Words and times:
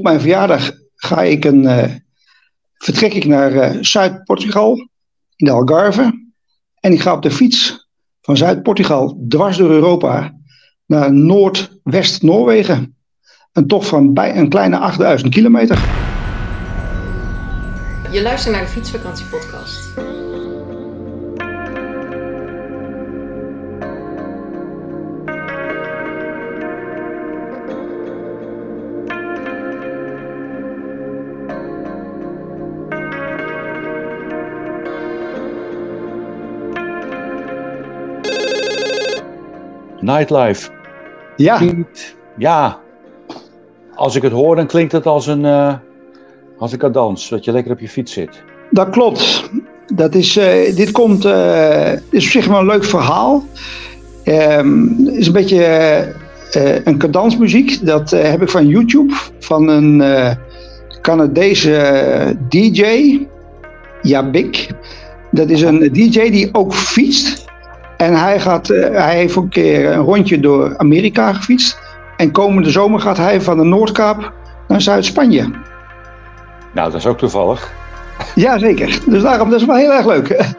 op 0.00 0.06
mijn 0.06 0.20
verjaardag 0.20 0.70
ga 0.94 1.22
ik 1.22 1.44
een, 1.44 1.62
uh, 1.62 1.84
vertrek 2.74 3.14
ik 3.14 3.24
naar 3.24 3.52
uh, 3.52 3.82
Zuid-Portugal, 3.82 4.76
in 5.36 5.46
de 5.46 5.50
Algarve. 5.50 6.30
En 6.80 6.92
ik 6.92 7.00
ga 7.00 7.12
op 7.12 7.22
de 7.22 7.30
fiets 7.30 7.88
van 8.20 8.36
Zuid-Portugal 8.36 9.24
dwars 9.28 9.56
door 9.56 9.70
Europa 9.70 10.34
naar 10.86 11.12
Noordwest-Noorwegen. 11.12 12.96
Een 13.52 13.66
tocht 13.66 13.88
van 13.88 14.14
bij 14.14 14.36
een 14.36 14.48
kleine 14.48 14.78
8000 14.78 15.34
kilometer. 15.34 15.78
Je 18.10 18.22
luistert 18.22 18.54
naar 18.54 18.64
de 18.64 18.70
Fietsvakantiepodcast. 18.70 19.79
Nightlife. 40.16 40.70
Ja. 41.36 41.60
Ja. 42.38 42.78
Als 43.94 44.14
ik 44.14 44.22
het 44.22 44.32
hoor, 44.32 44.56
dan 44.56 44.66
klinkt 44.66 44.92
het 44.92 45.06
als 45.06 45.26
een, 45.26 45.44
uh, 45.44 45.74
als 46.58 46.72
een 46.72 46.78
cadans, 46.78 47.28
dat 47.28 47.44
je 47.44 47.52
lekker 47.52 47.72
op 47.72 47.80
je 47.80 47.88
fiets 47.88 48.12
zit. 48.12 48.42
Dat 48.70 48.90
klopt. 48.90 49.50
Dat 49.94 50.14
is, 50.14 50.36
uh, 50.36 50.76
dit 50.76 50.90
komt, 50.90 51.24
uh, 51.24 51.92
is 51.92 52.24
op 52.24 52.30
zich 52.30 52.46
wel 52.46 52.58
een 52.58 52.66
leuk 52.66 52.84
verhaal. 52.84 53.44
Um, 54.24 54.96
het 55.04 55.14
is 55.14 55.26
een 55.26 55.32
beetje 55.32 56.14
een 56.84 56.98
cadansmuziek. 56.98 57.86
Dat 57.86 58.10
heb 58.10 58.42
ik 58.42 58.48
van 58.48 58.66
YouTube, 58.66 59.14
van 59.38 59.68
een 59.68 60.02
Canadese 61.02 62.36
DJ, 62.48 62.82
Jabik. 64.02 64.68
Dat 65.30 65.50
is 65.50 65.62
een 65.62 65.78
DJ 65.92 66.30
die 66.30 66.48
ook 66.52 66.74
fietst. 66.74 67.49
En 68.00 68.14
hij, 68.14 68.40
gaat, 68.40 68.70
uh, 68.70 68.88
hij 68.90 69.16
heeft 69.16 69.36
een 69.36 69.48
keer 69.48 69.92
een 69.92 70.02
rondje 70.02 70.40
door 70.40 70.78
Amerika 70.78 71.32
gefietst. 71.32 71.78
En 72.16 72.30
komende 72.30 72.70
zomer 72.70 73.00
gaat 73.00 73.16
hij 73.16 73.40
van 73.40 73.56
de 73.56 73.64
Noordkaap 73.64 74.32
naar 74.68 74.80
Zuid-Spanje. 74.80 75.42
Nou, 76.72 76.90
dat 76.90 76.94
is 76.94 77.06
ook 77.06 77.18
toevallig. 77.18 77.72
Jazeker. 78.34 78.98
Dus 79.06 79.22
daarom, 79.22 79.50
dat 79.50 79.60
is 79.60 79.66
wel 79.66 79.76
heel 79.76 79.92
erg 79.92 80.06
leuk. 80.06 80.54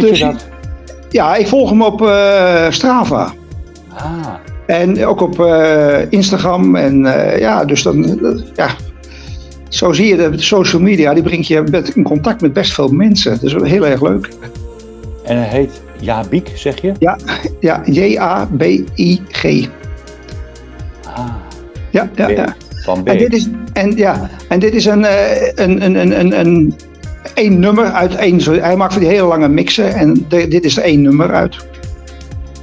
Weet 0.00 0.10
dus, 0.10 0.18
je 0.18 0.24
dat? 0.24 0.48
Ja, 1.08 1.36
ik 1.36 1.46
volg 1.46 1.70
hem 1.70 1.82
op 1.82 2.00
uh, 2.00 2.70
Strava. 2.70 3.32
Ah. 3.94 4.26
En 4.66 5.06
ook 5.06 5.20
op 5.20 5.38
uh, 5.38 5.98
Instagram. 6.10 6.76
En 6.76 7.04
uh, 7.04 7.38
ja, 7.38 7.64
dus 7.64 7.82
dan, 7.82 8.20
ja, 8.54 8.68
zo 9.68 9.92
zie 9.92 10.06
je 10.06 10.16
de 10.16 10.40
social 10.40 10.82
media, 10.82 11.14
die 11.14 11.22
brengt 11.22 11.46
je 11.46 11.90
in 11.94 12.02
contact 12.02 12.40
met 12.40 12.52
best 12.52 12.72
veel 12.72 12.88
mensen. 12.88 13.30
Dat 13.30 13.42
is 13.42 13.70
heel 13.70 13.86
erg 13.86 14.02
leuk. 14.02 14.28
En 15.24 15.36
hij 15.36 15.46
heet 15.46 15.82
Jabik, 16.00 16.52
zeg 16.54 16.80
je? 16.80 16.92
Ja, 16.98 17.18
ja 17.60 17.82
J-A-B-I-G. 17.84 19.68
Ah. 21.14 21.26
Ja, 21.90 22.10
ja, 22.14 22.28
ja. 22.28 22.54
Van 22.84 23.02
B. 23.02 23.08
En 23.08 23.18
dit 23.18 23.32
is, 23.32 23.48
en, 23.72 23.96
ja, 23.96 24.30
en 24.48 24.58
dit 24.58 24.74
is 24.74 24.84
een, 24.84 25.04
een, 25.54 25.84
een, 25.84 26.20
een, 26.20 26.40
een 26.40 26.74
één 27.40 27.58
nummer 27.58 27.84
uit 27.84 28.14
één. 28.14 28.40
Hij 28.42 28.76
maakt 28.76 28.92
van 28.92 29.02
die 29.02 29.10
hele 29.10 29.26
lange 29.26 29.48
mixen 29.48 29.94
en 29.94 30.24
de, 30.28 30.48
dit 30.48 30.64
is 30.64 30.76
er 30.76 30.82
één 30.82 31.02
nummer 31.02 31.34
uit. 31.34 31.56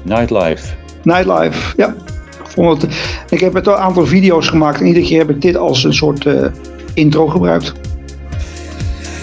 Nightlife. 0.03 0.73
Nightlife, 1.03 1.73
ja. 1.77 1.95
Ik, 2.43 2.47
vond 2.47 2.81
het, 2.81 2.91
ik 3.29 3.39
heb 3.39 3.53
het 3.53 3.67
een 3.67 3.73
aantal 3.73 4.05
video's 4.05 4.47
gemaakt 4.47 4.79
en 4.79 4.85
iedere 4.85 5.05
keer 5.05 5.19
heb 5.19 5.29
ik 5.29 5.41
dit 5.41 5.57
als 5.57 5.83
een 5.83 5.93
soort 5.93 6.25
uh, 6.25 6.45
intro 6.93 7.27
gebruikt. 7.27 7.67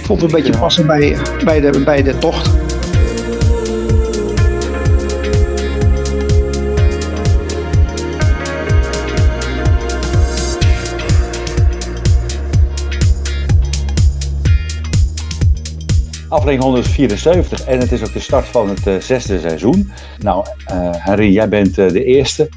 Ik 0.00 0.10
vond 0.10 0.22
het 0.22 0.32
een 0.32 0.42
beetje 0.42 0.58
passen 0.58 0.86
bij, 0.86 1.16
bij, 1.44 1.60
de, 1.60 1.82
bij 1.84 2.02
de 2.02 2.18
tocht. 2.18 2.63
Aflevering 16.34 16.62
174 16.62 17.64
en 17.64 17.78
het 17.78 17.92
is 17.92 18.02
ook 18.02 18.12
de 18.12 18.20
start 18.20 18.46
van 18.46 18.68
het 18.68 18.86
uh, 18.86 19.00
zesde 19.00 19.40
seizoen. 19.40 19.92
Nou, 20.18 20.46
uh, 20.70 20.90
Henry, 20.92 21.32
jij 21.32 21.48
bent 21.48 21.78
uh, 21.78 21.88
de 21.88 22.04
eerste 22.04 22.48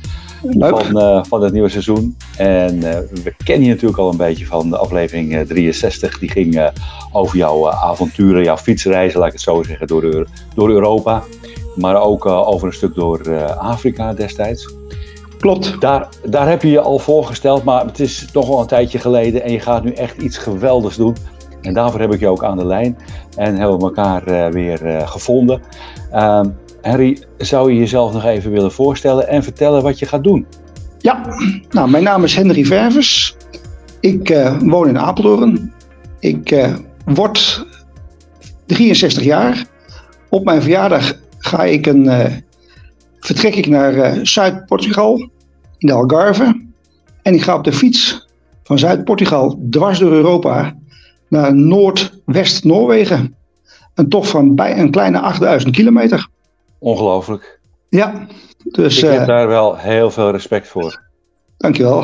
van, 0.58 1.26
van 1.28 1.44
het 1.44 1.54
nieuwe 1.54 1.70
seizoen. 1.70 2.18
En 2.38 2.80
we 3.24 3.34
kennen 3.44 3.68
je 3.68 3.74
natuurlijk 3.74 4.00
al 4.00 4.12
een 4.12 4.18
beetje 4.18 4.46
van 4.46 4.70
de 4.70 4.78
aflevering 4.78 5.48
63. 5.48 6.20
Die 6.20 6.30
ging 6.30 6.72
over 7.12 7.38
jouw 7.38 7.70
avonturen, 7.70 8.44
jouw 8.44 8.58
fietsreizen, 8.58 9.20
laat 9.20 9.28
ik 9.28 9.34
het 9.34 9.42
zo 9.42 9.64
zeggen, 9.64 9.88
door, 9.88 10.28
door 10.56 10.70
Europa. 10.70 11.24
Maar 11.76 12.02
ook 12.02 12.26
over 12.26 12.68
een 12.68 12.74
stuk 12.74 12.96
door 12.96 13.44
Afrika 13.46 14.14
destijds. 14.14 14.76
Klopt. 15.40 15.82
Daar, 15.82 16.08
daar 16.26 16.50
heb 16.50 16.62
je 16.62 16.70
je 16.70 16.80
al 16.80 17.00
voorgesteld, 17.00 17.64
maar 17.64 17.86
het 17.86 18.00
is 18.00 18.28
toch 18.32 18.48
wel 18.48 18.60
een 18.60 18.68
tijdje 18.68 19.00
geleden. 19.00 19.44
En 19.44 19.52
je 19.52 19.60
gaat 19.60 19.84
nu 19.84 19.92
echt 19.92 20.22
iets 20.22 20.38
geweldigs 20.38 20.96
doen. 20.96 21.16
En 21.62 21.74
daarvoor 21.74 22.00
heb 22.00 22.14
ik 22.14 22.20
je 22.20 22.28
ook 22.28 22.44
aan 22.44 22.58
de 22.58 22.66
lijn 22.66 22.98
en 23.36 23.56
hebben 23.56 23.78
we 23.78 23.84
elkaar 23.84 24.28
uh, 24.28 24.48
weer 24.48 24.86
uh, 24.86 25.08
gevonden. 25.08 25.62
Uh, 26.14 26.42
Henry, 26.82 27.24
zou 27.38 27.72
je 27.72 27.80
jezelf 27.80 28.14
nog 28.14 28.26
even 28.26 28.52
willen 28.52 28.72
voorstellen 28.72 29.28
en 29.28 29.44
vertellen 29.44 29.84
wat 29.84 30.00
je 30.00 30.06
gaat 30.06 30.24
doen? 30.24 30.46
Ja, 31.00 31.22
nou, 31.70 31.90
mijn 31.90 32.04
naam 32.04 32.24
is 32.24 32.36
Henry 32.36 32.66
Ververs. 32.66 33.36
Ik 34.00 34.30
uh, 34.30 34.60
woon 34.60 34.88
in 34.88 35.00
Apeldoorn. 35.00 35.74
Ik 36.20 36.70
word 37.06 37.66
63 38.66 39.24
jaar. 39.24 39.66
Op 40.30 40.46
mijn 40.46 40.62
verjaardag 40.62 41.14
ga 41.38 41.64
ik 41.64 41.86
een, 41.86 42.12
vertrek 43.20 43.56
ik 43.56 43.68
naar 43.68 44.20
Zuid-Portugal, 44.26 45.30
in 45.78 45.88
de 45.88 45.94
Algarve. 45.94 46.66
En 47.22 47.34
ik 47.34 47.42
ga 47.42 47.56
op 47.56 47.64
de 47.64 47.74
fiets 47.74 48.28
van 48.64 48.80
Zuid-Portugal 48.80 49.60
dwars 49.70 50.00
door 50.00 50.12
Europa 50.12 50.76
naar 51.30 51.56
Noordwest-Noorwegen. 51.56 53.36
Een 53.94 54.10
tocht 54.10 54.30
van 54.30 54.56
bij 54.56 54.78
een 54.78 54.92
kleine 54.92 55.20
8000 55.20 55.76
kilometer. 55.76 56.28
Ongelooflijk. 56.80 57.60
Ja, 57.90 58.28
dus. 58.64 58.98
Ik 59.04 59.10
heb 59.10 59.20
uh, 59.22 59.28
daar 59.28 59.48
wel 59.48 59.78
heel 59.78 60.12
veel 60.12 60.32
respect 60.32 60.68
voor. 60.68 61.06
Dankjewel. 61.58 62.04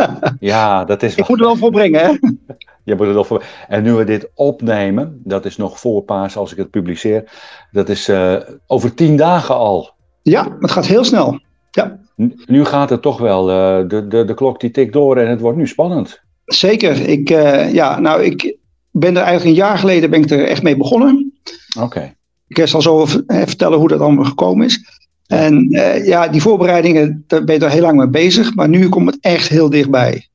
ja, 0.40 0.84
dat 0.84 1.02
is. 1.02 1.14
Ik 1.14 1.28
moet 1.28 1.38
er 1.38 1.44
wel 1.44 1.56
voor 1.56 1.70
brengen, 1.70 2.00
hè? 2.00 2.10
Je 2.84 2.94
moet 2.94 3.06
er 3.06 3.14
wel 3.14 3.24
voor. 3.24 3.44
En 3.68 3.82
nu 3.82 3.92
we 3.92 4.04
dit 4.04 4.30
opnemen, 4.34 5.20
dat 5.24 5.44
is 5.44 5.56
nog 5.56 5.80
voor 5.80 6.02
paas 6.02 6.36
als 6.36 6.52
ik 6.52 6.58
het 6.58 6.70
publiceer. 6.70 7.30
Dat 7.70 7.88
is 7.88 8.08
uh, 8.08 8.36
over 8.66 8.94
tien 8.94 9.16
dagen 9.16 9.54
al. 9.54 9.90
Ja, 10.22 10.56
het 10.60 10.70
gaat 10.70 10.86
heel 10.86 11.04
snel. 11.04 11.40
Ja. 11.70 11.98
Nu 12.46 12.64
gaat 12.64 12.90
het 12.90 13.02
toch 13.02 13.18
wel, 13.18 13.50
uh, 13.50 13.88
de, 13.88 14.06
de, 14.06 14.24
de 14.24 14.34
klok 14.34 14.60
die 14.60 14.70
tikt 14.70 14.92
door 14.92 15.16
en 15.16 15.28
het 15.28 15.40
wordt 15.40 15.58
nu 15.58 15.66
spannend. 15.66 16.22
Zeker. 16.44 17.08
Ik, 17.08 17.28
ja, 17.72 17.98
nou, 17.98 18.22
ik, 18.22 18.56
ben 19.00 19.16
er 19.16 19.22
eigenlijk 19.22 19.44
een 19.44 19.64
jaar 19.64 19.78
geleden 19.78 20.10
ben 20.10 20.22
ik 20.22 20.30
er 20.30 20.44
echt 20.44 20.62
mee 20.62 20.76
begonnen. 20.76 21.32
Oké. 21.78 22.14
Ik 22.46 22.66
zal 22.66 22.82
zo 22.82 23.06
vertellen 23.26 23.78
hoe 23.78 23.88
dat 23.88 24.00
allemaal 24.00 24.24
gekomen 24.24 24.66
is. 24.66 25.02
En 25.26 25.74
uh, 25.74 26.06
ja, 26.06 26.28
die 26.28 26.42
voorbereidingen, 26.42 27.24
daar 27.26 27.44
ben 27.44 27.54
je 27.54 27.64
er 27.64 27.70
heel 27.70 27.82
lang 27.82 27.96
mee 27.96 28.08
bezig. 28.08 28.54
Maar 28.54 28.68
nu 28.68 28.88
komt 28.88 29.06
het 29.06 29.18
echt 29.20 29.48
heel 29.48 29.70
dichtbij. 29.70 30.28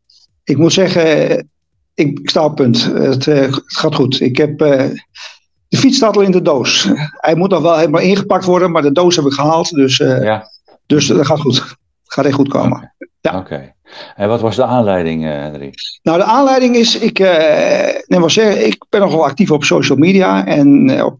Ik 0.44 0.57
moet 0.57 0.73
zeggen, 0.73 1.38
ik, 1.94 2.19
ik 2.19 2.29
sta 2.29 2.45
op 2.45 2.56
punt. 2.56 2.83
Het, 2.83 3.25
uh, 3.25 3.35
het, 3.35 3.61
gaat 3.65 3.95
goed. 3.95 4.21
Ik 4.21 4.38
heb, 4.38 4.62
uh, 4.62 4.83
de 5.67 5.77
fiets 5.77 5.97
staat 5.97 6.15
al 6.15 6.21
in 6.21 6.31
de 6.31 6.41
doos. 6.41 6.89
Hij 7.12 7.35
moet 7.35 7.50
nog 7.50 7.62
wel 7.62 7.77
helemaal 7.77 8.01
ingepakt 8.01 8.45
worden, 8.45 8.71
maar 8.71 8.81
de 8.81 8.91
doos 8.91 9.15
heb 9.15 9.25
ik 9.25 9.31
gehaald. 9.31 9.69
Dus, 9.69 9.97
ja. 9.97 10.51
dus 10.85 11.07
dat 11.07 11.25
gaat 11.25 11.39
goed. 11.39 11.55
Het 11.55 12.13
gaat 12.13 12.25
echt 12.25 12.35
goed 12.35 12.50
komen. 12.50 12.77
Okay. 12.77 12.89
Ja. 13.21 13.38
Oké. 13.39 13.73
En 14.15 14.27
wat 14.27 14.41
was 14.41 14.56
de 14.56 14.63
aanleiding, 14.63 15.24
uh, 15.24 15.30
Henry? 15.30 15.74
Nou, 16.03 16.18
de 16.18 16.24
aanleiding 16.24 16.75
is, 16.75 16.97
ik, 16.97 17.19
uh, 17.19 18.19
maar 18.19 18.31
zeggen, 18.31 18.65
ik 18.65 18.86
ben 18.89 19.00
nogal 19.00 19.24
actief 19.24 19.51
op 19.51 19.63
social 19.63 19.97
media 19.97 20.45
en 20.45 21.03
op, 21.03 21.19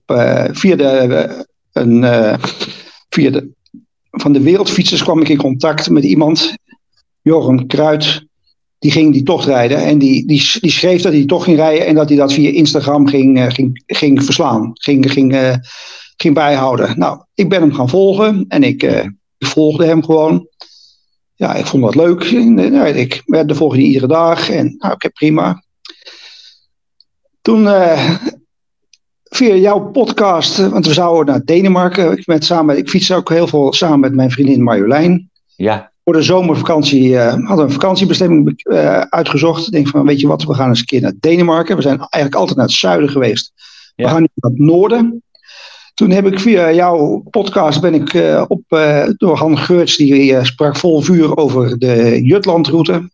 via, 0.52 0.76
de, 0.76 1.46
een, 1.74 2.04
via 3.10 3.30
de, 3.30 3.50
van 4.12 4.34
de 4.34 4.42
wereldfietsers 4.42 5.04
kwam 5.04 5.22
ik 5.22 5.30
in 5.30 5.38
contact 5.38 5.90
met 5.90 6.04
iemand, 6.04 6.54
Joram 7.22 7.68
Kruid, 7.68 8.26
die 8.80 8.92
ging 8.92 9.14
die 9.14 9.24
tocht 9.24 9.46
rijden 9.46 9.78
en 9.78 9.98
die, 9.98 10.28
die, 10.28 10.58
die 10.60 10.72
schreef 10.72 11.02
dat 11.02 11.14
hij 11.14 11.26
toch 11.26 11.44
ging 11.44 11.58
rijden 11.58 11.86
en 11.86 11.96
dat 11.96 12.10
hij 12.10 12.18
dat 12.18 12.34
via 12.34 12.50
Instagram 12.50 13.08
ging, 13.08 13.54
ging, 13.54 13.84
ging 13.86 14.24
verslaan, 14.24 14.72
ging, 14.74 15.12
ging, 15.12 15.60
ging 16.18 16.34
bijhouden. 16.34 17.00
Nou, 17.00 17.24
ik 17.34 17.50
ben 17.50 17.62
hem 17.62 17.74
gaan 17.74 17.90
volgen 17.90 18.46
en 18.48 18.64
ik, 18.64 18.84
ik 19.38 19.48
volgde 19.48 19.86
hem 19.86 20.04
gewoon 20.04 20.49
ja, 21.40 21.56
ik 21.56 21.66
vond 21.66 21.84
dat 21.84 21.96
leuk. 21.96 22.24
Ik 22.96 23.22
werd 23.26 23.48
de 23.48 23.56
volgende 23.56 23.84
iedere 23.84 24.08
dag 24.08 24.50
en 24.50 24.76
nou, 24.78 24.94
oké, 24.94 25.10
prima. 25.10 25.64
Toen 27.42 27.64
uh, 27.64 28.16
via 29.24 29.56
jouw 29.56 29.80
podcast, 29.80 30.58
want 30.58 30.86
we 30.86 30.94
zouden 30.94 31.34
naar 31.34 31.46
Denemarken. 31.46 32.12
Ik, 32.12 32.28
met 32.28 32.46
samen, 32.46 32.78
ik 32.78 32.90
fiets 32.90 33.12
ook 33.12 33.30
heel 33.30 33.48
veel 33.48 33.74
samen 33.74 34.00
met 34.00 34.14
mijn 34.14 34.32
vriendin 34.32 34.64
Marjolein. 34.64 35.30
Ja. 35.56 35.92
Voor 36.04 36.14
de 36.14 36.22
zomervakantie 36.22 37.10
uh, 37.10 37.28
hadden 37.28 37.56
we 37.56 37.62
een 37.62 37.72
vakantiebestemming 37.72 38.62
uh, 38.64 39.00
uitgezocht. 39.00 39.66
Ik 39.66 39.72
denk 39.72 39.88
van, 39.88 40.06
weet 40.06 40.20
je 40.20 40.28
wat, 40.28 40.44
we 40.44 40.54
gaan 40.54 40.70
eens 40.70 40.80
een 40.80 40.86
keer 40.86 41.02
naar 41.02 41.14
Denemarken. 41.20 41.76
We 41.76 41.82
zijn 41.82 41.98
eigenlijk 41.98 42.36
altijd 42.36 42.58
naar 42.58 42.66
het 42.66 42.76
zuiden 42.76 43.10
geweest. 43.10 43.52
We 43.96 44.08
gaan 44.08 44.22
nu 44.22 44.28
naar 44.36 44.52
het 44.52 44.60
noorden. 44.60 45.24
Toen 46.00 46.12
heb 46.12 46.26
ik 46.26 46.40
via 46.40 46.72
jouw 46.72 47.24
podcast 47.30 47.82
ben 47.82 47.94
ik 47.94 48.14
uh, 48.14 48.46
op, 48.48 48.62
uh, 48.70 49.10
door 49.18 49.38
Han 49.38 49.58
Geurts, 49.58 49.98
die 49.98 50.32
uh, 50.32 50.44
sprak 50.44 50.76
vol 50.76 51.02
vuur 51.02 51.38
over 51.38 51.80
de 51.80 52.24
Jutlandroute. 52.24 53.12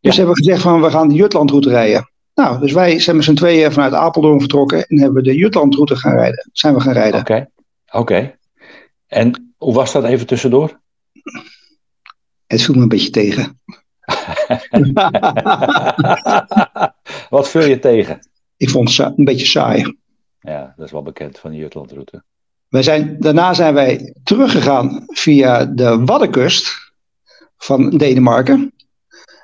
Dus 0.00 0.16
hebben 0.16 0.34
we 0.34 0.42
gezegd 0.42 0.62
van 0.62 0.80
we 0.80 0.90
gaan 0.90 1.08
de 1.08 1.14
Jutlandroute 1.14 1.68
rijden. 1.68 2.10
Nou, 2.34 2.60
dus 2.60 2.72
wij 2.72 2.98
zijn 2.98 3.16
met 3.16 3.24
z'n 3.24 3.34
tweeën 3.34 3.72
vanuit 3.72 3.92
Apeldoorn 3.92 4.38
vertrokken 4.38 4.86
en 4.86 5.00
hebben 5.00 5.24
de 5.24 5.36
Jutlandroute 5.36 5.96
gaan 5.96 6.14
rijden. 6.14 6.50
Zijn 6.52 6.74
we 6.74 6.80
gaan 6.80 6.92
rijden. 6.92 7.20
Oké, 7.20 7.32
okay. 7.32 7.48
oké. 7.86 7.98
Okay. 7.98 8.38
En 9.06 9.54
hoe 9.56 9.74
was 9.74 9.92
dat 9.92 10.04
even 10.04 10.26
tussendoor? 10.26 10.80
Het 12.46 12.62
viel 12.62 12.74
me 12.74 12.82
een 12.82 12.88
beetje 12.88 13.10
tegen. 13.10 13.50
Wat 17.30 17.48
vul 17.48 17.64
je 17.64 17.78
tegen? 17.78 18.28
Ik 18.56 18.70
vond 18.70 18.96
het 18.96 19.18
een 19.18 19.24
beetje 19.24 19.46
saai. 19.46 20.00
Ja, 20.42 20.72
dat 20.76 20.86
is 20.86 20.92
wel 20.92 21.02
bekend 21.02 21.38
van 21.38 21.50
de 21.50 21.56
Jutlandroute. 21.56 22.22
Wij 22.68 22.82
zijn, 22.82 23.16
daarna 23.20 23.54
zijn 23.54 23.74
wij 23.74 24.14
teruggegaan 24.22 25.04
via 25.06 25.64
de 25.64 26.04
Waddenkust 26.04 26.92
van 27.56 27.90
Denemarken. 27.90 28.72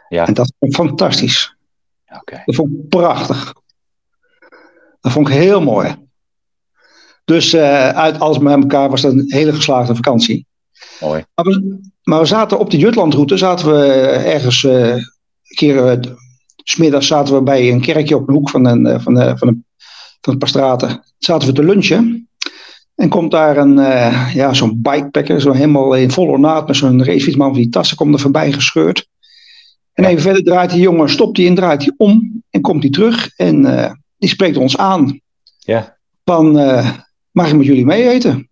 Ja. 0.08 0.26
En 0.26 0.34
dat 0.34 0.52
vond 0.58 0.72
ik 0.72 0.78
fantastisch. 0.78 1.56
Okay. 2.20 2.42
Dat 2.44 2.54
vond 2.54 2.72
ik 2.72 2.88
prachtig. 2.88 3.54
Dat 5.00 5.12
vond 5.12 5.28
ik 5.28 5.34
heel 5.34 5.60
mooi. 5.60 5.96
Dus 7.24 7.54
uh, 7.54 7.88
uit 7.88 8.20
alles 8.20 8.38
met 8.38 8.62
elkaar 8.62 8.90
was 8.90 9.00
dat 9.00 9.12
een 9.12 9.24
hele 9.32 9.52
geslaagde 9.52 9.94
vakantie. 9.94 10.46
Mooi. 11.00 11.24
Maar 11.34 11.44
we, 11.44 11.80
maar 12.02 12.20
we 12.20 12.26
zaten 12.26 12.58
op 12.58 12.70
de 12.70 12.78
Jutlandroute, 12.78 13.36
zaten 13.36 13.66
we 13.70 13.84
ergens 14.10 14.62
uh, 14.62 14.94
een 14.94 15.04
keer, 15.42 16.04
uh, 16.04 16.12
smiddags 16.56 17.06
zaten 17.06 17.34
we 17.34 17.42
bij 17.42 17.70
een 17.70 17.80
kerkje 17.80 18.16
op 18.16 18.28
een 18.28 18.34
hoek 18.34 18.50
van 18.50 18.64
een, 18.64 19.00
van, 19.00 19.16
een, 19.16 19.38
van 19.38 19.48
een 19.48 19.66
van 20.28 20.32
een 20.32 20.38
paar 20.38 20.48
straten, 20.48 21.04
zaten 21.18 21.48
we 21.48 21.54
te 21.54 21.64
lunchen. 21.64 22.28
En 22.94 23.08
komt 23.08 23.30
daar 23.30 23.56
een, 23.56 23.78
uh, 23.78 24.34
ja, 24.34 24.54
zo'n 24.54 24.82
bikepacker, 24.82 25.40
zo 25.40 25.52
helemaal 25.52 25.94
in 25.94 26.10
volle 26.10 26.30
ornaat 26.30 26.66
met 26.66 26.76
zo'n 26.76 27.04
racefietsman 27.04 27.48
van 27.48 27.58
die 27.58 27.68
tassen, 27.68 27.96
komt 27.96 28.14
er 28.14 28.20
voorbij 28.20 28.52
gescheurd. 28.52 29.08
En 29.92 30.04
even 30.04 30.22
verder 30.22 30.42
draait 30.42 30.70
die 30.70 30.80
jongen, 30.80 31.08
stopt 31.08 31.36
hij 31.36 31.46
in, 31.46 31.54
draait 31.54 31.82
hij 31.82 31.94
om 31.96 32.42
en 32.50 32.60
komt 32.60 32.82
hij 32.82 32.90
terug. 32.92 33.30
En 33.36 33.64
uh, 33.64 33.90
die 34.18 34.28
spreekt 34.28 34.56
ons 34.56 34.76
aan. 34.76 35.20
Ja. 35.58 35.96
Van, 36.24 36.58
uh, 36.58 36.90
mag 37.30 37.48
ik 37.48 37.56
met 37.56 37.66
jullie 37.66 37.86
mee 37.86 38.08
eten? 38.08 38.48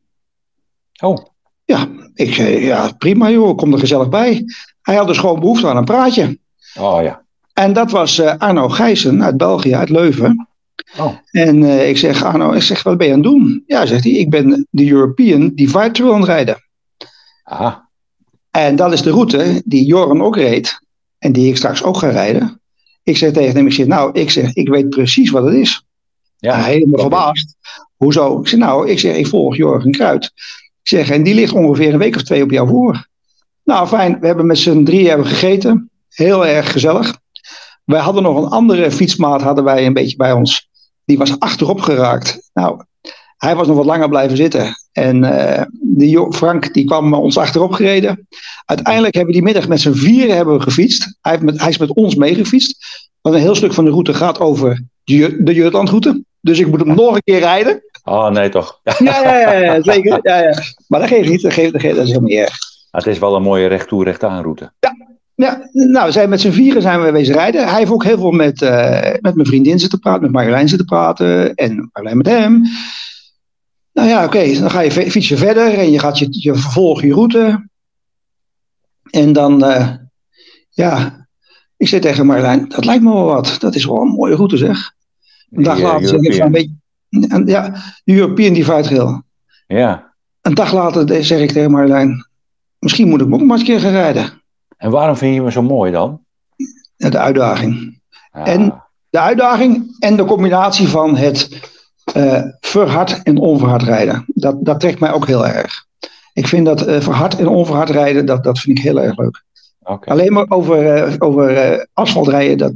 Oh. 1.02 1.18
Ja, 1.64 1.88
ik 2.14 2.34
zei, 2.34 2.64
ja 2.64 2.92
prima 2.98 3.30
joh, 3.30 3.56
kom 3.56 3.72
er 3.72 3.78
gezellig 3.78 4.08
bij. 4.08 4.44
Hij 4.82 4.94
had 4.94 5.06
dus 5.06 5.18
gewoon 5.18 5.40
behoefte 5.40 5.68
aan 5.68 5.76
een 5.76 5.84
praatje. 5.84 6.38
Oh 6.78 7.02
ja. 7.02 7.24
En 7.52 7.72
dat 7.72 7.90
was 7.90 8.20
Arno 8.20 8.68
Gijssen 8.68 9.24
uit 9.24 9.36
België, 9.36 9.74
uit 9.74 9.90
Leuven. 9.90 10.48
Oh. 10.98 11.12
En 11.30 11.62
uh, 11.62 11.88
ik 11.88 11.96
zeg, 11.96 12.24
Arno, 12.24 12.52
ik 12.52 12.62
zeg, 12.62 12.82
wat 12.82 12.98
ben 12.98 13.06
je 13.06 13.12
aan 13.12 13.18
het 13.18 13.28
doen? 13.28 13.62
Ja, 13.66 13.86
zegt 13.86 14.04
hij, 14.04 14.12
ik 14.12 14.30
ben 14.30 14.66
de 14.70 14.90
European 14.90 15.52
Divide 15.54 15.90
Trail 15.90 16.12
aan 16.12 16.20
het 16.20 16.28
rijden. 16.28 16.56
Aha. 17.42 17.88
En 18.50 18.76
dat 18.76 18.92
is 18.92 19.02
de 19.02 19.10
route 19.10 19.62
die 19.64 19.86
Joran 19.86 20.22
ook 20.22 20.36
reed. 20.36 20.80
En 21.18 21.32
die 21.32 21.48
ik 21.48 21.56
straks 21.56 21.82
ook 21.82 21.96
ga 21.96 22.08
rijden. 22.08 22.60
Ik 23.02 23.16
zeg 23.16 23.32
tegen 23.32 23.56
hem, 23.56 23.66
ik 23.66 23.72
zeg, 23.72 23.86
nou, 23.86 24.12
ik 24.12 24.30
zeg, 24.30 24.52
ik 24.52 24.68
weet 24.68 24.88
precies 24.88 25.30
wat 25.30 25.44
het 25.44 25.54
is. 25.54 25.86
Ja, 26.36 26.60
Hij 26.60 26.72
helemaal 26.72 27.00
verbaasd. 27.00 27.56
Hoezo? 27.96 28.40
Ik 28.40 28.48
zeg, 28.48 28.58
nou, 28.58 28.90
ik 28.90 28.98
zeg, 28.98 29.16
ik 29.16 29.26
volg 29.26 29.56
Jorgen 29.56 29.90
Kruid. 29.90 30.24
Ik 30.82 30.88
zeg, 30.88 31.10
en 31.10 31.22
die 31.22 31.34
ligt 31.34 31.52
ongeveer 31.52 31.92
een 31.92 31.98
week 31.98 32.16
of 32.16 32.22
twee 32.22 32.42
op 32.42 32.50
jou 32.50 32.68
voor. 32.68 33.06
Nou, 33.64 33.86
fijn, 33.86 34.20
we 34.20 34.26
hebben 34.26 34.46
met 34.46 34.58
z'n 34.58 34.84
drie 34.84 35.08
hebben 35.08 35.26
gegeten. 35.26 35.90
Heel 36.08 36.46
erg 36.46 36.72
gezellig. 36.72 37.18
Wij 37.84 38.00
hadden 38.00 38.22
nog 38.22 38.36
een 38.36 38.50
andere 38.50 38.90
fietsmaat, 38.90 39.42
hadden 39.42 39.64
wij 39.64 39.86
een 39.86 39.92
beetje 39.92 40.16
bij 40.16 40.32
ons. 40.32 40.65
Die 41.06 41.18
was 41.18 41.38
achterop 41.38 41.80
geraakt. 41.80 42.50
Nou, 42.52 42.82
hij 43.36 43.56
was 43.56 43.66
nog 43.66 43.76
wat 43.76 43.84
langer 43.84 44.08
blijven 44.08 44.36
zitten. 44.36 44.74
En 44.92 45.22
uh, 45.22 45.62
die 45.80 46.32
Frank 46.32 46.74
die 46.74 46.84
kwam 46.84 47.14
ons 47.14 47.38
achterop 47.38 47.72
gereden. 47.72 48.26
Uiteindelijk 48.64 49.14
hebben 49.14 49.34
we 49.34 49.40
die 49.40 49.48
middag 49.48 49.68
met 49.68 49.80
z'n 49.80 49.92
vieren 49.92 50.36
hebben 50.36 50.56
we 50.56 50.62
gefietst. 50.62 51.16
Hij, 51.20 51.38
met, 51.38 51.60
hij 51.60 51.68
is 51.68 51.78
met 51.78 51.94
ons 51.94 52.14
meegefietst. 52.14 52.76
Want 53.20 53.34
een 53.34 53.40
heel 53.40 53.54
stuk 53.54 53.74
van 53.74 53.84
de 53.84 53.90
route 53.90 54.14
gaat 54.14 54.40
over 54.40 54.84
de, 55.04 55.42
de 55.42 55.54
Jutlandroute. 55.54 56.24
Dus 56.40 56.58
ik 56.58 56.66
moet 56.66 56.80
hem 56.80 56.94
nog 56.94 57.14
een 57.14 57.22
keer 57.24 57.38
rijden. 57.38 57.82
Oh 58.04 58.28
nee, 58.28 58.48
toch? 58.48 58.80
Ja, 58.82 58.94
ja, 59.22 59.38
ja, 59.38 59.52
ja 59.52 59.82
zeker. 59.82 60.18
Ja, 60.22 60.38
ja. 60.38 60.62
Maar 60.88 61.00
dat 61.00 61.08
geeft 61.08 61.28
niet. 61.28 61.42
Dat, 61.42 61.52
geeft, 61.52 61.72
dat, 61.72 61.80
geeft, 61.80 61.94
dat 61.94 62.04
is 62.04 62.10
helemaal 62.10 62.30
niet 62.30 62.38
erg. 62.38 62.58
Het 62.90 63.06
is 63.06 63.18
wel 63.18 63.36
een 63.36 63.42
mooie 63.42 63.66
recht 63.66 63.88
toe, 63.88 64.04
recht 64.04 64.24
aan 64.24 64.42
route. 64.42 64.72
Ja, 64.78 64.96
ja, 65.36 65.68
nou, 65.72 66.12
zijn 66.12 66.28
met 66.28 66.40
z'n 66.40 66.50
vieren 66.50 66.82
zijn 66.82 67.02
we 67.02 67.10
wezen 67.10 67.34
rijden. 67.34 67.68
Hij 67.68 67.78
heeft 67.78 67.90
ook 67.90 68.04
heel 68.04 68.18
veel 68.18 68.30
met, 68.30 68.62
uh, 68.62 69.00
met 69.20 69.34
mijn 69.34 69.46
vriendin 69.46 69.78
zitten 69.78 69.98
praten, 69.98 70.22
met 70.22 70.32
Marjolein 70.32 70.68
zitten 70.68 70.86
praten 70.86 71.54
en 71.54 71.90
Marjolein 71.92 72.16
met 72.16 72.26
hem. 72.26 72.62
Nou 73.92 74.08
ja, 74.08 74.24
oké, 74.24 74.36
okay, 74.36 74.58
dan 74.58 74.70
ga 74.70 74.80
je 74.80 74.90
fietsen 74.90 75.38
verder 75.38 75.78
en 75.78 75.90
je 75.90 75.98
gaat 75.98 76.18
je, 76.18 76.26
je 76.30 76.54
vervolg 76.54 77.02
je 77.02 77.12
route. 77.12 77.68
En 79.10 79.32
dan, 79.32 79.64
uh, 79.64 79.92
ja, 80.70 81.26
ik 81.76 81.88
zei 81.88 82.00
tegen 82.00 82.26
Marjolein, 82.26 82.68
dat 82.68 82.84
lijkt 82.84 83.02
me 83.02 83.12
wel 83.12 83.24
wat. 83.24 83.56
Dat 83.58 83.74
is 83.74 83.84
wel 83.84 84.00
een 84.00 84.08
mooie 84.08 84.34
route 84.34 84.56
zeg. 84.56 84.92
Een 85.50 85.62
dag 85.62 85.80
later 85.80 86.08
zeg 86.08 86.20
ik 86.20 86.38
een 86.38 86.52
beetje, 86.52 86.74
ja, 87.44 87.70
de 88.04 88.14
European 88.14 88.52
Divide 88.52 88.82
Trail. 88.82 89.22
Ja. 89.66 90.14
Een 90.40 90.54
dag 90.54 90.72
later 90.72 91.24
zeg 91.24 91.40
ik 91.40 91.52
tegen 91.52 91.70
Marjolein, 91.70 92.26
misschien 92.78 93.08
moet 93.08 93.20
ik 93.20 93.32
ook 93.32 93.40
maar 93.40 93.58
eens 93.58 93.60
een 93.60 93.74
keer 93.74 93.80
gaan 93.80 93.90
rijden. 93.90 94.44
En 94.76 94.90
waarom 94.90 95.16
vind 95.16 95.34
je 95.34 95.42
me 95.42 95.50
zo 95.50 95.62
mooi 95.62 95.92
dan? 95.92 96.20
De 96.96 97.18
uitdaging. 97.18 98.00
Ah. 98.30 98.48
En 98.48 98.82
de 99.10 99.20
uitdaging 99.20 99.96
en 99.98 100.16
de 100.16 100.24
combinatie 100.24 100.88
van 100.88 101.16
het 101.16 101.70
uh, 102.16 102.42
verhard 102.60 103.22
en 103.22 103.38
onverhard 103.38 103.82
rijden. 103.82 104.24
Dat, 104.26 104.64
dat 104.64 104.80
trekt 104.80 105.00
mij 105.00 105.12
ook 105.12 105.26
heel 105.26 105.46
erg. 105.46 105.84
Ik 106.32 106.48
vind 106.48 106.66
dat 106.66 106.88
uh, 106.88 107.00
verhard 107.00 107.36
en 107.38 107.48
onverhard 107.48 107.90
rijden, 107.90 108.26
dat, 108.26 108.44
dat 108.44 108.58
vind 108.58 108.78
ik 108.78 108.84
heel 108.84 109.00
erg 109.00 109.16
leuk. 109.16 109.44
Okay. 109.82 110.14
Alleen 110.14 110.32
maar 110.32 110.46
over, 110.48 111.08
uh, 111.08 111.14
over 111.18 111.88
asfalt 111.92 112.28
rijden, 112.28 112.58
dat 112.58 112.74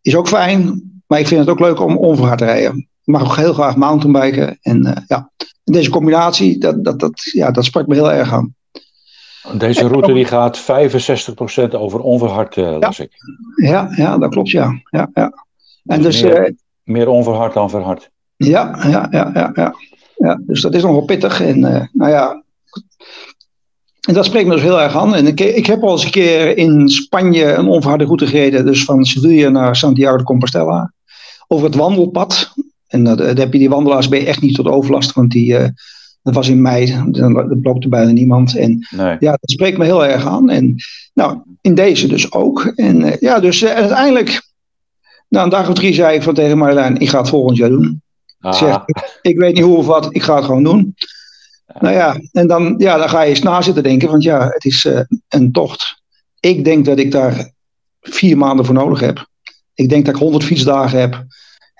is 0.00 0.16
ook 0.16 0.28
fijn. 0.28 0.82
Maar 1.06 1.18
ik 1.18 1.26
vind 1.26 1.40
het 1.40 1.48
ook 1.48 1.60
leuk 1.60 1.80
om 1.80 1.96
onverhard 1.96 2.38
te 2.38 2.44
rijden. 2.44 2.78
Ik 2.78 3.12
mag 3.12 3.22
ook 3.22 3.36
heel 3.36 3.54
graag 3.54 3.76
mountainbiken. 3.76 4.58
En 4.62 5.04
ja, 5.06 5.30
deze 5.64 5.90
combinatie, 5.90 6.58
dat, 6.58 6.84
dat, 6.84 7.00
dat, 7.00 7.22
ja, 7.22 7.50
dat 7.50 7.64
sprak 7.64 7.86
me 7.86 7.94
heel 7.94 8.12
erg 8.12 8.32
aan. 8.32 8.54
Deze 9.50 9.86
route 9.86 10.12
die 10.12 10.24
gaat 10.24 10.60
65% 10.60 10.64
over 11.70 12.00
onverhard, 12.00 12.56
uh, 12.56 12.76
las 12.78 12.96
ja. 12.96 13.04
ik. 13.04 13.12
Ja, 13.54 13.92
ja, 13.96 14.18
dat 14.18 14.30
klopt, 14.30 14.50
ja. 14.50 14.80
ja, 14.90 15.10
ja. 15.14 15.32
En 15.84 16.02
dus, 16.02 16.20
dus 16.20 16.22
meer, 16.22 16.48
uh, 16.48 16.54
meer, 16.82 17.08
onverhard 17.08 17.54
dan 17.54 17.70
verhard. 17.70 18.10
Ja, 18.36 18.78
ja, 18.88 19.08
ja, 19.10 19.30
ja, 19.34 19.50
ja. 19.54 19.74
ja 20.16 20.40
dus 20.46 20.60
dat 20.60 20.74
is 20.74 20.82
nogal 20.82 21.04
pittig. 21.04 21.40
En 21.40 21.58
uh, 21.58 21.84
nou 21.92 22.10
ja. 22.10 22.42
En 24.00 24.14
dat 24.14 24.24
spreekt 24.24 24.46
me 24.46 24.54
dus 24.54 24.62
heel 24.62 24.80
erg 24.80 24.96
aan. 24.96 25.14
En 25.14 25.26
ik, 25.26 25.40
ik 25.40 25.66
heb 25.66 25.82
al 25.82 25.92
eens 25.92 26.04
een 26.04 26.10
keer 26.10 26.56
in 26.56 26.88
Spanje 26.88 27.52
een 27.52 27.68
onverharde 27.68 28.04
route 28.04 28.26
gereden. 28.26 28.66
Dus 28.66 28.84
van 28.84 29.04
Sevilla 29.04 29.48
naar 29.48 29.76
Santiago 29.76 30.16
de 30.16 30.24
Compostela. 30.24 30.92
Over 31.48 31.66
het 31.66 31.74
wandelpad. 31.74 32.54
En 32.86 33.04
dat 33.04 33.18
heb 33.18 33.52
je 33.52 33.58
die 33.58 33.68
wandelaars 33.68 34.08
ben 34.08 34.20
je 34.20 34.26
echt 34.26 34.40
niet 34.40 34.54
tot 34.54 34.66
overlast. 34.66 35.12
Want 35.12 35.30
die, 35.30 35.72
dat 36.22 36.34
was 36.34 36.48
in 36.48 36.62
mei, 36.62 37.02
dan 37.06 37.60
blokte 37.62 37.88
bijna 37.88 38.10
niemand. 38.10 38.56
En 38.56 38.86
nee. 38.90 39.16
ja, 39.18 39.30
dat 39.30 39.50
spreekt 39.50 39.78
me 39.78 39.84
heel 39.84 40.06
erg 40.06 40.26
aan. 40.26 40.50
En 40.50 40.74
nou, 41.14 41.40
in 41.60 41.74
deze 41.74 42.06
dus 42.06 42.32
ook. 42.32 42.72
En 42.74 43.00
uh, 43.00 43.16
ja, 43.20 43.40
dus 43.40 43.62
uh, 43.62 43.70
uiteindelijk, 43.70 44.42
na 45.28 45.42
een 45.42 45.48
dag 45.48 45.68
of 45.68 45.74
drie 45.74 45.94
zei 45.94 46.16
ik 46.16 46.22
van 46.22 46.34
tegen 46.34 46.58
Marjolein, 46.58 46.98
ik 46.98 47.08
ga 47.08 47.18
het 47.18 47.28
volgend 47.28 47.56
jaar 47.56 47.68
doen. 47.68 48.02
Ah. 48.40 48.54
Zeg, 48.54 48.84
ik 49.22 49.38
weet 49.38 49.54
niet 49.54 49.64
hoe 49.64 49.76
of 49.76 49.86
wat, 49.86 50.14
ik 50.14 50.22
ga 50.22 50.36
het 50.36 50.44
gewoon 50.44 50.64
doen. 50.64 50.94
Ja. 51.66 51.74
Nou 51.80 51.94
ja, 51.94 52.16
en 52.32 52.46
dan, 52.46 52.74
ja, 52.78 52.96
dan 52.96 53.08
ga 53.08 53.22
je 53.22 53.28
eens 53.28 53.42
na 53.42 53.62
zitten 53.62 53.82
denken, 53.82 54.10
want 54.10 54.22
ja, 54.22 54.48
het 54.48 54.64
is 54.64 54.84
uh, 54.84 55.00
een 55.28 55.52
tocht 55.52 56.00
ik 56.42 56.64
denk 56.64 56.84
dat 56.84 56.98
ik 56.98 57.10
daar 57.10 57.52
vier 58.00 58.38
maanden 58.38 58.64
voor 58.64 58.74
nodig 58.74 59.00
heb. 59.00 59.26
Ik 59.74 59.88
denk 59.88 60.04
dat 60.04 60.14
ik 60.14 60.20
100 60.20 60.44
fietsdagen 60.44 61.00
heb. 61.00 61.24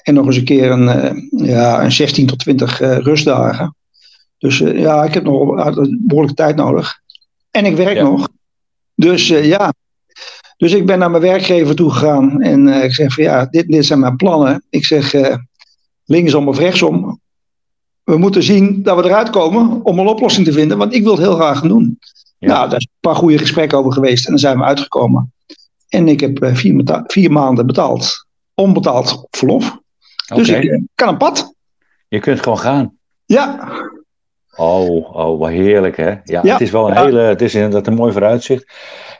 En 0.02 0.14
nog 0.14 0.26
eens 0.26 0.37
een 0.37 0.44
keer 0.44 0.70
een, 0.70 0.87
uh, 0.87 1.49
ja, 1.49 1.84
een 1.84 1.92
16 1.92 2.26
tot 2.26 2.38
20 2.38 2.80
uh, 2.80 2.99
rustdagen. 2.99 3.76
Dus 4.42 4.61
uh, 4.61 4.78
ja, 4.78 5.04
ik 5.04 5.14
heb 5.14 5.25
nog 5.25 5.72
behoorlijke 5.88 6.34
tijd 6.34 6.56
nodig. 6.56 7.00
En 7.50 7.64
ik 7.64 7.76
werk 7.76 7.96
ja. 7.96 8.02
nog. 8.02 8.28
Dus 8.94 9.28
ja. 9.28 9.72
Dus 10.56 10.72
ik 10.72 10.87
ben 10.87 10.99
naar 10.99 11.11
mijn 11.11 11.22
werkgever 11.22 11.75
toe 11.75 11.90
gegaan. 11.90 12.40
En 12.40 12.68
ik 12.68 12.94
zeg 12.94 13.14
van 13.14 13.25
ja, 13.25 13.46
dit, 13.46 13.68
dit 13.68 13.87
zijn 13.87 14.00
mijn 14.00 14.16
plannen. 14.16 14.62
Ik 14.70 14.84
zeg 14.84 15.14
linksom 16.04 16.49
of 16.49 16.58
rechtsom. 16.58 17.20
We 18.04 18.16
moeten 18.16 18.42
zien 18.42 18.82
dat 18.82 18.96
we 18.96 19.04
eruit 19.04 19.30
komen 19.30 19.84
om 19.84 19.99
een 19.99 20.06
oplossing 20.06 20.46
te 20.46 20.52
vinden. 20.52 20.78
Want 20.78 20.94
ik 20.94 21.02
wil 21.02 21.12
het 21.12 21.20
heel 21.20 21.34
graag 21.34 21.61
doen. 21.61 21.99
Ja. 22.38 22.49
Nou, 22.49 22.68
daar 22.68 22.78
is 22.78 22.84
een 22.90 23.11
paar 23.11 23.16
goede 23.16 23.38
gesprekken 23.38 23.78
over 23.78 23.92
geweest. 23.92 24.25
En 24.25 24.30
dan 24.30 24.40
zijn 24.40 24.58
we 24.58 24.64
uitgekomen. 24.64 25.32
En 25.88 26.08
ik 26.08 26.20
heb 26.20 26.38
vier, 26.52 27.02
vier 27.06 27.32
maanden 27.32 27.66
betaald. 27.66 28.26
Onbetaald 28.54 29.26
verlof. 29.30 29.78
Dus 30.34 30.49
ik 30.49 30.82
kan 30.94 31.08
een 31.08 31.16
pad. 31.16 31.54
Je 32.08 32.20
kunt 32.20 32.40
gewoon 32.40 32.58
gaan. 32.58 32.96
Ja. 33.25 33.70
Oh, 34.56 35.16
oh 35.16 35.38
wat 35.38 35.50
heerlijk 35.50 35.97
hè. 35.97 36.11
Ja, 36.11 36.21
ja. 36.25 36.52
het 36.52 36.61
is 36.61 36.71
wel 36.71 36.88
een 36.88 36.94
ja. 36.94 37.04
hele, 37.04 37.21
het 37.21 37.42
is 37.42 37.54
inderdaad 37.54 37.87
een 37.87 37.94
mooi 37.94 38.12
vooruitzicht. 38.12 38.73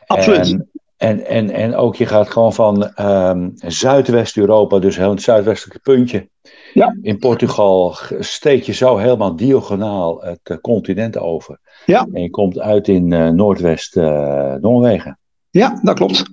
Absoluut. 0.07 0.51
En, 0.51 0.69
en, 0.97 1.27
en, 1.27 1.51
en 1.51 1.75
ook 1.75 1.97
je 1.97 2.07
gaat 2.07 2.31
gewoon 2.31 2.53
van 2.53 2.93
um, 3.01 3.53
Zuidwest-Europa, 3.57 4.79
dus 4.79 4.97
heel 4.97 5.11
het 5.11 5.23
zuidwestelijke 5.23 5.81
puntje. 5.83 6.29
Ja. 6.75 6.97
In 7.03 7.19
Portugal 7.19 7.97
steek 8.19 8.62
je 8.62 8.73
zo 8.73 8.97
helemaal 8.97 9.37
diagonaal 9.37 10.23
het 10.23 10.41
uh, 10.45 10.57
continent 10.61 11.19
over. 11.19 11.59
Ja. 11.87 12.07
En 12.12 12.23
je 12.23 12.31
komt 12.31 12.59
uit 12.59 12.89
in 12.89 13.11
uh, 13.11 13.29
Noordwest-Noorwegen. 13.29 15.19
ja, 15.51 15.81
dat 15.83 15.95
klopt. 15.95 16.25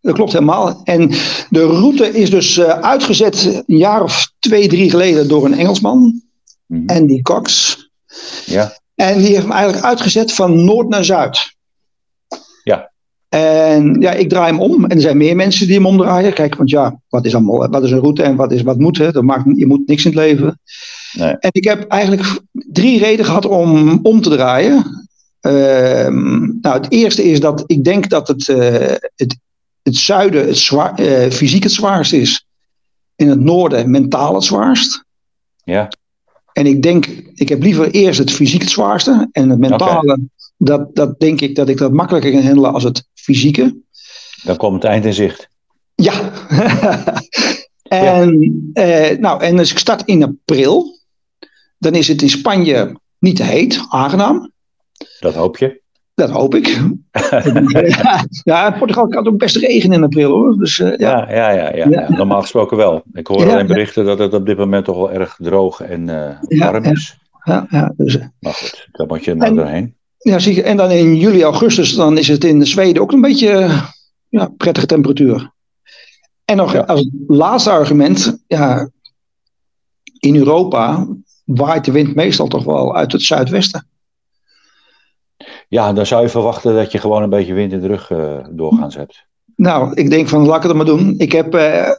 Dat 0.00 0.14
klopt 0.14 0.32
helemaal. 0.32 0.80
En 0.84 1.08
de 1.50 1.64
route 1.64 2.06
is 2.18 2.30
dus 2.30 2.58
uh, 2.58 2.68
uitgezet 2.68 3.64
een 3.66 3.76
jaar 3.76 4.02
of 4.02 4.32
twee, 4.38 4.68
drie 4.68 4.90
geleden 4.90 5.28
door 5.28 5.44
een 5.44 5.58
Engelsman, 5.58 5.98
mm 5.98 6.22
-hmm. 6.66 6.96
Andy 6.96 7.22
Cox. 7.22 7.76
Ja. 8.46 8.78
En 8.94 9.18
die 9.18 9.26
heeft 9.26 9.42
hem 9.42 9.52
eigenlijk 9.52 9.84
uitgezet 9.84 10.32
van 10.32 10.64
noord 10.64 10.88
naar 10.88 11.04
zuid. 11.04 11.56
Ja. 12.62 12.90
En 13.28 14.00
ja, 14.00 14.12
ik 14.12 14.28
draai 14.28 14.50
hem 14.50 14.60
om. 14.60 14.84
En 14.84 14.96
er 14.96 15.00
zijn 15.00 15.16
meer 15.16 15.36
mensen 15.36 15.66
die 15.66 15.76
hem 15.76 15.86
omdraaien. 15.86 16.32
Kijk, 16.32 16.54
want 16.54 16.70
ja, 16.70 17.00
wat 17.08 17.24
is, 17.24 17.34
allemaal, 17.34 17.68
wat 17.68 17.82
is 17.82 17.90
een 17.90 18.00
route 18.00 18.22
en 18.22 18.36
wat, 18.36 18.52
is, 18.52 18.62
wat 18.62 18.78
moet? 18.78 18.98
Hè? 18.98 19.12
Dat 19.12 19.22
maakt, 19.22 19.44
je 19.54 19.66
moet 19.66 19.86
niks 19.86 20.04
in 20.04 20.10
het 20.10 20.20
leven. 20.20 20.60
Nee. 21.12 21.36
En 21.38 21.50
ik 21.52 21.64
heb 21.64 21.86
eigenlijk 21.88 22.40
drie 22.52 22.98
redenen 22.98 23.24
gehad 23.24 23.46
om 23.46 23.98
om 24.02 24.20
te 24.20 24.30
draaien. 24.30 25.06
Uh, 25.42 26.08
nou, 26.60 26.80
het 26.80 26.92
eerste 26.92 27.24
is 27.24 27.40
dat 27.40 27.64
ik 27.66 27.84
denk 27.84 28.08
dat 28.08 28.28
het, 28.28 28.48
uh, 28.48 28.94
het 29.16 29.36
het 29.88 29.96
zuiden 29.96 30.46
het 30.46 30.56
zwaar, 30.56 31.00
uh, 31.00 31.30
fysiek 31.30 31.62
het 31.62 31.72
zwaarst 31.72 32.12
is. 32.12 32.46
In 33.16 33.28
het 33.28 33.40
noorden 33.40 33.90
mentaal 33.90 34.34
het 34.34 34.44
zwaarst. 34.44 35.04
Ja. 35.64 35.88
En 36.58 36.66
ik 36.66 36.82
denk, 36.82 37.06
ik 37.34 37.48
heb 37.48 37.62
liever 37.62 37.90
eerst 37.90 38.18
het 38.18 38.30
fysiek 38.30 38.60
het 38.60 38.70
zwaarste. 38.70 39.28
En 39.32 39.50
het 39.50 39.58
mentale, 39.58 40.12
okay. 40.12 40.16
dat, 40.56 40.94
dat 40.94 41.20
denk 41.20 41.40
ik 41.40 41.54
dat 41.54 41.68
ik 41.68 41.78
dat 41.78 41.92
makkelijker 41.92 42.32
kan 42.32 42.42
handelen 42.42 42.72
als 42.72 42.84
het 42.84 43.08
fysieke. 43.14 43.76
Dan 44.42 44.56
komt 44.56 44.82
het 44.82 44.84
eind 44.84 45.04
in 45.04 45.14
zicht. 45.14 45.48
Ja. 45.94 46.12
en, 47.82 48.40
ja. 48.72 49.10
Uh, 49.10 49.18
nou, 49.18 49.42
en 49.42 49.58
als 49.58 49.70
ik 49.70 49.78
start 49.78 50.02
in 50.04 50.22
april, 50.22 50.98
dan 51.78 51.94
is 51.94 52.08
het 52.08 52.22
in 52.22 52.30
Spanje 52.30 53.00
niet 53.18 53.36
te 53.36 53.44
heet, 53.44 53.84
aangenaam. 53.88 54.52
Dat 55.20 55.34
hoop 55.34 55.56
je. 55.56 55.80
Dat 56.18 56.30
hoop 56.30 56.54
ik. 56.54 56.80
ja, 58.44 58.70
Portugal 58.70 59.08
kan 59.08 59.26
ook 59.26 59.38
best 59.38 59.56
regen 59.56 59.92
in 59.92 60.02
april 60.02 60.30
hoor. 60.30 60.58
Dus, 60.58 60.78
uh, 60.78 60.96
ja. 60.96 61.30
Ja, 61.30 61.50
ja, 61.50 61.76
ja, 61.76 61.88
ja, 61.88 62.08
normaal 62.08 62.40
gesproken 62.40 62.76
wel. 62.76 63.02
Ik 63.12 63.26
hoor 63.26 63.50
alleen 63.50 63.66
berichten 63.66 64.04
dat 64.04 64.18
het 64.18 64.34
op 64.34 64.46
dit 64.46 64.58
moment 64.58 64.84
toch 64.84 64.96
wel 64.96 65.12
erg 65.12 65.36
droog 65.38 65.80
en 65.80 66.08
uh, 66.08 66.58
warm 66.58 66.84
is. 66.84 67.18
Ja, 67.44 67.66
ja, 67.70 67.92
dus, 67.96 68.18
maar 68.40 68.52
goed, 68.52 68.88
daar 68.92 69.06
moet 69.06 69.24
je 69.24 69.34
maar 69.34 69.54
doorheen. 69.54 69.94
Ja, 70.18 70.38
zie 70.38 70.54
je. 70.54 70.62
En 70.62 70.76
dan 70.76 70.90
in 70.90 71.16
juli, 71.16 71.42
augustus, 71.42 71.94
dan 71.94 72.18
is 72.18 72.28
het 72.28 72.44
in 72.44 72.66
Zweden 72.66 73.02
ook 73.02 73.12
een 73.12 73.20
beetje 73.20 73.70
ja, 74.28 74.50
prettige 74.56 74.86
temperatuur. 74.86 75.50
En 76.44 76.56
nog 76.56 76.86
als 76.86 77.08
laatste 77.26 77.70
argument, 77.70 78.38
ja, 78.46 78.90
in 80.18 80.36
Europa 80.36 81.06
waait 81.44 81.84
de 81.84 81.92
wind 81.92 82.14
meestal 82.14 82.48
toch 82.48 82.64
wel 82.64 82.96
uit 82.96 83.12
het 83.12 83.22
zuidwesten. 83.22 83.86
Ja, 85.68 85.92
dan 85.92 86.06
zou 86.06 86.22
je 86.22 86.28
verwachten 86.28 86.74
dat 86.74 86.92
je 86.92 86.98
gewoon 86.98 87.22
een 87.22 87.30
beetje 87.30 87.54
wind 87.54 87.72
in 87.72 87.80
de 87.80 87.86
rug 87.86 88.10
uh, 88.10 88.38
doorgaans 88.50 88.94
hebt. 88.94 89.26
Nou, 89.56 89.94
ik 89.94 90.10
denk 90.10 90.28
van 90.28 90.46
laat 90.46 90.56
ik 90.56 90.62
het 90.62 90.76
maar 90.76 90.86
doen. 90.86 91.14
Ik 91.18 91.32
heb 91.32 91.54
uh, 91.54 91.90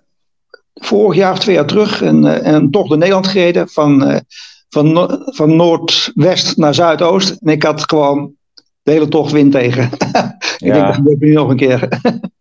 vorig 0.73 1.15
jaar 1.15 1.31
of 1.31 1.39
twee 1.39 1.55
jaar 1.55 1.65
terug 1.65 2.01
een, 2.01 2.25
uh, 2.25 2.37
een 2.41 2.71
tocht 2.71 2.89
door 2.89 2.97
Nederland 2.97 3.27
gereden 3.27 3.69
van, 3.69 4.21
van, 4.69 4.91
no 4.91 5.07
van 5.09 5.55
noordwest 5.55 6.57
naar 6.57 6.73
zuidoost. 6.73 7.29
En 7.29 7.51
ik 7.51 7.63
had 7.63 7.89
gewoon 7.89 8.31
de 8.81 8.91
hele 8.91 9.07
tocht 9.07 9.31
wind 9.31 9.51
tegen. 9.51 9.83
ik 9.91 10.57
ja. 10.57 10.73
denk 10.73 10.85
dat 10.85 10.95
gebeurt 10.95 11.19
nu 11.19 11.33
nog 11.33 11.49
een 11.49 11.57
keer. 11.57 11.87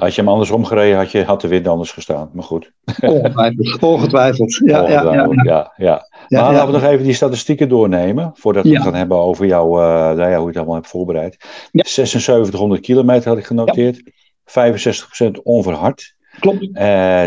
Had 0.00 0.14
je 0.14 0.20
hem 0.20 0.30
andersom 0.30 0.64
gereden, 0.64 0.96
had, 0.96 1.10
je, 1.10 1.24
had 1.24 1.40
de 1.40 1.48
wind 1.48 1.68
anders 1.68 1.92
gestaan. 1.92 2.30
Maar 2.32 2.44
goed. 2.44 2.72
Ongetwijfeld. 3.00 3.82
Ongetwijfeld. 3.92 4.60
Ja, 4.64 4.80
Ongetwijfeld. 4.80 5.34
Ja, 5.34 5.42
ja, 5.42 5.72
ja. 5.76 6.06
ja. 6.28 6.42
Maar 6.42 6.52
laten 6.52 6.66
we 6.66 6.72
nog 6.72 6.90
even 6.90 7.04
die 7.04 7.14
statistieken 7.14 7.68
doornemen. 7.68 8.30
Voordat 8.34 8.64
we 8.64 8.70
het 8.70 8.82
gaan 8.82 8.94
hebben 8.94 9.16
over 9.16 9.46
jou, 9.46 9.80
uh, 9.80 9.86
nou 9.86 10.30
ja, 10.30 10.36
hoe 10.36 10.40
je 10.40 10.46
het 10.46 10.56
allemaal 10.56 10.74
hebt 10.74 10.88
voorbereid. 10.88 11.36
7600 11.70 12.80
kilometer 12.80 13.28
had 13.28 13.38
ik 13.38 13.46
genoteerd. 13.46 14.02
65% 14.44 15.30
onverhard. 15.42 16.14
Klopt. 16.40 16.68
Uh, 16.72 17.24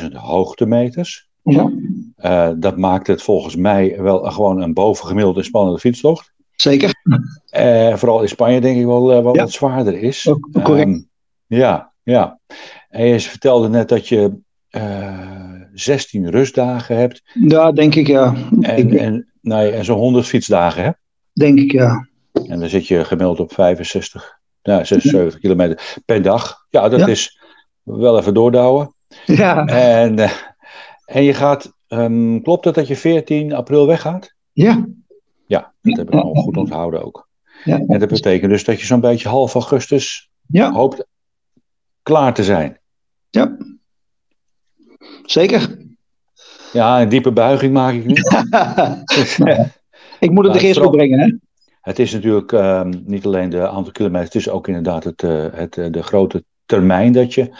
73.000 0.00 0.12
hoogtemeters. 0.12 1.28
Ja. 1.42 1.70
Uh, 2.18 2.50
dat 2.56 2.76
maakt 2.76 3.06
het 3.06 3.22
volgens 3.22 3.56
mij 3.56 3.96
wel 4.02 4.18
gewoon 4.18 4.60
een 4.60 4.74
bovengemiddeld 4.74 5.36
en 5.36 5.44
spannende 5.44 5.78
fietstocht. 5.78 6.32
Zeker. 6.56 6.94
Uh, 7.56 7.94
vooral 7.94 8.22
in 8.22 8.28
Spanje 8.28 8.60
denk 8.60 8.78
ik 8.78 8.86
wel, 8.86 9.12
ja. 9.12 9.22
wat 9.22 9.50
zwaarder 9.50 10.02
is. 10.02 10.28
Ook, 10.28 10.48
correct. 10.62 10.88
Um, 10.88 11.09
ja, 11.56 11.92
ja. 12.02 12.38
En 12.88 13.06
je 13.06 13.20
vertelde 13.20 13.68
net 13.68 13.88
dat 13.88 14.08
je 14.08 14.38
uh, 14.70 15.62
16 15.72 16.30
rustdagen 16.30 16.96
hebt. 16.96 17.22
Ja, 17.34 17.72
denk 17.72 17.94
ik 17.94 18.06
ja. 18.06 18.34
En, 18.60 19.26
nee, 19.40 19.70
en 19.70 19.84
zo'n 19.84 19.98
100 19.98 20.26
fietsdagen 20.26 20.82
hebt. 20.82 20.98
Denk 21.32 21.58
ik 21.58 21.72
ja. 21.72 22.08
En 22.32 22.60
dan 22.60 22.68
zit 22.68 22.86
je 22.86 23.04
gemiddeld 23.04 23.40
op 23.40 23.52
65, 23.52 24.38
nou, 24.62 24.84
76 24.84 25.32
ja. 25.32 25.38
kilometer 25.38 25.96
per 26.04 26.22
dag. 26.22 26.66
Ja, 26.68 26.88
dat 26.88 27.00
ja. 27.00 27.06
is 27.06 27.40
wel 27.82 28.18
even 28.18 28.34
doordouwen. 28.34 28.94
Ja. 29.26 29.66
En, 29.66 30.18
uh, 30.18 30.30
en 31.04 31.22
je 31.22 31.34
gaat, 31.34 31.72
um, 31.88 32.42
klopt 32.42 32.64
het 32.64 32.74
dat 32.74 32.88
je 32.88 32.96
14 32.96 33.52
april 33.52 33.86
weggaat? 33.86 34.34
Ja. 34.52 34.86
Ja, 35.46 35.72
dat 35.82 35.96
heb 35.96 36.08
ik 36.08 36.20
al 36.20 36.34
goed 36.34 36.56
onthouden 36.56 37.04
ook. 37.04 37.28
Ja. 37.64 37.78
En 37.86 37.98
dat 37.98 38.08
betekent 38.08 38.50
dus 38.50 38.64
dat 38.64 38.80
je 38.80 38.86
zo'n 38.86 39.00
beetje 39.00 39.28
half 39.28 39.54
augustus 39.54 40.30
ja. 40.46 40.72
hoopt 40.72 41.06
klaar 42.02 42.34
te 42.34 42.44
zijn. 42.44 42.78
Ja, 43.30 43.56
zeker. 45.24 45.78
Ja, 46.72 47.00
een 47.00 47.08
diepe 47.08 47.32
buiging 47.32 47.72
maak 47.72 47.94
ik 47.94 48.04
nu. 48.04 48.14
ik 50.26 50.30
moet 50.30 50.46
het 50.46 50.54
er 50.54 50.62
eerst 50.62 50.80
op 50.80 50.92
brengen, 50.92 51.18
hè? 51.18 51.32
Het 51.80 51.98
is 51.98 52.12
natuurlijk 52.12 52.52
um, 52.52 53.02
niet 53.06 53.26
alleen 53.26 53.50
de 53.50 53.68
aantal 53.68 53.92
kilometers, 53.92 54.34
het 54.34 54.42
is 54.42 54.48
ook 54.48 54.68
inderdaad 54.68 55.04
het, 55.04 55.22
uh, 55.22 55.46
het, 55.52 55.76
uh, 55.76 55.86
de 55.90 56.02
grote 56.02 56.44
termijn 56.66 57.12
dat 57.12 57.34
je 57.34 57.50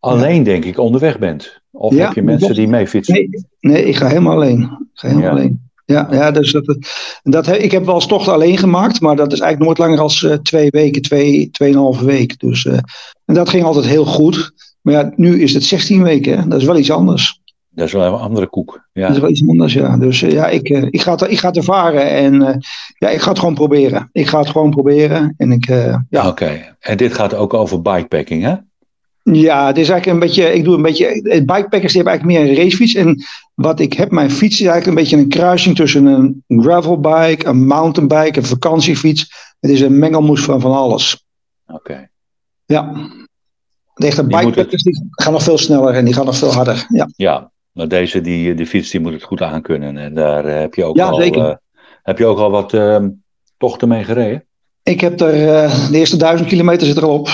alleen, 0.00 0.36
ja. 0.36 0.44
denk 0.44 0.64
ik, 0.64 0.78
onderweg 0.78 1.18
bent. 1.18 1.60
Of 1.70 1.94
ja, 1.94 2.04
heb 2.04 2.14
je 2.14 2.22
mensen 2.22 2.54
die 2.54 2.68
mee 2.68 2.86
fietsen? 2.86 3.14
Nee, 3.14 3.28
nee, 3.60 3.84
ik 3.84 3.96
ga 3.96 4.06
helemaal 4.06 4.34
alleen. 4.34 4.62
Ik 4.62 4.68
ga 4.92 5.08
helemaal 5.08 5.28
ja. 5.28 5.36
alleen. 5.36 5.65
Ja, 5.86 6.08
ja 6.10 6.30
dus 6.30 6.52
dat, 6.52 6.76
dat, 7.22 7.48
ik 7.48 7.72
heb 7.72 7.84
wel 7.84 7.94
eens 7.94 8.06
tocht 8.06 8.28
alleen 8.28 8.58
gemaakt, 8.58 9.00
maar 9.00 9.16
dat 9.16 9.32
is 9.32 9.40
eigenlijk 9.40 9.64
nooit 9.64 9.88
langer 9.88 10.02
als 10.02 10.22
uh, 10.22 10.32
twee 10.32 10.70
weken, 10.70 11.02
twee, 11.02 11.50
tweeënhalve 11.50 12.04
week. 12.04 12.38
Dus, 12.38 12.64
uh, 12.64 12.78
en 13.24 13.34
dat 13.34 13.48
ging 13.48 13.64
altijd 13.64 13.84
heel 13.84 14.04
goed. 14.04 14.52
Maar 14.80 14.94
ja, 14.94 15.12
nu 15.16 15.42
is 15.42 15.54
het 15.54 15.64
16 15.64 16.02
weken, 16.02 16.38
hè? 16.38 16.48
dat 16.48 16.60
is 16.60 16.66
wel 16.66 16.78
iets 16.78 16.90
anders. 16.90 17.40
Dat 17.70 17.86
is 17.86 17.92
wel 17.92 18.06
een 18.06 18.20
andere 18.20 18.46
koek. 18.46 18.88
Ja. 18.92 19.06
Dat 19.06 19.16
is 19.16 19.22
wel 19.22 19.30
iets 19.30 19.48
anders, 19.48 19.72
ja. 19.72 19.96
Dus 19.96 20.22
uh, 20.22 20.32
ja, 20.32 20.48
ik, 20.48 20.68
ik, 20.68 21.00
ga 21.00 21.10
het, 21.10 21.30
ik 21.30 21.38
ga 21.38 21.48
het 21.48 21.56
ervaren 21.56 22.10
en 22.10 22.60
ja, 22.98 23.08
ik 23.08 23.20
ga 23.20 23.28
het 23.28 23.38
gewoon 23.38 23.54
proberen. 23.54 24.08
Ik 24.12 24.26
ga 24.26 24.38
het 24.38 24.48
gewoon 24.48 24.70
proberen. 24.70 25.34
En 25.36 25.52
ik, 25.52 25.66
ja. 25.66 26.06
Oké, 26.10 26.26
okay. 26.26 26.74
en 26.80 26.96
dit 26.96 27.14
gaat 27.14 27.34
ook 27.34 27.54
over 27.54 27.82
bikepacking, 27.82 28.42
hè? 28.42 28.54
Ja, 29.32 29.66
het 29.66 29.78
is 29.78 29.88
eigenlijk 29.88 30.06
een 30.06 30.26
beetje, 30.26 30.54
ik 30.54 30.64
doe 30.64 30.74
een 30.74 30.82
beetje, 30.82 31.22
bikepackers 31.22 31.92
die 31.92 32.02
hebben 32.02 32.12
eigenlijk 32.12 32.24
meer 32.24 32.40
een 32.40 32.56
racefiets. 32.56 32.94
En 32.94 33.24
wat 33.54 33.80
ik 33.80 33.92
heb, 33.92 34.10
mijn 34.10 34.30
fiets 34.30 34.60
is 34.60 34.66
eigenlijk 34.66 34.86
een 34.86 35.02
beetje 35.02 35.16
een 35.16 35.28
kruising 35.28 35.76
tussen 35.76 36.06
een 36.06 36.62
gravelbike, 36.62 37.46
een 37.46 37.66
mountainbike, 37.66 38.38
een 38.38 38.46
vakantiefiets. 38.46 39.54
Het 39.60 39.70
is 39.70 39.80
een 39.80 39.98
mengelmoes 39.98 40.44
van 40.44 40.60
van 40.60 40.72
alles. 40.72 41.24
Oké. 41.66 41.78
Okay. 41.78 42.08
Ja. 42.64 42.92
De 43.94 44.06
echte 44.06 44.26
bikepackers 44.26 44.82
die, 44.82 44.92
het... 44.92 45.02
die 45.02 45.08
gaan 45.10 45.32
nog 45.32 45.42
veel 45.42 45.58
sneller 45.58 45.94
en 45.94 46.04
die 46.04 46.14
gaan 46.14 46.24
nog 46.24 46.36
veel 46.36 46.52
harder. 46.52 46.86
Ja, 46.88 47.08
ja 47.16 47.50
maar 47.72 47.88
deze, 47.88 48.20
die, 48.20 48.54
die 48.54 48.66
fiets, 48.66 48.90
die 48.90 49.00
moet 49.00 49.12
het 49.12 49.22
goed 49.22 49.42
aankunnen. 49.42 49.96
En 49.96 50.14
daar 50.14 50.44
heb 50.44 50.74
je 50.74 50.84
ook, 50.84 50.96
ja, 50.96 51.08
al. 51.08 51.22
Uh, 51.22 51.54
heb 52.02 52.18
je 52.18 52.26
ook 52.26 52.38
al 52.38 52.50
wat 52.50 52.72
uh, 52.72 53.04
tochten 53.56 53.88
mee 53.88 54.04
gereden? 54.04 54.44
Ik 54.86 55.00
heb 55.00 55.20
er 55.20 55.34
uh, 55.34 55.90
de 55.90 55.98
eerste 55.98 56.16
duizend 56.16 56.48
kilometer 56.48 56.86
zit 56.86 56.96
er 56.96 57.04
al 57.04 57.18
op. 57.18 57.28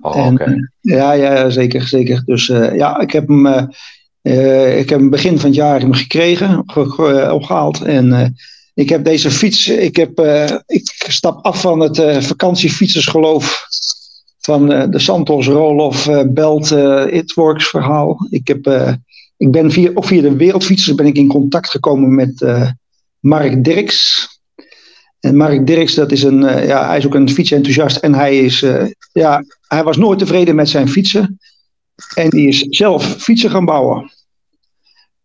Oh, 0.00 0.16
en, 0.16 0.32
okay. 0.32 0.68
ja, 0.80 1.12
ja, 1.12 1.50
zeker, 1.50 1.82
zeker. 1.82 2.22
Dus 2.24 2.48
uh, 2.48 2.74
ja, 2.74 3.00
ik 3.00 3.10
heb 3.10 3.28
hem, 3.28 3.46
uh, 4.22 4.78
ik 4.78 4.88
heb 4.88 4.98
hem 4.98 5.10
begin 5.10 5.38
van 5.38 5.48
het 5.48 5.58
jaar 5.58 5.80
hem 5.80 5.92
gekregen, 5.92 6.58
opgehaald. 7.32 7.82
En 7.82 8.36
ik 8.74 8.88
heb 8.88 9.04
deze 9.04 9.30
fiets, 9.30 9.68
ik, 9.68 9.96
heb, 9.96 10.20
ik 10.66 11.04
stap 11.08 11.44
af 11.44 11.60
van 11.60 11.80
het 11.80 12.24
vakantiefietsersgeloof 12.24 13.66
van 14.40 14.90
de 14.90 14.98
Santos 14.98 15.46
Roloff 15.46 16.10
Belt 16.26 16.70
It 17.10 17.34
Works 17.34 17.68
verhaal. 17.68 18.26
Ik, 18.30 18.48
heb, 18.48 18.96
ik 19.36 19.50
ben 19.50 19.70
via, 19.70 19.90
of 19.94 20.06
via 20.06 20.22
de 20.22 20.36
wereldfietsers 20.36 20.94
ben 20.94 21.06
ik 21.06 21.16
in 21.16 21.28
contact 21.28 21.70
gekomen 21.70 22.14
met 22.14 22.46
Mark 23.20 23.64
Dirks. 23.64 24.32
En 25.24 25.36
Mark 25.36 25.66
Dirks, 25.66 25.94
dat 25.94 26.12
is 26.12 26.22
een, 26.22 26.42
uh, 26.42 26.66
ja, 26.66 26.86
hij 26.86 26.98
is 26.98 27.06
ook 27.06 27.14
een 27.14 27.30
fietsenthousiast 27.30 27.96
en 27.96 28.14
hij, 28.14 28.38
is, 28.38 28.62
uh, 28.62 28.84
ja, 29.12 29.44
hij 29.66 29.82
was 29.82 29.96
nooit 29.96 30.18
tevreden 30.18 30.54
met 30.54 30.68
zijn 30.68 30.88
fietsen. 30.88 31.38
En 32.14 32.30
die 32.30 32.48
is 32.48 32.60
zelf 32.60 33.04
fietsen 33.04 33.50
gaan 33.50 33.64
bouwen. 33.64 34.12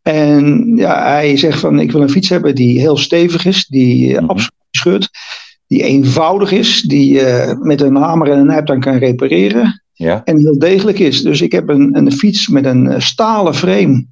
En 0.01 0.71
ja, 0.75 1.03
hij 1.03 1.37
zegt 1.37 1.59
van 1.59 1.79
ik 1.79 1.91
wil 1.91 2.01
een 2.01 2.09
fiets 2.09 2.29
hebben 2.29 2.55
die 2.55 2.79
heel 2.79 2.97
stevig 2.97 3.45
is, 3.45 3.65
die 3.65 4.11
uh, 4.11 4.17
absoluut 4.27 4.53
scheurt, 4.71 5.09
die 5.67 5.83
eenvoudig 5.83 6.51
is, 6.51 6.81
die 6.81 7.21
met 7.59 7.81
een 7.81 7.95
hamer 7.95 8.31
en 8.31 8.39
een 8.39 8.45
nijptang 8.45 8.81
kan 8.81 8.97
repareren. 8.97 9.83
Ja. 9.93 10.21
En 10.23 10.37
heel 10.37 10.59
degelijk 10.59 10.99
is. 10.99 11.21
Dus 11.21 11.41
ik 11.41 11.51
heb 11.51 11.69
een, 11.69 11.97
een 11.97 12.11
fiets 12.11 12.47
met 12.47 12.65
een 12.65 13.01
stalen 13.01 13.55
frame, 13.55 14.05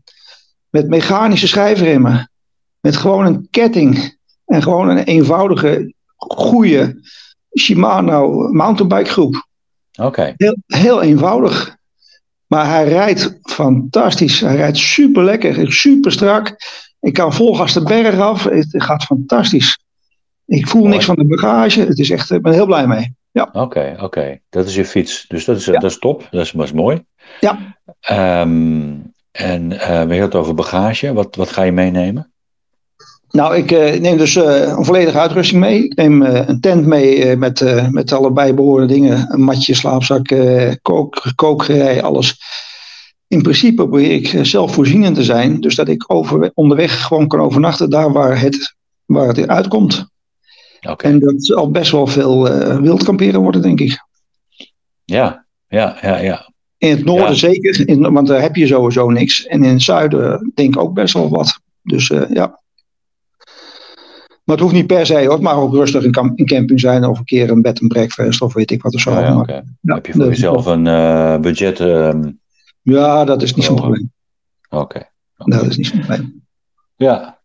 met 0.70 0.88
mechanische 0.88 1.48
schijfremmen, 1.48 2.32
met 2.80 2.96
gewoon 2.96 3.26
een 3.26 3.48
ketting 3.50 4.17
en 4.48 4.64
gewoon 4.64 4.90
een 4.90 5.04
eenvoudige, 5.04 5.94
goede 6.18 7.10
Shimano 7.60 8.52
mountainbike 8.52 9.10
groep. 9.10 9.48
Oké. 10.02 10.34
Heel, 10.38 10.58
heel 10.66 11.02
eenvoudig. 11.02 11.76
Maar 12.48 12.70
hij 12.70 12.88
rijdt 12.88 13.40
fantastisch. 13.42 14.40
Hij 14.40 14.56
rijdt 14.56 14.78
super 14.78 15.24
lekker, 15.24 15.72
super 15.72 16.12
strak. 16.12 16.56
Ik 17.00 17.14
kan 17.14 17.34
vol 17.34 17.56
gas 17.56 17.74
de 17.74 17.84
berg 17.84 18.20
af. 18.20 18.44
Het 18.44 18.68
gaat 18.70 19.04
fantastisch. 19.04 19.80
Ik 20.46 20.68
voel 20.68 20.88
niks 20.88 21.06
van 21.06 21.16
de 21.16 21.26
bagage. 21.26 21.80
Het 21.80 22.00
is 22.00 22.10
echt, 22.10 22.32
ik 22.32 22.42
ben 22.42 22.54
heel 22.54 22.66
blij 22.66 22.88
mee. 22.88 23.16
Ja. 23.32 23.50
Oké, 23.52 23.96
oké. 24.00 24.40
Dat 24.50 24.68
is 24.68 24.76
je 24.76 24.86
fiets. 24.86 25.26
Dus 25.28 25.46
dat 25.46 25.58
is, 25.58 25.66
dat 25.66 25.84
is 25.84 26.00
top. 26.00 26.28
Dat 26.32 26.46
is, 26.46 26.52
dat 26.52 26.66
is 26.66 26.72
mooi. 26.72 27.06
Ja. 27.40 27.78
Um, 28.42 29.14
en 29.32 29.72
uh, 29.72 30.04
we 30.04 30.16
het 30.16 30.36
over 30.36 30.54
bagage. 30.54 31.14
Wat, 31.14 31.36
wat 31.36 31.52
ga 31.52 31.62
je 31.62 31.72
meenemen? 31.72 32.32
Nou, 33.32 33.56
ik 33.56 33.72
uh, 33.72 34.00
neem 34.00 34.18
dus 34.18 34.36
uh, 34.36 34.68
een 34.68 34.86
volledige 34.86 35.20
uitrusting 35.20 35.62
mee. 35.62 35.84
Ik 35.84 35.96
neem 35.96 36.22
uh, 36.22 36.48
een 36.48 36.60
tent 36.60 36.86
mee 36.86 37.36
met, 37.36 37.64
met 37.92 38.12
alle 38.12 38.32
bijbehorende 38.32 38.94
dingen. 38.94 39.34
Een 39.34 39.42
matje, 39.42 39.76
slaapzak, 39.76 40.36
kook, 40.82 41.32
kookgerei, 41.36 42.00
alles. 42.00 42.40
In 43.28 43.42
principe 43.42 43.76
probeer 43.76 44.12
ik 44.12 44.40
zelfvoorzienend 44.46 45.16
te 45.16 45.24
zijn. 45.24 45.62
Dus 45.62 45.76
dat 45.76 45.88
ik 45.88 46.04
over, 46.08 46.52
onderweg 46.54 47.02
gewoon 47.02 47.28
kan 47.28 47.40
overnachten 47.40 47.90
daar 47.90 48.12
waar 48.12 48.42
het, 48.42 48.76
waar 49.06 49.28
het 49.28 49.48
uitkomt. 49.48 50.08
Okay. 50.90 51.12
En 51.12 51.20
dat 51.20 51.46
zal 51.46 51.72
best 51.72 51.92
wel 51.92 52.08
veel 52.08 52.44
wild 52.82 53.04
kamperen 53.04 53.42
worden, 53.42 53.62
denk 53.62 53.80
ik. 53.80 54.06
Ja, 55.06 55.46
ja, 55.68 55.98
ja, 56.02 56.18
ja. 56.18 56.52
In 56.78 56.90
het 56.90 57.06
noorden 57.06 57.30
ja. 57.30 57.34
zeker, 57.34 57.88
in, 57.88 58.14
want 58.14 58.28
daar 58.28 58.42
heb 58.42 58.56
je 58.56 58.68
sowieso 58.68 59.10
niks. 59.10 59.46
En 59.46 59.64
in 59.64 59.70
het 59.70 59.82
zuiden 59.82 60.52
denk 60.56 60.76
ik 60.76 60.82
ook 60.82 60.94
best 60.94 61.14
wel 61.14 61.30
wat. 61.30 61.60
Dus 61.82 62.08
ja. 62.30 62.60
Maar 64.48 64.56
het 64.56 64.66
hoeft 64.66 64.76
niet 64.76 64.88
per 64.88 65.06
se 65.06 65.14
hoor. 65.14 65.32
Het 65.32 65.42
mag 65.42 65.56
ook 65.56 65.74
rustig 65.74 66.04
een, 66.04 66.46
camping 66.46 66.80
zijn 66.80 67.06
of 67.06 67.20
een 67.20 67.26
keer 67.26 67.50
een 67.50 67.62
bed 67.62 67.80
en 67.80 67.88
breakfast 67.88 68.42
of 68.42 68.54
weet 68.54 68.72
ik 68.72 68.82
wat 68.82 68.94
of 68.94 69.02
zo. 69.02 69.12
Ja, 69.12 69.20
ja, 69.20 69.40
okay. 69.40 69.64
ja, 69.82 69.94
Heb 69.94 70.06
je 70.06 70.14
voor 70.14 70.26
jezelf 70.26 70.66
een 70.66 70.86
uh, 70.86 71.38
budget? 71.38 71.80
Um... 71.80 72.40
Ja, 72.82 73.26
dat 73.26 73.42
is 73.42 73.54
niet 73.54 73.66
zo'n 73.66 73.76
probleem. 73.76 74.12
Oké. 74.70 74.84
Okay. 74.84 75.10
Okay. 75.38 75.60
Dat 75.60 75.70
is 75.70 75.78
niet 75.78 75.88
zo'n 75.88 76.00
probleem. 76.00 76.44
Ja. 76.96 77.40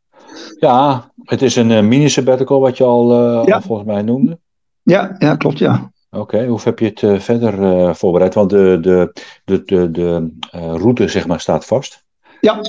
ja, 0.59 1.11
het 1.22 1.42
is 1.42 1.57
een 1.57 1.70
uh, 1.70 1.83
mini 1.83 2.09
sabbatical 2.09 2.61
wat 2.61 2.77
je 2.77 2.85
al, 2.85 3.12
uh, 3.12 3.46
ja. 3.46 3.55
al 3.55 3.62
volgens 3.62 3.88
mij 3.88 4.03
noemde. 4.03 4.38
Ja, 4.83 5.14
ja 5.18 5.37
klopt 5.37 5.59
ja. 5.59 5.92
Oké, 6.11 6.46
hoe 6.46 6.61
heb 6.64 6.79
je 6.79 6.92
het 6.94 7.22
verder 7.22 7.96
voorbereid? 7.96 8.35
Want 8.35 8.50
de, 8.50 8.79
de, 8.81 9.12
de, 9.44 9.64
de, 9.64 9.90
de 9.90 10.31
route 10.53 11.09
zeg 11.09 11.27
maar 11.27 11.40
staat 11.40 11.64
vast. 11.64 12.05
Ja. 12.40 12.61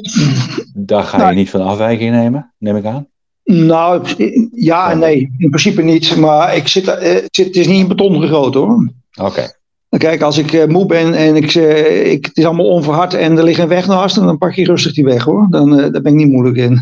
Daar 0.73 1.03
ga 1.03 1.17
je 1.17 1.23
nou, 1.23 1.35
niet 1.35 1.49
van 1.49 1.61
afwijking 1.61 2.11
nemen, 2.11 2.53
neem 2.57 2.75
ik 2.75 2.85
aan. 2.85 3.07
Nou, 3.43 4.05
ja 4.51 4.91
en 4.91 4.99
nee. 4.99 5.33
In 5.37 5.49
principe 5.49 5.81
niet. 5.81 6.17
Maar 6.17 6.55
ik 6.55 6.67
zit, 6.67 6.85
het, 6.85 7.27
zit, 7.31 7.45
het 7.45 7.55
is 7.55 7.67
niet 7.67 7.79
in 7.79 7.87
beton 7.87 8.21
gegoten 8.21 8.61
hoor. 8.61 8.91
Oké. 9.15 9.27
Okay. 9.29 9.53
Kijk, 9.97 10.21
als 10.21 10.37
ik 10.37 10.51
uh, 10.51 10.65
moe 10.65 10.85
ben 10.85 11.13
en 11.13 11.35
ik, 11.35 11.55
uh, 11.55 12.11
ik, 12.11 12.25
het 12.25 12.37
is 12.37 12.45
allemaal 12.45 12.69
onverhard 12.69 13.13
en 13.13 13.37
er 13.37 13.43
ligt 13.43 13.59
een 13.59 13.67
weg 13.67 13.87
naast, 13.87 14.15
dan 14.15 14.37
pak 14.37 14.53
je 14.53 14.65
rustig 14.65 14.93
die 14.93 15.03
weg 15.03 15.23
hoor. 15.23 15.47
Dan 15.49 15.77
daar 15.77 16.01
ben 16.01 16.05
ik 16.05 16.13
niet 16.13 16.31
moeilijk 16.31 16.57
in. 16.57 16.81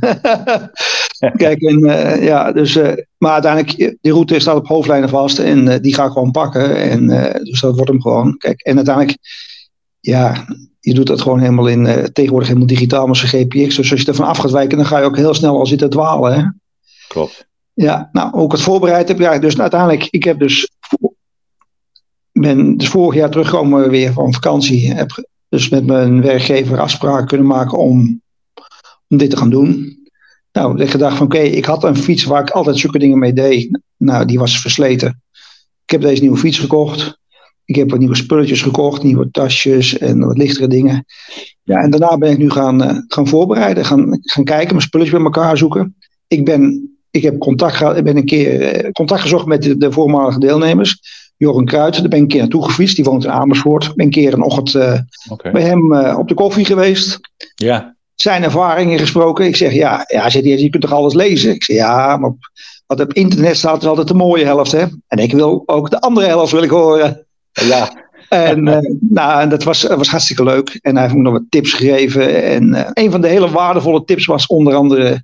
Kijk, 1.37 1.61
en, 1.61 1.79
ja, 2.23 2.51
dus, 2.51 2.79
maar 3.17 3.31
uiteindelijk, 3.31 3.97
die 4.01 4.11
route 4.11 4.39
staat 4.39 4.55
op 4.55 4.67
hoofdlijnen 4.67 5.09
vast 5.09 5.39
en 5.39 5.81
die 5.81 5.93
ga 5.93 6.05
ik 6.05 6.11
gewoon 6.11 6.31
pakken. 6.31 6.75
En, 6.75 7.07
dus 7.43 7.61
dat 7.61 7.75
wordt 7.75 7.91
hem 7.91 8.01
gewoon. 8.01 8.37
Kijk, 8.37 8.61
en 8.61 8.75
uiteindelijk, 8.75 9.17
ja, 9.99 10.45
je 10.81 10.93
doet 10.93 11.07
dat 11.07 11.21
gewoon 11.21 11.39
helemaal 11.39 11.67
in, 11.67 11.85
uh, 11.85 11.93
tegenwoordig 11.93 12.47
helemaal 12.47 12.69
digitaal 12.69 13.07
met 13.07 13.17
zijn 13.17 13.31
GPX. 13.31 13.75
Dus 13.75 13.91
als 13.91 14.01
je 14.01 14.07
ervan 14.07 14.27
af 14.27 14.37
gaat 14.37 14.51
wijken, 14.51 14.77
dan 14.77 14.85
ga 14.85 14.97
je 14.97 15.05
ook 15.05 15.17
heel 15.17 15.33
snel 15.33 15.59
al 15.59 15.65
zitten 15.65 15.89
dwalen. 15.89 16.33
Hè? 16.33 16.43
Klopt. 17.07 17.47
Ja, 17.73 18.09
nou, 18.11 18.33
ook 18.33 18.51
het 18.51 18.61
voorbereid 18.61 19.07
heb 19.07 19.19
ja, 19.19 19.39
dus 19.39 19.59
uiteindelijk, 19.59 20.07
ik 20.09 20.23
heb 20.23 20.39
dus, 20.39 20.69
ben 22.31 22.77
dus 22.77 22.87
vorig 22.87 23.15
jaar 23.15 23.29
teruggekomen 23.29 23.89
weer 23.89 24.13
van 24.13 24.33
vakantie. 24.33 24.93
Heb 24.93 25.25
dus 25.49 25.69
met 25.69 25.85
mijn 25.85 26.21
werkgever 26.21 26.79
afspraken 26.79 27.27
kunnen 27.27 27.47
maken 27.47 27.77
om, 27.77 28.21
om 29.07 29.17
dit 29.17 29.29
te 29.29 29.37
gaan 29.37 29.49
doen. 29.49 29.99
Nou, 30.51 30.81
ik 30.81 30.89
gedacht 30.89 31.17
van 31.17 31.25
oké, 31.25 31.35
okay, 31.35 31.47
ik 31.47 31.65
had 31.65 31.83
een 31.83 31.97
fiets 31.97 32.23
waar 32.23 32.41
ik 32.41 32.49
altijd 32.49 32.77
zulke 32.77 32.99
dingen 32.99 33.19
mee 33.19 33.33
deed. 33.33 33.79
Nou, 33.97 34.25
die 34.25 34.39
was 34.39 34.61
versleten. 34.61 35.21
Ik 35.83 35.89
heb 35.89 36.01
deze 36.01 36.21
nieuwe 36.21 36.37
fiets 36.37 36.59
gekocht. 36.59 37.19
Ik 37.65 37.75
heb 37.75 37.89
wat 37.89 37.99
nieuwe 37.99 38.15
spulletjes 38.15 38.61
gekocht, 38.61 39.03
nieuwe 39.03 39.31
tasjes 39.31 39.97
en 39.97 40.19
wat 40.19 40.37
lichtere 40.37 40.67
dingen. 40.67 41.05
Ja, 41.63 41.81
en 41.81 41.89
daarna 41.89 42.17
ben 42.17 42.31
ik 42.31 42.37
nu 42.37 42.49
gaan, 42.49 42.83
uh, 42.83 42.97
gaan 43.07 43.27
voorbereiden, 43.27 43.85
gaan, 43.85 44.19
gaan 44.21 44.43
kijken, 44.43 44.69
mijn 44.75 44.81
spulletjes 44.81 45.15
bij 45.15 45.25
elkaar 45.25 45.57
zoeken. 45.57 45.95
Ik, 46.27 46.45
ben, 46.45 46.91
ik 47.11 47.21
heb 47.21 47.37
contact, 47.37 47.75
gehad, 47.75 48.03
ben 48.03 48.17
een 48.17 48.25
keer 48.25 48.83
uh, 48.85 48.91
contact 48.91 49.21
gezocht 49.21 49.45
met 49.45 49.63
de, 49.63 49.77
de, 49.77 49.91
voormalige 49.91 50.39
deelnemers. 50.39 50.99
Joren 51.37 51.65
Kruid, 51.65 51.93
daar 51.93 52.07
ben 52.07 52.17
ik 52.17 52.23
een 52.23 52.27
keer 52.27 52.39
naartoe 52.39 52.65
gefietst. 52.65 52.95
Die 52.95 53.05
woont 53.05 53.23
in 53.23 53.31
Amersfoort. 53.31 53.83
Ik 53.83 53.95
ben 53.95 54.05
een 54.05 54.11
keer 54.11 54.33
een 54.33 54.43
ochtend 54.43 54.73
uh, 54.73 54.99
okay. 55.29 55.51
bij 55.51 55.61
hem 55.61 55.95
op 55.95 56.27
de 56.27 56.33
koffie 56.33 56.65
geweest. 56.65 57.19
Ja. 57.55 57.95
Zijn 58.15 58.43
ervaringen 58.43 58.99
gesproken. 58.99 59.45
Ik 59.45 59.55
zeg, 59.55 59.73
ja, 59.73 60.05
ja 60.07 60.29
zegt 60.29 60.45
hij, 60.45 60.57
je 60.57 60.69
kunt 60.69 60.83
toch 60.83 60.91
alles 60.91 61.13
lezen? 61.13 61.53
Ik 61.53 61.63
zeg, 61.63 61.75
ja, 61.75 62.17
maar 62.17 62.29
op, 62.29 62.37
wat 62.85 62.99
op 62.99 63.13
internet 63.13 63.57
staat 63.57 63.81
is 63.81 63.87
altijd 63.87 64.07
de 64.07 64.13
mooie 64.13 64.45
helft. 64.45 64.71
Hè? 64.71 64.85
En 65.07 65.17
ik 65.17 65.31
wil 65.31 65.63
ook 65.65 65.89
de 65.89 66.01
andere 66.01 66.27
helft 66.27 66.51
wil 66.51 66.63
ik 66.63 66.69
horen. 66.69 67.25
Ja. 67.51 68.09
En 68.31 68.67
uh, 68.67 68.77
nou, 68.99 69.49
dat 69.49 69.63
was, 69.63 69.83
was 69.83 70.09
hartstikke 70.09 70.43
leuk. 70.43 70.79
En 70.81 70.93
hij 70.93 71.03
heeft 71.03 71.15
me 71.15 71.21
nog 71.21 71.33
wat 71.33 71.45
tips 71.49 71.73
gegeven. 71.73 72.43
En 72.43 72.67
uh, 72.67 72.89
een 72.93 73.11
van 73.11 73.21
de 73.21 73.27
hele 73.27 73.49
waardevolle 73.49 74.03
tips 74.03 74.25
was 74.25 74.47
onder 74.47 74.73
andere... 74.73 75.23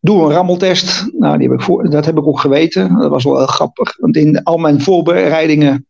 Doe 0.00 0.24
een 0.24 0.30
rammeltest. 0.30 1.06
Nou, 1.18 1.38
die 1.38 1.48
heb 1.48 1.58
ik 1.58 1.64
voor, 1.64 1.90
dat 1.90 2.04
heb 2.04 2.18
ik 2.18 2.26
ook 2.26 2.40
geweten. 2.40 2.98
Dat 2.98 3.10
was 3.10 3.24
wel 3.24 3.36
heel 3.36 3.46
grappig. 3.46 3.96
Want 3.96 4.16
in 4.16 4.42
al 4.42 4.56
mijn 4.56 4.80
voorbereidingen... 4.80 5.86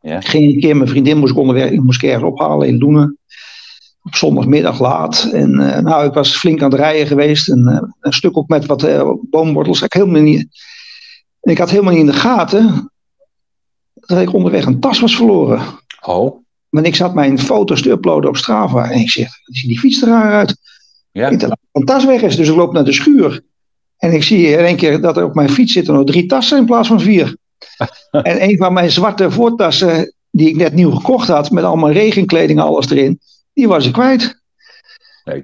Ja. 0.00 0.20
ging 0.20 0.48
ik 0.48 0.54
een 0.54 0.60
keer 0.60 0.76
mijn 0.76 0.88
vriendin 0.88 1.18
moest 1.18 1.32
ik 1.32 1.38
onderweg, 1.38 1.70
moest 1.70 2.02
ik 2.02 2.08
ergens 2.08 2.30
ophalen 2.30 2.68
in 2.68 2.78
Loenen. 2.78 3.18
Op 4.02 4.14
zondagmiddag 4.14 4.80
laat. 4.80 5.30
En 5.32 5.60
uh, 5.60 5.78
nou, 5.78 6.06
ik 6.06 6.12
was 6.12 6.36
flink 6.36 6.62
aan 6.62 6.70
het 6.70 6.80
rijden 6.80 7.06
geweest. 7.06 7.48
En, 7.48 7.94
een 8.00 8.12
stuk 8.12 8.36
ook 8.36 8.48
met 8.48 8.66
wat 8.66 8.88
boomwortels. 9.30 9.82
Ik, 9.82 9.92
helemaal 9.92 10.22
niet, 10.22 10.46
ik 11.40 11.58
had 11.58 11.70
helemaal 11.70 11.92
niet 11.92 12.00
in 12.00 12.06
de 12.06 12.12
gaten 12.12 12.90
dat 14.08 14.20
ik 14.20 14.34
onderweg 14.34 14.66
een 14.66 14.80
tas 14.80 15.00
was 15.00 15.16
verloren. 15.16 15.62
Oh. 16.00 16.40
Maar 16.68 16.84
ik 16.84 16.94
zat 16.94 17.14
mijn 17.14 17.38
foto's 17.38 17.82
te 17.82 17.90
uploaden 17.90 18.30
op 18.30 18.36
Strava. 18.36 18.90
En 18.90 19.00
ik 19.00 19.10
zeg, 19.10 19.28
ziet 19.44 19.68
die 19.68 19.78
fiets 19.78 20.02
er 20.02 20.08
raar 20.08 20.32
uit. 20.32 20.56
Ja. 21.12 21.28
Ik 21.28 21.40
dat 21.40 21.58
een 21.72 21.84
tas 21.84 22.04
weg 22.04 22.22
is. 22.22 22.36
Dus 22.36 22.48
ik 22.48 22.54
loop 22.54 22.72
naar 22.72 22.84
de 22.84 22.92
schuur. 22.92 23.40
En 23.96 24.12
ik 24.12 24.22
zie 24.22 24.46
in 24.46 24.58
één 24.58 24.76
keer 24.76 25.00
dat 25.00 25.16
er 25.16 25.24
op 25.24 25.34
mijn 25.34 25.50
fiets 25.50 25.72
zitten 25.72 25.94
nog 25.94 26.04
drie 26.04 26.26
tassen 26.26 26.58
in 26.58 26.64
plaats 26.64 26.88
van 26.88 27.00
vier. 27.00 27.36
en 28.10 28.42
een 28.42 28.56
van 28.56 28.72
mijn 28.72 28.90
zwarte 28.90 29.30
voortassen, 29.30 30.14
die 30.30 30.48
ik 30.48 30.56
net 30.56 30.74
nieuw 30.74 30.90
gekocht 30.90 31.28
had, 31.28 31.50
met 31.50 31.64
allemaal 31.64 31.90
regenkleding, 31.90 32.60
alles 32.60 32.90
erin, 32.90 33.20
die 33.52 33.68
was 33.68 33.86
ik 33.86 33.92
kwijt. 33.92 34.40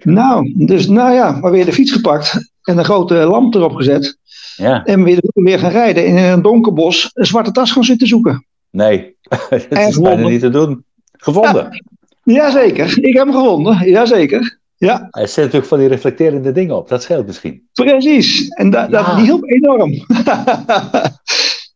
Nou, 0.03 0.53
dus 0.66 0.87
nou 0.87 1.14
ja, 1.14 1.31
maar 1.31 1.50
weer 1.50 1.64
de 1.64 1.72
fiets 1.72 1.92
gepakt 1.92 2.53
en 2.62 2.79
een 2.79 2.85
grote 2.85 3.14
lamp 3.14 3.55
erop 3.55 3.74
gezet. 3.74 4.18
Ja. 4.57 4.85
En 4.85 5.03
weer, 5.03 5.18
weer 5.22 5.59
gaan 5.59 5.70
rijden 5.70 6.07
en 6.07 6.16
in 6.16 6.24
een 6.24 6.42
donker 6.42 6.72
bos 6.72 7.11
een 7.12 7.27
zwarte 7.27 7.50
tas 7.50 7.72
gaan 7.72 7.85
zitten 7.85 8.07
zoeken. 8.07 8.46
Nee, 8.75 9.17
dat 9.69 9.89
is 9.89 9.99
bijna 9.99 10.29
niet 10.29 10.41
te 10.41 10.51
doen. 10.51 10.85
Gevonden? 11.13 11.83
Ja, 12.23 12.35
jazeker, 12.35 12.99
ik 13.05 13.15
heb 13.15 13.27
hem 13.27 13.35
gevonden, 13.35 13.91
jazeker. 13.91 14.59
Ja. 14.77 15.09
Hij 15.11 15.27
zet 15.27 15.37
natuurlijk 15.37 15.67
van 15.67 15.79
die 15.79 15.89
reflecterende 15.89 16.53
dingen 16.53 16.77
op, 16.77 16.89
dat 16.89 17.03
scheelt 17.03 17.27
misschien. 17.27 17.69
Precies, 17.73 18.49
en 18.49 18.71
da, 18.71 18.83
ja. 18.83 18.89
dat, 18.89 19.17
die 19.17 19.25
hielp 19.25 19.45
enorm. 19.45 19.93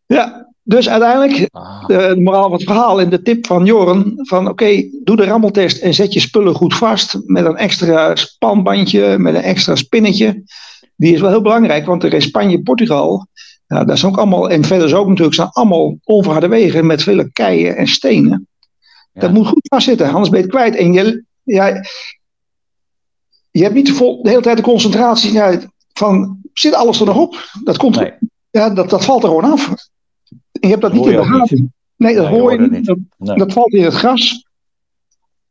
Ja, 0.06 0.48
dus 0.62 0.88
uiteindelijk, 0.88 1.48
Ah, 1.50 1.86
de, 1.86 2.12
de 2.14 2.20
moraal 2.20 2.42
van 2.42 2.52
het 2.52 2.62
verhaal 2.62 3.00
en 3.00 3.10
de 3.10 3.22
tip 3.22 3.46
van 3.46 3.64
Joren: 3.64 4.12
van 4.16 4.48
oké, 4.48 4.88
doe 5.04 5.16
de 5.16 5.24
rammeltest 5.24 5.82
en 5.82 5.94
zet 5.94 6.12
je 6.12 6.20
spullen 6.20 6.54
goed 6.54 6.74
vast 6.74 7.18
met 7.26 7.44
een 7.44 7.56
extra 7.56 8.16
spanbandje, 8.16 9.18
met 9.18 9.34
een 9.34 9.42
extra 9.42 9.74
spinnetje. 9.74 10.42
Die 10.96 11.14
is 11.14 11.20
wel 11.20 11.30
heel 11.30 11.42
belangrijk, 11.42 11.86
want 11.86 12.02
er 12.02 12.14
in 12.14 12.22
Spanje, 12.22 12.62
Portugal, 12.62 13.26
ja, 13.68 13.84
dat 13.84 13.96
is 13.96 14.04
ook 14.04 14.16
allemaal, 14.16 14.50
en 14.50 14.64
verder 14.64 14.96
ook 14.96 15.08
natuurlijk, 15.08 15.36
zijn 15.36 15.48
allemaal 15.48 15.98
onverharde 16.04 16.48
wegen 16.48 16.86
met 16.86 17.02
vele 17.02 17.32
keien 17.32 17.76
en 17.76 17.86
stenen. 17.86 18.48
Ja. 19.12 19.20
Dat 19.20 19.32
moet 19.32 19.46
goed 19.46 19.68
vastzitten, 19.68 20.10
anders 20.10 20.28
ben 20.28 20.38
je 20.38 20.44
het 20.44 20.54
kwijt. 20.54 20.76
En 20.76 20.92
je, 20.92 21.24
ja, 21.42 21.82
je 23.50 23.62
hebt 23.62 23.74
niet 23.74 23.86
de, 23.86 23.94
vol, 23.94 24.22
de 24.22 24.28
hele 24.28 24.42
tijd 24.42 24.56
de 24.56 24.62
concentratie 24.62 25.32
ja, 25.32 25.60
van, 25.92 26.40
zit 26.52 26.74
alles 26.74 27.00
er 27.00 27.06
nog 27.06 27.16
op? 27.16 27.50
Dat, 27.64 27.76
komt, 27.76 27.96
Nee. 27.96 28.12
ja, 28.50 28.70
dat, 28.70 28.90
dat 28.90 29.04
valt 29.04 29.22
er 29.22 29.28
gewoon 29.28 29.52
af. 29.52 29.68
En 29.68 29.76
je 30.60 30.68
hebt 30.68 30.82
dat 30.82 30.92
niet 30.92 31.06
in 31.06 31.16
de 31.16 31.24
gaten. 31.24 31.74
Nee, 31.96 32.14
dat 32.14 32.30
Nee, 32.30 32.40
hoor 32.40 32.52
je 32.52 32.68
niet. 32.70 32.86
Dat, 32.86 32.98
Nee. 33.16 33.36
dat 33.36 33.52
valt 33.52 33.72
in 33.72 33.84
het 33.84 33.94
gras. 33.94 34.46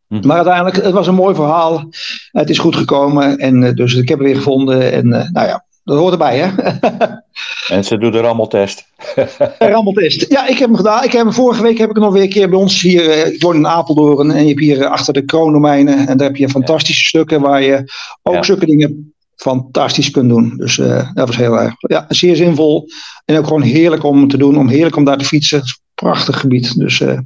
Hm. 0.08 0.28
Maar 0.28 0.36
uiteindelijk, 0.36 0.76
het 0.76 0.94
was 0.94 1.08
een 1.08 1.16
mooi 1.16 1.36
verhaal. 1.36 1.90
Het 2.32 2.50
is 2.50 2.60
goed 2.60 2.76
gekomen. 2.76 3.38
En 3.38 3.64
eh, 3.64 3.74
dus 3.74 3.96
ik 3.96 4.10
heb 4.10 4.18
het 4.18 4.28
weer 4.28 4.36
gevonden. 4.36 4.92
En 4.92 5.14
eh, 5.14 5.30
nou 5.30 5.48
ja, 5.48 5.66
dat 5.88 5.98
hoort 5.98 6.12
erbij, 6.12 6.38
hè? 6.38 6.50
En 7.76 7.84
ze 7.84 7.98
doen 7.98 8.12
de 8.12 8.20
rammeltest. 8.20 8.86
Een 9.16 9.70
rammeltest. 9.70 10.26
Ja, 10.30 10.48
ik 10.48 10.58
heb 10.58 10.68
hem 10.68 10.78
gedaan. 10.78 11.04
Ik 11.04 11.12
heb 11.12 11.22
hem, 11.24 11.34
vorige 11.34 11.62
week 11.62 11.78
heb 11.78 11.90
ik 11.90 11.96
hem 11.96 12.04
nog 12.04 12.14
weer 12.14 12.22
een 12.24 12.30
keer 12.30 12.50
bij 12.50 12.60
ons 12.60 12.82
hier. 12.82 13.10
eh, 13.10 13.34
ik 13.34 13.42
woon 13.42 13.56
in 13.56 13.68
Apeldoorn. 13.68 14.32
En 14.32 14.42
je 14.42 14.48
hebt 14.48 14.60
hier 14.60 14.82
eh, 14.82 14.92
achter 14.92 15.14
de 15.14 15.26
kroondomeinen. 15.26 16.08
En 16.08 16.18
daar 16.18 16.28
heb 16.28 16.36
je 16.36 16.50
fantastische 16.50 17.04
stukken 17.04 17.42
waar 17.42 17.62
je 17.62 17.84
ook 18.24 18.34
Ja. 18.34 18.44
zulke 18.44 18.66
dingen 18.66 19.14
fantastisch 19.36 20.12
kunt 20.12 20.30
doen. 20.30 20.54
Dus 20.58 20.80
eh, 20.80 21.10
dat 21.14 21.28
was 21.28 21.36
heel 21.38 21.60
erg. 21.60 21.74
Ja, 21.78 22.06
zeer 22.10 22.36
zinvol. 22.36 22.88
En 23.26 23.38
ook 23.38 23.48
gewoon 23.48 23.62
heerlijk 23.62 24.04
om 24.04 24.28
te 24.28 24.38
doen. 24.38 24.58
Om 24.58 24.68
heerlijk 24.68 24.96
om 24.96 25.04
daar 25.04 25.18
te 25.18 25.26
fietsen. 25.26 25.58
Het 25.58 25.68
is 25.68 25.72
een 25.72 25.92
prachtig 26.08 26.40
gebied. 26.40 26.80
Dus 26.80 27.02
eh 27.02 27.20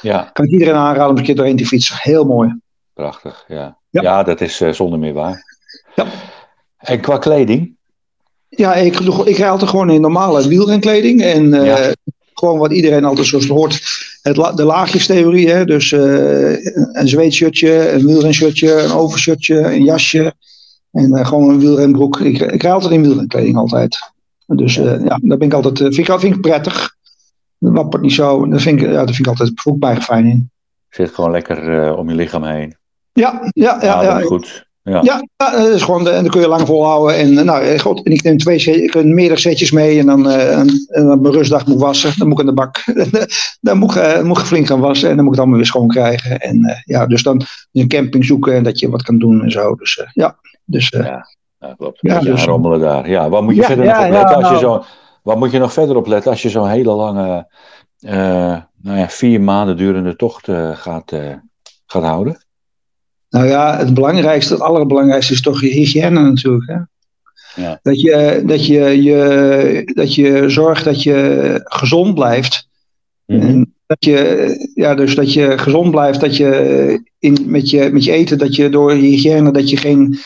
Ja, 0.00 0.30
kan 0.32 0.44
ik 0.44 0.50
iedereen 0.50 0.74
aanraden 0.74 1.10
om 1.10 1.16
een 1.16 1.22
keer 1.24 1.36
doorheen 1.36 1.56
te 1.56 1.66
fietsen. 1.66 1.96
Heel 1.98 2.24
mooi. 2.24 2.58
prachtig. 2.94 3.44
Ja, 3.48 3.78
Ja. 3.90 4.02
ja. 4.02 4.22
dat 4.22 4.40
is 4.40 4.56
zonder 4.70 4.98
meer 4.98 5.12
waar. 5.14 5.42
Ja. 5.94 6.06
En 6.78 7.00
qua 7.00 7.18
kleding? 7.18 7.76
Ja, 8.48 8.74
ik, 8.74 8.98
ik 9.00 9.36
rijd 9.36 9.50
altijd 9.50 9.70
gewoon 9.70 9.90
in 9.90 10.00
normale 10.00 10.48
wielrenkleding. 10.48 11.22
En 11.22 11.54
eh, 11.54 11.66
Ja. 11.66 11.92
gewoon 12.34 12.58
wat 12.58 12.72
iedereen 12.72 13.04
altijd 13.04 13.26
zoals 13.26 13.44
het 13.44 13.52
hoort. 13.52 13.82
Het, 14.22 14.56
de 14.56 14.64
laagjestheorie. 14.64 15.50
Hè? 15.50 15.64
Dus 15.64 15.92
eh, 15.92 16.50
een 16.92 17.08
zweetshirtje, 17.08 17.90
een 17.90 18.06
wielrenshirtje, 18.06 18.72
een 18.82 18.92
overshirtje, 18.92 19.58
een 19.58 19.84
jasje. 19.84 20.34
En 20.92 21.12
eh, 21.12 21.26
gewoon 21.26 21.48
een 21.48 21.58
wielrenbroek. 21.58 22.20
Ik, 22.20 22.38
ik 22.40 22.62
rijd 22.62 22.74
altijd 22.74 22.92
in 22.92 23.02
wielrenkleding 23.02 23.56
altijd. 23.56 23.98
Dus 24.46 24.74
Ja. 24.74 24.82
ja, 24.82 24.90
ja 25.04 25.18
daar 25.22 25.38
ben 25.38 25.48
ik 25.48 25.52
altijd, 25.54 25.78
vind, 25.78 26.08
ik, 26.08 26.20
vind 26.20 26.34
ik 26.34 26.40
prettig. 26.40 26.96
Dat 27.58 27.72
wappert 27.72 28.02
niet 28.02 28.12
zo. 28.12 28.48
Daar 28.48 28.60
vind 28.60 28.80
ik, 28.80 28.86
ja, 28.86 28.92
daar 28.92 29.04
vind 29.06 29.18
ik 29.18 29.26
altijd 29.26 29.52
ik 29.64 29.76
mij 29.78 30.00
fijn 30.00 30.26
in. 30.26 30.50
Zit 30.90 31.14
gewoon 31.14 31.30
lekker 31.30 31.94
om 31.96 32.08
je 32.08 32.14
lichaam 32.14 32.44
heen. 32.44 32.76
Ja, 33.12 33.50
ja, 33.52 33.78
ja. 33.82 33.94
Adem 33.94 34.18
ja, 34.18 34.20
goed. 34.20 34.66
Ja. 34.88 35.00
Ja, 35.02 35.22
ja, 35.36 35.50
dat 35.50 35.66
is 35.74 35.82
gewoon, 35.82 36.04
de- 36.04 36.10
en 36.10 36.22
dan 36.22 36.30
kun 36.30 36.40
je 36.40 36.48
lang 36.48 36.66
volhouden. 36.66 37.16
En, 37.16 37.38
eh, 37.38 37.44
nou, 37.44 37.62
eh, 37.62 37.78
goed, 37.78 38.02
en 38.02 38.12
ik 38.12 38.22
neem 38.22 38.38
twee 38.38 38.58
set- 38.58 38.76
ik 38.76 38.94
neem 38.94 39.14
meerdere 39.14 39.40
setjes 39.40 39.70
mee. 39.70 39.98
En 39.98 40.06
dan, 40.06 40.28
eh, 40.30 40.58
en, 40.58 40.68
en 40.88 41.10
op 41.10 41.20
mijn 41.20 41.34
rustdag 41.34 41.66
moet 41.66 41.80
wassen. 41.80 42.12
Dan 42.18 42.28
moet 42.28 42.40
ik 42.40 42.48
aan 42.48 42.54
de 42.54 42.60
bak. 42.60 42.84
dan 43.60 43.78
moet 43.78 43.90
ik, 43.94 43.96
eh, 44.02 44.22
moet 44.22 44.38
ik 44.38 44.44
flink 44.44 44.66
gaan 44.66 44.80
wassen. 44.80 45.10
En 45.10 45.16
dan 45.16 45.24
moet 45.24 45.34
ik 45.34 45.40
het 45.40 45.40
allemaal 45.40 45.56
weer 45.58 45.66
schoon 45.66 45.88
krijgen. 45.88 46.38
En 46.40 46.64
eh, 46.64 46.76
ja, 46.84 47.06
dus 47.06 47.22
dan 47.22 47.42
een 47.72 47.88
camping 47.88 48.24
zoeken. 48.24 48.54
En 48.54 48.62
dat 48.62 48.78
je 48.78 48.90
wat 48.90 49.02
kan 49.02 49.18
doen 49.18 49.42
en 49.42 49.50
zo. 49.50 49.74
Dus 49.74 49.96
eh, 49.98 50.06
ja, 50.12 50.36
dus 50.64 50.90
eh, 50.90 51.04
Ja, 51.60 51.74
klopt. 51.76 51.98
Ja, 52.00 52.14
Ja, 52.14 52.20
dus- 52.20 52.44
rommelen 52.44 52.80
daar. 52.80 53.08
Ja, 53.10 53.28
waar 53.28 53.42
moet 53.42 53.54
je 53.54 53.60
Ja, 53.60 53.66
verder 53.66 53.84
ja, 53.84 53.96
nog 53.96 54.06
op 54.06 54.12
ja, 54.12 54.18
letten 54.18 54.36
als 54.36 54.44
je 54.60 54.66
nou. 54.66 54.80
zo... 54.82 54.84
Waar 55.22 55.38
moet 55.38 55.50
je 55.50 55.58
nog 55.58 55.72
verder 55.72 55.96
op 55.96 56.06
letten 56.06 56.30
als 56.30 56.42
je 56.42 56.48
zo'n 56.48 56.68
hele 56.68 56.90
lange, 56.92 57.52
eh, 57.98 58.56
nou 58.82 58.98
ja, 58.98 59.08
vier 59.08 59.40
maanden 59.40 59.76
durende 59.76 60.16
tocht 60.16 60.48
eh, 60.48 60.70
gaat, 60.76 61.12
eh, 61.12 61.34
gaat 61.86 62.02
houden? 62.02 62.46
Nou 63.30 63.46
ja, 63.46 63.78
het 63.78 63.94
belangrijkste, 63.94 64.52
het 64.52 64.62
allerbelangrijkste 64.62 65.32
is 65.32 65.40
toch 65.42 65.60
je 65.60 65.68
hygiëne 65.68 66.20
natuurlijk. 66.20 66.66
Hè? 66.66 66.76
Ja. 67.62 67.78
Dat, 67.82 68.00
je, 68.00 68.42
dat, 68.46 68.66
je, 68.66 69.02
je, 69.02 69.90
dat 69.94 70.14
je 70.14 70.44
zorgt 70.50 70.84
dat 70.84 71.02
je 71.02 71.60
gezond 71.64 72.14
blijft. 72.14 72.68
Mhm. 73.26 73.40
En 73.40 73.74
dat 73.86 74.04
je, 74.04 74.70
ja, 74.74 74.94
dus 74.94 75.14
dat 75.14 75.32
je 75.32 75.58
gezond 75.58 75.90
blijft, 75.90 76.20
dat 76.20 76.36
je 76.36 77.02
in, 77.18 77.38
met, 77.46 77.70
je, 77.70 77.90
met 77.92 78.04
je 78.04 78.12
eten, 78.12 78.38
dat 78.38 78.56
je 78.56 78.68
door 78.68 78.94
je 78.94 79.02
hygiëne, 79.02 79.52
dat 79.52 79.70
je 79.70 79.76
geen, 79.76 80.18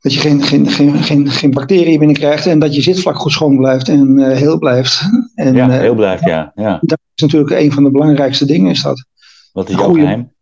dat 0.00 0.14
je 0.14 0.20
geen, 0.20 0.42
geen, 0.42 0.68
geen, 0.70 1.02
geen, 1.02 1.30
geen 1.30 1.50
bacteriën 1.50 1.98
binnenkrijgt 1.98 2.46
en 2.46 2.58
dat 2.58 2.74
je 2.74 2.82
zitvlak 2.82 3.16
goed 3.16 3.32
schoon 3.32 3.56
blijft 3.56 3.88
en 3.88 4.18
eh, 4.18 4.36
heel 4.36 4.58
blijft. 4.58 5.00
En 5.34 5.54
Ja, 5.54 5.70
eh, 5.70 5.78
heel 5.78 5.94
blijft, 5.94 6.24
ja. 6.24 6.52
ja. 6.54 6.78
dat 6.80 6.98
is 7.14 7.22
natuurlijk 7.22 7.50
een 7.50 7.72
van 7.72 7.84
de 7.84 7.90
belangrijkste 7.90 8.44
dingen, 8.46 8.70
is 8.70 8.82
dat. 8.82 9.04
Wat 9.52 9.68
is 9.68 9.74
jouw 9.74 9.84
Goeie- 9.84 10.02
geheim? 10.02 10.32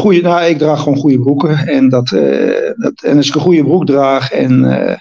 De 0.00 0.06
goede, 0.06 0.20
nou, 0.20 0.44
ik 0.44 0.58
draag 0.58 0.82
gewoon 0.82 0.98
goede 0.98 1.20
broeken. 1.20 1.66
En, 1.66 1.88
dat, 1.88 2.12
eh, 2.12 2.70
dat, 2.76 3.02
en 3.02 3.16
als 3.16 3.28
ik 3.28 3.34
een 3.34 3.40
goede 3.40 3.64
broek 3.64 3.86
draag, 3.86 4.32
en, 4.32 4.64
eh, 4.64 4.96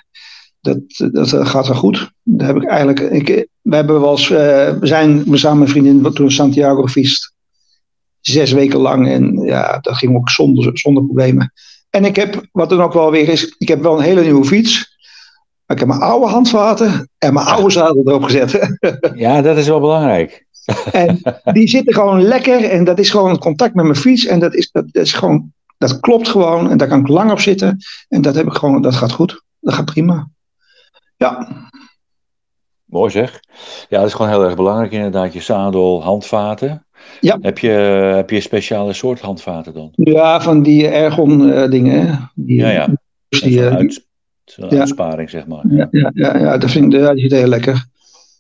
dat, 0.61 0.79
dat 1.11 1.47
gaat 1.47 1.67
wel 1.67 1.75
goed. 1.75 2.11
Daar 2.23 2.47
heb 2.47 2.55
ik 2.55 2.65
eigenlijk. 2.65 2.99
We, 3.61 3.75
hebben 3.75 4.01
wel 4.01 4.17
eh, 4.17 4.75
zijn 4.81 5.23
we 5.23 5.37
samen 5.37 5.59
met 5.59 5.69
vriendin 5.69 6.13
toen 6.13 6.31
Santiago 6.31 6.81
gefietst. 6.81 7.33
Zes 8.19 8.51
weken 8.51 8.79
lang. 8.79 9.07
En 9.07 9.41
ja, 9.41 9.77
dat 9.81 9.97
ging 9.97 10.15
ook 10.15 10.29
zonder, 10.29 10.77
zonder 10.77 11.03
problemen. 11.03 11.53
En 11.89 12.05
ik 12.05 12.15
heb, 12.15 12.47
wat 12.51 12.69
dan 12.69 12.81
ook 12.81 12.93
wel 12.93 13.11
weer 13.11 13.29
is, 13.29 13.55
ik 13.57 13.67
heb 13.67 13.81
wel 13.81 13.97
een 13.97 14.03
hele 14.03 14.21
nieuwe 14.21 14.45
fiets. 14.45 14.97
Maar 15.65 15.77
ik 15.77 15.83
heb 15.83 15.87
mijn 15.87 16.09
oude 16.11 16.27
handvaten 16.27 17.09
en 17.17 17.33
mijn 17.33 17.45
oude 17.45 17.71
zadel 17.71 18.03
erop 18.05 18.23
gezet. 18.23 18.77
Ja, 19.15 19.41
dat 19.41 19.57
is 19.57 19.67
wel 19.67 19.79
belangrijk. 19.79 20.47
En 20.91 21.21
die 21.53 21.67
zitten 21.67 21.93
gewoon 21.93 22.21
lekker. 22.21 22.63
En 22.63 22.83
dat 22.83 22.99
is 22.99 23.09
gewoon 23.09 23.29
het 23.29 23.39
contact 23.39 23.75
met 23.75 23.85
mijn 23.85 23.97
fiets. 23.97 24.25
En 24.25 24.39
dat, 24.39 24.55
is, 24.55 24.71
dat, 24.71 24.85
dat, 24.91 25.05
is 25.05 25.13
gewoon, 25.13 25.53
dat 25.77 25.99
klopt 25.99 26.27
gewoon. 26.27 26.69
En 26.69 26.77
daar 26.77 26.87
kan 26.87 26.99
ik 26.99 27.07
lang 27.07 27.31
op 27.31 27.39
zitten. 27.39 27.77
En 28.09 28.21
dat, 28.21 28.35
heb 28.35 28.45
ik 28.45 28.53
gewoon, 28.53 28.81
dat 28.81 28.95
gaat 28.95 29.11
goed. 29.11 29.43
Dat 29.59 29.73
gaat 29.73 29.85
prima. 29.85 30.29
Ja, 31.17 31.47
Mooi 32.89 33.11
zeg. 33.11 33.39
Ja, 33.89 33.97
dat 33.97 34.07
is 34.07 34.13
gewoon 34.13 34.31
heel 34.31 34.43
erg 34.43 34.55
belangrijk 34.55 34.91
inderdaad. 34.91 35.33
Je 35.33 35.41
zadel, 35.41 36.03
handvaten. 36.03 36.85
Ja. 37.19 37.37
Heb 37.41 37.57
je, 37.57 37.69
heb 38.15 38.29
je 38.29 38.35
een 38.35 38.41
speciale 38.41 38.93
soort 38.93 39.19
handvaten 39.19 39.73
dan? 39.73 39.91
ja 39.93 40.41
van 40.41 40.63
die 40.63 40.87
ergon 40.87 41.51
eh, 41.51 41.69
dingen. 41.69 42.31
Die, 42.35 42.55
Ja, 42.55 42.69
ja. 42.69 42.87
Die, 43.29 43.65
eh, 43.65 43.75
uit, 43.75 44.05
ja. 44.43 44.67
uitsparing, 44.67 45.29
zeg 45.29 45.47
maar. 45.47 45.63
ja, 45.69 45.87
ja, 45.91 46.11
ja, 46.13 46.37
ja, 46.37 46.57
dat 46.57 46.71
vind 46.71 46.93
ik 46.93 46.99
ja, 46.99 47.13
die 47.13 47.21
zit 47.21 47.31
heel 47.31 47.47
lekker. 47.47 47.85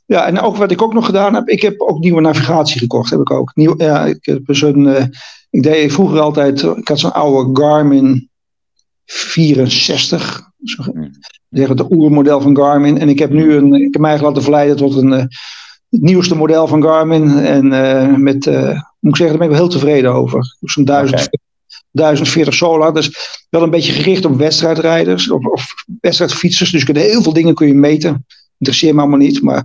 Ja, 0.09 0.25
en 0.25 0.39
ook 0.39 0.55
wat 0.55 0.71
ik 0.71 0.81
ook 0.81 0.93
nog 0.93 1.05
gedaan 1.05 1.33
heb, 1.33 1.47
ik 1.47 1.61
heb 1.61 1.81
ook 1.81 1.99
nieuwe 1.99 2.21
navigatie 2.21 2.79
gekocht. 2.79 3.09
Heb 3.09 3.19
ik 3.19 3.31
ook. 3.31 3.51
Nieuw, 3.55 3.73
ja, 3.77 4.05
ik 4.05 4.25
heb 4.25 4.41
zo'n, 4.45 4.87
eh, 4.87 5.05
ik 5.49 5.63
deed 5.63 5.93
vroeger 5.93 6.19
altijd, 6.19 6.61
ik 6.61 6.87
had 6.87 6.99
zo'n 6.99 7.13
oude 7.13 7.61
Garmin 7.61 8.29
64. 9.05 10.41
Zo, 10.63 10.83
Hmm. 10.83 11.11
zeg 11.49 11.67
het 11.67 11.91
oermodel 11.91 12.41
van 12.41 12.55
Garmin. 12.55 12.99
En 12.99 13.09
ik 13.09 13.19
heb 13.19 13.29
nu 13.29 13.53
een, 13.53 13.73
ik 13.73 13.93
heb 13.93 14.01
mij 14.01 14.09
eigenlijk 14.09 14.21
laten 14.21 14.41
verleiden 14.41 14.77
tot 14.77 14.95
een, 14.95 15.13
eh, 15.13 15.25
het 15.89 16.01
nieuwste 16.01 16.35
model 16.35 16.67
van 16.67 16.83
Garmin. 16.83 17.37
En 17.37 17.73
eh, 17.73 18.15
met, 18.15 18.45
moet 18.99 19.11
ik 19.11 19.17
zeggen, 19.17 19.27
daar 19.27 19.37
ben 19.37 19.47
ik 19.47 19.49
wel 19.49 19.61
heel 19.61 19.67
tevreden 19.67 20.13
over. 20.13 20.55
Zo'n 20.59 20.85
1000, 20.85 21.21
Oké. 21.21 21.37
1040 21.91 22.53
Solar. 22.53 22.93
Dus 22.93 23.37
wel 23.49 23.63
een 23.63 23.69
beetje 23.69 23.91
gericht 23.91 24.25
op 24.25 24.37
wedstrijdrijders 24.37 25.29
of, 25.31 25.45
of 25.45 25.73
wedstrijdfietsers. 26.01 26.71
Dus 26.71 26.79
je 26.79 26.85
kunt 26.85 26.97
heel 26.97 27.21
veel 27.21 27.33
dingen 27.33 27.55
kun 27.55 27.67
je 27.67 27.73
meten. 27.73 28.25
Interesseert 28.57 28.95
me 28.95 29.01
allemaal 29.01 29.19
niet. 29.19 29.41
Maar 29.41 29.63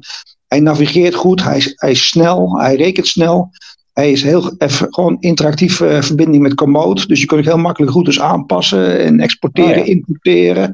hij 0.48 0.60
navigeert 0.60 1.14
goed. 1.14 1.42
Hij 1.42 1.56
is, 1.56 1.72
hij 1.76 1.90
is 1.90 2.08
snel. 2.08 2.58
Hij 2.58 2.76
rekent 2.76 3.06
snel. 3.06 3.50
Hij 3.92 4.12
is 4.12 4.22
heel 4.22 4.54
even 4.58 4.86
gewoon 4.94 5.16
interactief 5.20 5.80
eh, 5.80 6.02
verbinding 6.02 6.42
met 6.42 6.54
Komoot. 6.54 7.08
Dus 7.08 7.20
je 7.20 7.26
kunt 7.26 7.40
ook 7.40 7.46
heel 7.46 7.58
makkelijk 7.62 7.92
routes 7.92 8.20
aanpassen 8.20 8.98
en 9.00 9.20
exporteren, 9.20 9.70
Oh 9.80 9.86
ja. 9.86 9.92
importeren. 9.92 10.70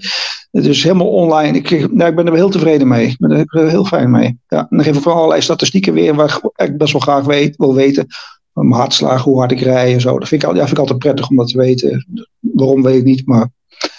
Het 0.50 0.66
is 0.66 0.82
helemaal 0.82 1.08
online. 1.10 1.58
Ik, 1.58 1.92
nou, 1.92 2.10
ik 2.10 2.16
ben 2.16 2.26
er 2.26 2.34
heel 2.34 2.48
tevreden 2.50 2.88
mee. 2.88 3.06
Ik 3.06 3.16
ben 3.18 3.46
er 3.48 3.68
heel 3.68 3.84
fijn 3.84 4.10
mee. 4.10 4.38
Ja, 4.48 4.58
en 4.58 4.66
dan 4.76 4.82
geef 4.84 4.94
ik 4.96 5.00
vooral 5.02 5.18
allerlei 5.18 5.42
statistieken 5.42 5.92
weer 5.92 6.14
waar 6.14 6.40
ik 6.56 6.76
best 6.76 6.92
wel 6.92 7.00
graag 7.00 7.24
weet, 7.24 7.56
wil 7.56 7.74
weten. 7.74 8.06
Mijn 8.52 8.72
hartslag, 8.72 9.22
hoe 9.22 9.38
hard 9.38 9.52
ik 9.52 9.60
rij 9.60 9.92
en 9.92 10.00
zo. 10.00 10.18
Dat 10.18 10.28
vind 10.28 10.42
ik, 10.42 10.48
al- 10.48 10.54
ja, 10.54 10.60
vind 10.60 10.72
ik 10.72 10.78
altijd 10.78 10.98
prettig 10.98 11.28
om 11.28 11.36
dat 11.36 11.48
te 11.48 11.58
weten. 11.58 12.06
Waarom 12.40 12.82
weet 12.82 12.96
ik 12.96 13.04
niet, 13.04 13.26
maar 13.26 13.48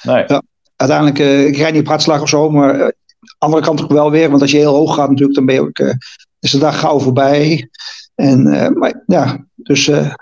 Nee. 0.03 0.23
Ja. 0.27 0.41
uiteindelijk, 0.75 1.19
eh, 1.19 1.45
ik 1.47 1.57
rijd 1.57 1.71
niet 1.73 1.81
op 1.81 1.88
hartslag 1.88 2.21
of 2.21 2.29
zo, 2.29 2.49
maar 2.49 2.79
eh, 2.79 2.88
andere 3.41 3.62
kant 3.63 3.84
ook 3.84 3.91
wel 3.91 4.12
weer. 4.12 4.30
Want 4.30 4.41
als 4.41 4.51
je 4.51 4.58
heel 4.58 4.75
hoog 4.75 4.95
gaat 4.95 5.10
natuurlijk, 5.10 5.36
dan 5.36 5.45
ben 5.45 5.56
je 5.56 5.62
ook, 5.62 5.80
eh, 5.80 5.93
is 6.39 6.51
de 6.51 6.58
dag 6.58 6.80
gauw 6.80 6.99
voorbij. 6.99 7.69
En, 8.15 8.47
eh, 8.47 8.69
maar 8.69 9.04
ja, 9.08 9.45
dus... 9.56 9.88
eh, 9.88 10.13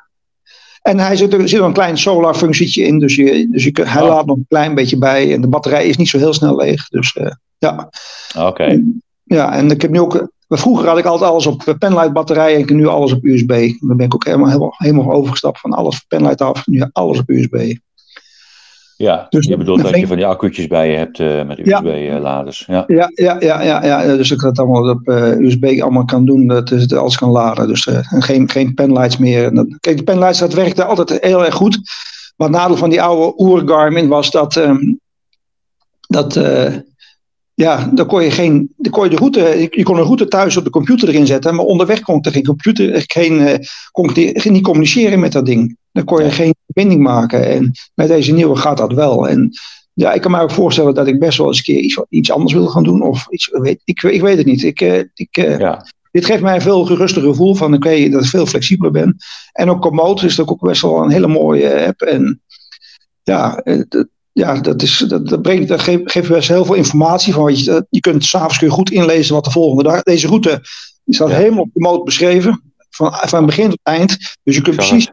en 0.81 0.99
hij 0.99 1.15
zit 1.15 1.33
er, 1.33 1.49
zit 1.49 1.59
er 1.59 1.65
een 1.65 1.73
klein 1.73 1.97
solar 1.97 2.35
functietje 2.35 2.83
in, 2.83 2.99
dus, 2.99 3.15
je, 3.15 3.47
dus 3.51 3.63
je, 3.63 3.71
hij 3.83 4.01
Oh. 4.01 4.07
laat 4.07 4.25
nog 4.25 4.35
een 4.37 4.45
klein 4.47 4.75
beetje 4.75 4.97
bij. 4.97 5.33
En 5.33 5.41
de 5.41 5.47
batterij 5.47 5.87
is 5.87 5.97
niet 5.97 6.09
zo 6.09 6.17
heel 6.17 6.33
snel 6.33 6.55
leeg. 6.55 6.87
Dus 6.87 7.17
ja. 7.57 7.89
Oké. 8.37 8.83
ja, 9.23 9.53
en 9.55 9.71
ik 9.71 9.81
heb 9.81 9.91
nu 9.91 9.99
ook... 9.99 10.31
Vroeger 10.47 10.87
had 10.87 10.97
ik 10.97 11.05
altijd 11.05 11.31
alles 11.31 11.45
op 11.47 11.75
penlight 11.79 12.13
batterij 12.13 12.53
en 12.53 12.59
ik 12.59 12.69
heb 12.69 12.77
nu 12.77 12.87
alles 12.87 13.11
op 13.13 13.23
USB. 13.25 13.71
Dan 13.79 13.97
ben 13.97 14.05
ik 14.05 14.13
ook 14.13 14.25
helemaal, 14.25 14.47
helemaal, 14.47 14.73
helemaal 14.77 15.11
overgestapt 15.11 15.59
van 15.59 15.71
alles 15.73 15.95
van 15.95 16.05
penlight 16.07 16.41
af, 16.41 16.67
nu 16.67 16.83
alles 16.91 17.19
op 17.19 17.29
USB. 17.29 17.75
Ja, 18.99 19.25
Dus 19.29 19.45
je 19.45 19.57
bedoelt 19.57 19.81
dat 19.81 19.95
je 19.95 20.07
van 20.07 20.15
die 20.15 20.25
accu'tjes 20.25 20.67
bij 20.67 20.91
je 20.91 20.97
hebt 20.97 21.19
eh, 21.19 21.43
met. 21.45 21.59
USB-laders. 21.59 22.63
Ja. 22.67 22.83
Ja, 22.87 23.11
ja, 23.13 23.35
ja, 23.39 23.61
ja, 23.61 23.85
ja. 23.85 24.15
Dus 24.15 24.31
ik 24.31 24.39
dat 24.39 24.59
allemaal 24.59 24.89
op 24.89 25.07
eh, 25.07 25.37
USB 25.37 25.81
allemaal 25.81 26.05
kan 26.05 26.25
doen, 26.25 26.47
dat 26.47 26.69
het 26.69 26.93
alles 26.93 27.17
kan 27.17 27.29
laden. 27.29 27.67
Dus 27.67 27.87
en 27.87 28.21
geen, 28.23 28.49
geen 28.49 28.73
penlights 28.73 29.17
meer. 29.17 29.53
Dat- 29.53 29.77
kijk, 29.79 29.97
de 29.97 30.03
penlights, 30.03 30.39
dat 30.39 30.53
werkte 30.53 30.83
altijd 30.83 31.17
heel 31.21 31.45
erg 31.45 31.53
goed. 31.53 31.79
Maar 32.35 32.47
het 32.47 32.57
nadeel 32.57 32.77
van 32.77 32.89
die 32.89 33.01
oude 33.01 33.43
oer 33.43 33.61
Garmin 33.67 34.07
was 34.07 34.31
dat, 34.31 34.55
ehm, 34.55 34.93
dat 36.07 36.35
ja, 37.59 37.89
dan 37.93 38.05
kon 38.05 38.23
je 38.23 38.31
geen, 38.31 38.73
dan 38.77 38.91
kon 38.91 39.03
je 39.03 39.09
de 39.09 39.15
route, 39.15 39.67
je, 39.71 39.83
kon 39.83 39.97
een 39.97 40.03
route 40.03 40.27
thuis 40.27 40.57
op 40.57 40.63
de 40.63 40.69
computer 40.69 41.07
erin 41.09 41.25
zetten, 41.25 41.55
maar 41.55 41.65
onderweg 41.65 42.01
kon 42.01 42.17
ik 42.17 42.25
er 42.25 42.31
geen 42.31 42.45
computer, 42.45 43.03
geen, 43.07 43.39
eh, 43.39 43.67
kon 43.91 44.15
ik 44.15 44.49
niet 44.49 44.63
communiceren 44.63 45.19
met 45.19 45.31
dat 45.31 45.45
ding. 45.45 45.77
Dan 45.91 46.03
kon 46.03 46.23
je 46.23 46.31
geen 46.31 46.55
verbinding 46.65 47.01
maken. 47.01 47.47
En 47.47 47.71
met 47.93 48.07
deze 48.07 48.33
nieuwe 48.33 48.55
gaat 48.55 48.77
dat 48.77 48.93
wel. 48.93 49.27
En 49.29 49.51
ja, 49.93 50.13
ik 50.13 50.21
kan 50.21 50.31
me 50.31 50.41
ook 50.41 50.51
voorstellen 50.51 50.93
dat 50.93 51.07
ik 51.07 51.19
best 51.19 51.37
wel 51.37 51.47
eens 51.47 51.57
een 51.57 51.63
keer 51.63 51.79
iets, 51.79 52.01
iets 52.09 52.31
anders 52.31 52.53
wil 52.53 52.67
gaan 52.67 52.83
doen. 52.83 53.01
Of 53.01 53.27
iets, 53.29 53.49
weet, 53.51 53.81
ik, 53.83 54.03
ik 54.03 54.21
weet 54.21 54.37
het 54.37 54.45
niet. 54.45 54.63
Ik, 54.63 54.81
eh, 54.81 55.03
ik, 55.13 55.37
eh, 55.37 55.57
Ja. 55.59 55.85
dit 56.11 56.25
geeft 56.25 56.41
mij 56.41 56.55
een 56.55 56.61
veel 56.61 56.85
gerustiger 56.85 57.29
gevoel 57.29 57.55
van 57.55 57.73
oké, 57.73 58.09
dat 58.09 58.23
ik 58.23 58.29
veel 58.29 58.45
flexibeler 58.45 58.91
ben. 58.91 59.17
En 59.51 59.69
ook 59.69 59.81
Komoot 59.81 60.23
is 60.23 60.39
ook 60.39 60.59
best 60.59 60.81
wel 60.81 61.03
een 61.03 61.11
hele 61.11 61.27
mooie 61.27 61.85
app. 61.85 62.01
En 62.01 62.41
ja, 63.23 63.63
dat, 63.89 64.07
ja, 64.39 64.59
dat, 64.59 64.81
is, 64.81 64.97
dat, 65.07 65.27
dat, 65.27 65.41
brengt, 65.41 65.67
dat 65.67 65.79
geeft, 65.79 66.11
geeft 66.11 66.29
best 66.29 66.47
heel 66.47 66.65
veel 66.65 66.75
informatie. 66.75 67.33
Van, 67.33 67.43
wat 67.43 67.63
je, 67.63 67.85
je 67.89 67.99
kunt 67.99 68.25
s'avonds 68.25 68.57
kun 68.57 68.67
je 68.67 68.73
goed 68.73 68.91
inlezen 68.91 69.33
wat 69.33 69.43
de 69.43 69.51
volgende 69.51 69.83
dag. 69.83 70.03
Deze 70.03 70.27
route 70.27 70.61
die 71.03 71.15
staat 71.15 71.29
Ja. 71.29 71.35
helemaal 71.35 71.63
op 71.63 71.69
Komoot 71.73 72.03
beschreven. 72.03 72.73
Van, 72.89 73.13
van 73.13 73.45
begin 73.45 73.69
tot 73.69 73.79
eind. 73.83 74.17
Dus 74.43 74.55
je 74.55 74.61
kunt 74.61 74.75
precies, 74.75 75.11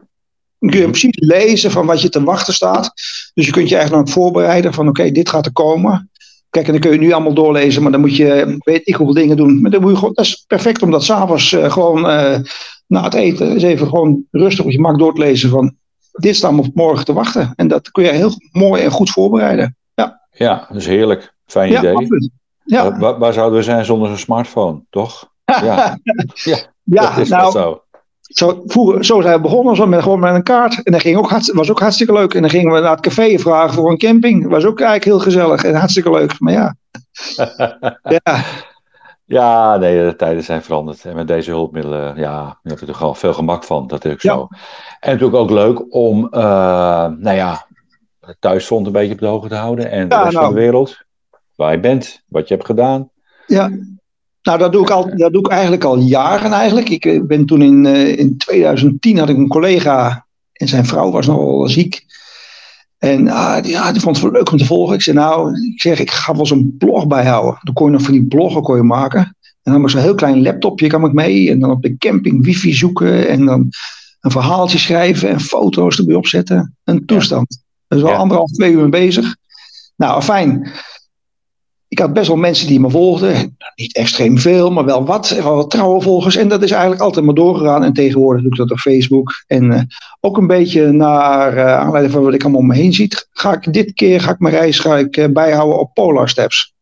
kun 0.59 0.79
je 0.79 0.89
precies 0.89 1.15
lezen 1.19 1.71
van 1.71 1.85
wat 1.85 2.01
je 2.01 2.09
te 2.09 2.23
wachten 2.23 2.53
staat. 2.53 2.93
Dus 3.33 3.45
je 3.45 3.51
kunt 3.51 3.69
je 3.69 3.75
eigenlijk 3.75 3.93
aan 3.93 4.13
het 4.13 4.23
voorbereiden 4.23 4.73
van 4.73 4.87
oké, 4.87 5.11
dit 5.11 5.29
gaat 5.29 5.45
er 5.45 5.51
komen. 5.51 6.09
Kijk, 6.49 6.65
en 6.65 6.71
dan 6.71 6.81
kun 6.81 6.91
je 6.91 6.97
nu 6.97 7.11
allemaal 7.11 7.33
doorlezen, 7.33 7.81
maar 7.81 7.91
dan 7.91 8.01
moet 8.01 8.15
je 8.15 8.57
weet 8.59 8.87
ik 8.87 8.95
hoeveel 8.95 9.15
dingen 9.15 9.37
doen. 9.37 9.61
Maar 9.61 9.71
dan 9.71 9.81
moet 9.81 9.91
je 9.91 9.97
gewoon, 9.97 10.13
dat 10.13 10.25
is 10.25 10.43
perfect 10.47 10.81
om 10.81 10.91
dat 10.91 11.03
s'avonds 11.03 11.51
uh, 11.51 11.71
gewoon 11.71 11.99
uh, 11.99 12.37
na 12.87 13.03
het 13.03 13.13
eten 13.13 13.51
eens 13.51 13.63
even 13.63 13.87
gewoon 13.87 14.25
rustig 14.31 14.65
op 14.65 14.71
je 14.71 14.79
mak 14.79 14.99
door 14.99 15.13
te 15.13 15.21
lezen 15.21 15.49
van 15.49 15.75
dit 16.17 16.35
staat 16.35 16.51
me 16.51 16.61
op 16.61 16.73
morgen 16.73 17.05
te 17.05 17.13
wachten. 17.13 17.53
En 17.55 17.67
dat 17.67 17.91
kun 17.91 18.03
je 18.03 18.09
heel 18.09 18.31
mooi 18.51 18.83
en 18.83 18.91
goed 18.91 19.09
voorbereiden. 19.09 19.75
Ja, 19.95 20.21
ja 20.31 20.65
dat 20.69 20.77
is 20.77 20.87
heerlijk. 20.87 21.33
Fijn 21.45 21.71
ja, 21.71 21.79
idee. 21.79 21.95
Absoluut. 21.95 22.29
Ja, 22.63 22.97
Waar, 22.97 23.19
waar, 23.19 23.33
zouden 23.33 23.57
we 23.57 23.63
zijn 23.63 23.85
zonder 23.85 24.09
een 24.09 24.17
smartphone, 24.17 24.81
toch? 24.89 25.29
Ja, 25.45 25.97
ja, 26.33 26.57
ja 26.83 27.09
dat 27.09 27.17
is 27.17 27.29
nou, 27.29 27.51
zo. 27.51 27.81
Zo, 28.21 28.63
vroeger, 28.65 29.05
zo 29.05 29.21
zijn 29.21 29.35
we 29.35 29.41
begonnen, 29.41 29.75
zo 29.75 29.87
met, 29.87 30.01
gewoon 30.01 30.19
met 30.19 30.33
een 30.33 30.43
kaart. 30.43 30.83
En 30.83 30.91
dat 30.91 31.01
ging 31.01 31.17
ook 31.17 31.29
was 31.53 31.71
ook 31.71 31.79
hartstikke 31.79 32.13
leuk. 32.13 32.33
En 32.33 32.41
dan 32.41 32.49
gingen 32.49 32.73
we 32.73 32.79
naar 32.79 32.91
het 32.91 32.99
café 32.99 33.37
vragen 33.39 33.73
voor 33.73 33.91
een 33.91 33.97
camping. 33.97 34.49
was 34.49 34.65
ook 34.65 34.79
eigenlijk 34.79 35.03
heel 35.03 35.19
gezellig 35.19 35.63
en 35.63 35.75
hartstikke 35.75 36.11
leuk. 36.11 36.39
Maar 36.39 36.53
ja. 36.53 36.75
ja. 38.23 38.43
Ja, 39.27 39.77
nee, 39.77 40.05
de 40.05 40.15
tijden 40.15 40.43
zijn 40.43 40.61
veranderd. 40.63 41.05
En 41.05 41.15
met 41.15 41.27
deze 41.27 41.51
hulpmiddelen, 41.51 42.17
ja, 42.17 42.59
je 42.63 42.69
hebt 42.69 42.81
er 42.81 42.95
al 42.95 43.13
veel 43.13 43.33
gemak 43.33 43.63
van. 43.63 43.87
Dat 43.87 44.05
is 44.05 44.11
ook 44.11 44.21
Ja. 44.21 44.33
zo. 44.33 44.47
En 44.99 45.11
natuurlijk 45.11 45.37
ook 45.37 45.49
leuk 45.49 45.93
om, 45.93 46.23
uh, 46.31 46.39
nou 47.17 47.31
ja, 47.31 47.65
thuisfront 48.39 48.85
een 48.85 48.91
beetje 48.91 49.13
op 49.13 49.19
de 49.19 49.25
hoogte 49.25 49.47
te 49.49 49.55
houden. 49.55 49.91
En 49.91 50.09
de 50.09 50.15
Ja, 50.15 50.21
rest 50.21 50.33
nou. 50.33 50.45
van 50.45 50.53
de 50.55 50.59
wereld. 50.61 50.97
Waar 51.55 51.71
je 51.71 51.79
bent, 51.79 52.23
wat 52.27 52.47
je 52.47 52.53
hebt 52.53 52.65
gedaan. 52.65 53.09
Ja, 53.47 53.69
nou 54.41 54.57
dat 54.57 54.71
doe 54.71 54.81
ik, 54.81 54.89
al, 54.89 55.17
dat 55.17 55.33
doe 55.33 55.41
ik 55.41 55.51
eigenlijk 55.51 55.83
al 55.83 55.97
jaren 55.97 56.51
eigenlijk. 56.51 56.89
Ik 56.89 57.05
eh, 57.05 57.21
ben 57.23 57.45
toen 57.45 57.61
in, 57.61 57.85
uh, 57.85 58.17
in 58.17 58.37
2010 58.37 59.17
had 59.17 59.29
ik 59.29 59.37
een 59.37 59.47
collega 59.47 60.25
en 60.53 60.67
zijn 60.67 60.85
vrouw 60.85 61.11
was 61.11 61.27
nogal 61.27 61.67
ziek. 61.67 62.05
En 62.97 63.27
ah, 63.27 63.63
die, 63.63 63.71
ja, 63.71 63.91
die 63.91 64.01
vond 64.01 64.15
het 64.15 64.25
wel 64.25 64.33
leuk 64.33 64.51
om 64.51 64.57
te 64.57 64.65
volgen. 64.65 64.95
Ik 64.95 65.01
zei 65.01 65.17
nou, 65.17 65.51
ik 65.73 65.81
zeg 65.81 65.99
ik 65.99 66.11
ga 66.11 66.35
wel 66.35 66.45
zo'n 66.45 66.75
blog 66.77 67.07
bijhouden. 67.07 67.59
Dan 67.63 67.73
kon 67.73 67.85
je 67.85 67.91
nog 67.91 68.01
van 68.01 68.13
die 68.13 68.25
bloggen 68.25 68.61
kon 68.61 68.75
je 68.75 68.83
maken. 68.83 69.19
En 69.19 69.73
dan 69.73 69.73
had 69.73 69.83
ik 69.83 69.89
zo'n 69.89 70.01
heel 70.01 70.15
klein 70.15 70.41
laptopje 70.41 70.87
kwam 70.87 71.05
ik 71.05 71.13
mee. 71.13 71.51
En 71.51 71.59
dan 71.59 71.71
op 71.71 71.81
de 71.81 71.97
camping 71.97 72.45
wifi 72.45 72.73
zoeken. 72.73 73.27
En 73.27 73.45
dan 73.45 73.69
een 74.19 74.31
verhaaltje 74.31 74.77
schrijven 74.77 75.29
en 75.29 75.39
foto's 75.39 75.97
erbij 75.97 76.15
opzetten. 76.15 76.75
Een 76.83 77.05
toestand. 77.05 77.63
Dat 77.87 77.97
is 77.97 78.03
wel 78.03 78.13
Ja. 78.13 78.19
anderhalf, 78.19 78.51
twee 78.51 78.71
uur 78.71 78.81
mee 78.81 78.89
bezig. 78.89 79.35
Nou, 79.95 80.21
fijn 80.21 80.71
ik 81.97 82.03
had 82.03 82.13
best 82.13 82.27
wel 82.27 82.37
mensen 82.37 82.67
die 82.67 82.79
me 82.79 82.89
volgden. 82.89 83.57
Niet 83.75 83.95
extreem 83.95 84.37
veel, 84.37 84.71
maar 84.71 84.85
wel 84.85 85.05
wat. 85.05 85.29
Wel 85.29 85.55
wat 85.55 85.69
trouwe 85.69 86.01
volgers. 86.01 86.35
En 86.35 86.47
dat 86.47 86.63
is 86.63 86.71
eigenlijk 86.71 87.01
altijd 87.01 87.25
maar 87.25 87.35
doorgegaan. 87.35 87.83
En 87.83 87.93
tegenwoordig 87.93 88.41
doe 88.41 88.51
ik 88.51 88.57
dat 88.57 88.71
op 88.71 88.77
Facebook. 88.77 89.43
En 89.47 89.63
uh, 89.63 89.81
ook 90.19 90.37
een 90.37 90.47
beetje 90.47 90.91
naar 90.91 91.53
uh, 91.53 91.77
aanleiding 91.77 92.13
van 92.13 92.23
wat 92.23 92.33
ik 92.33 92.41
allemaal 92.41 92.59
om 92.59 92.67
me 92.67 92.75
heen 92.75 92.93
ziet. 92.93 93.27
Ga 93.31 93.53
ik 93.53 93.73
dit 93.73 93.93
keer, 93.93 94.21
ga 94.21 94.31
ik 94.31 94.39
mijn 94.39 94.55
reis 94.55 94.79
ga 94.79 94.97
ik, 94.97 95.17
uh, 95.17 95.25
bijhouden 95.29 95.79
op 95.79 95.93
Polar 95.93 96.29
Steps. 96.29 96.73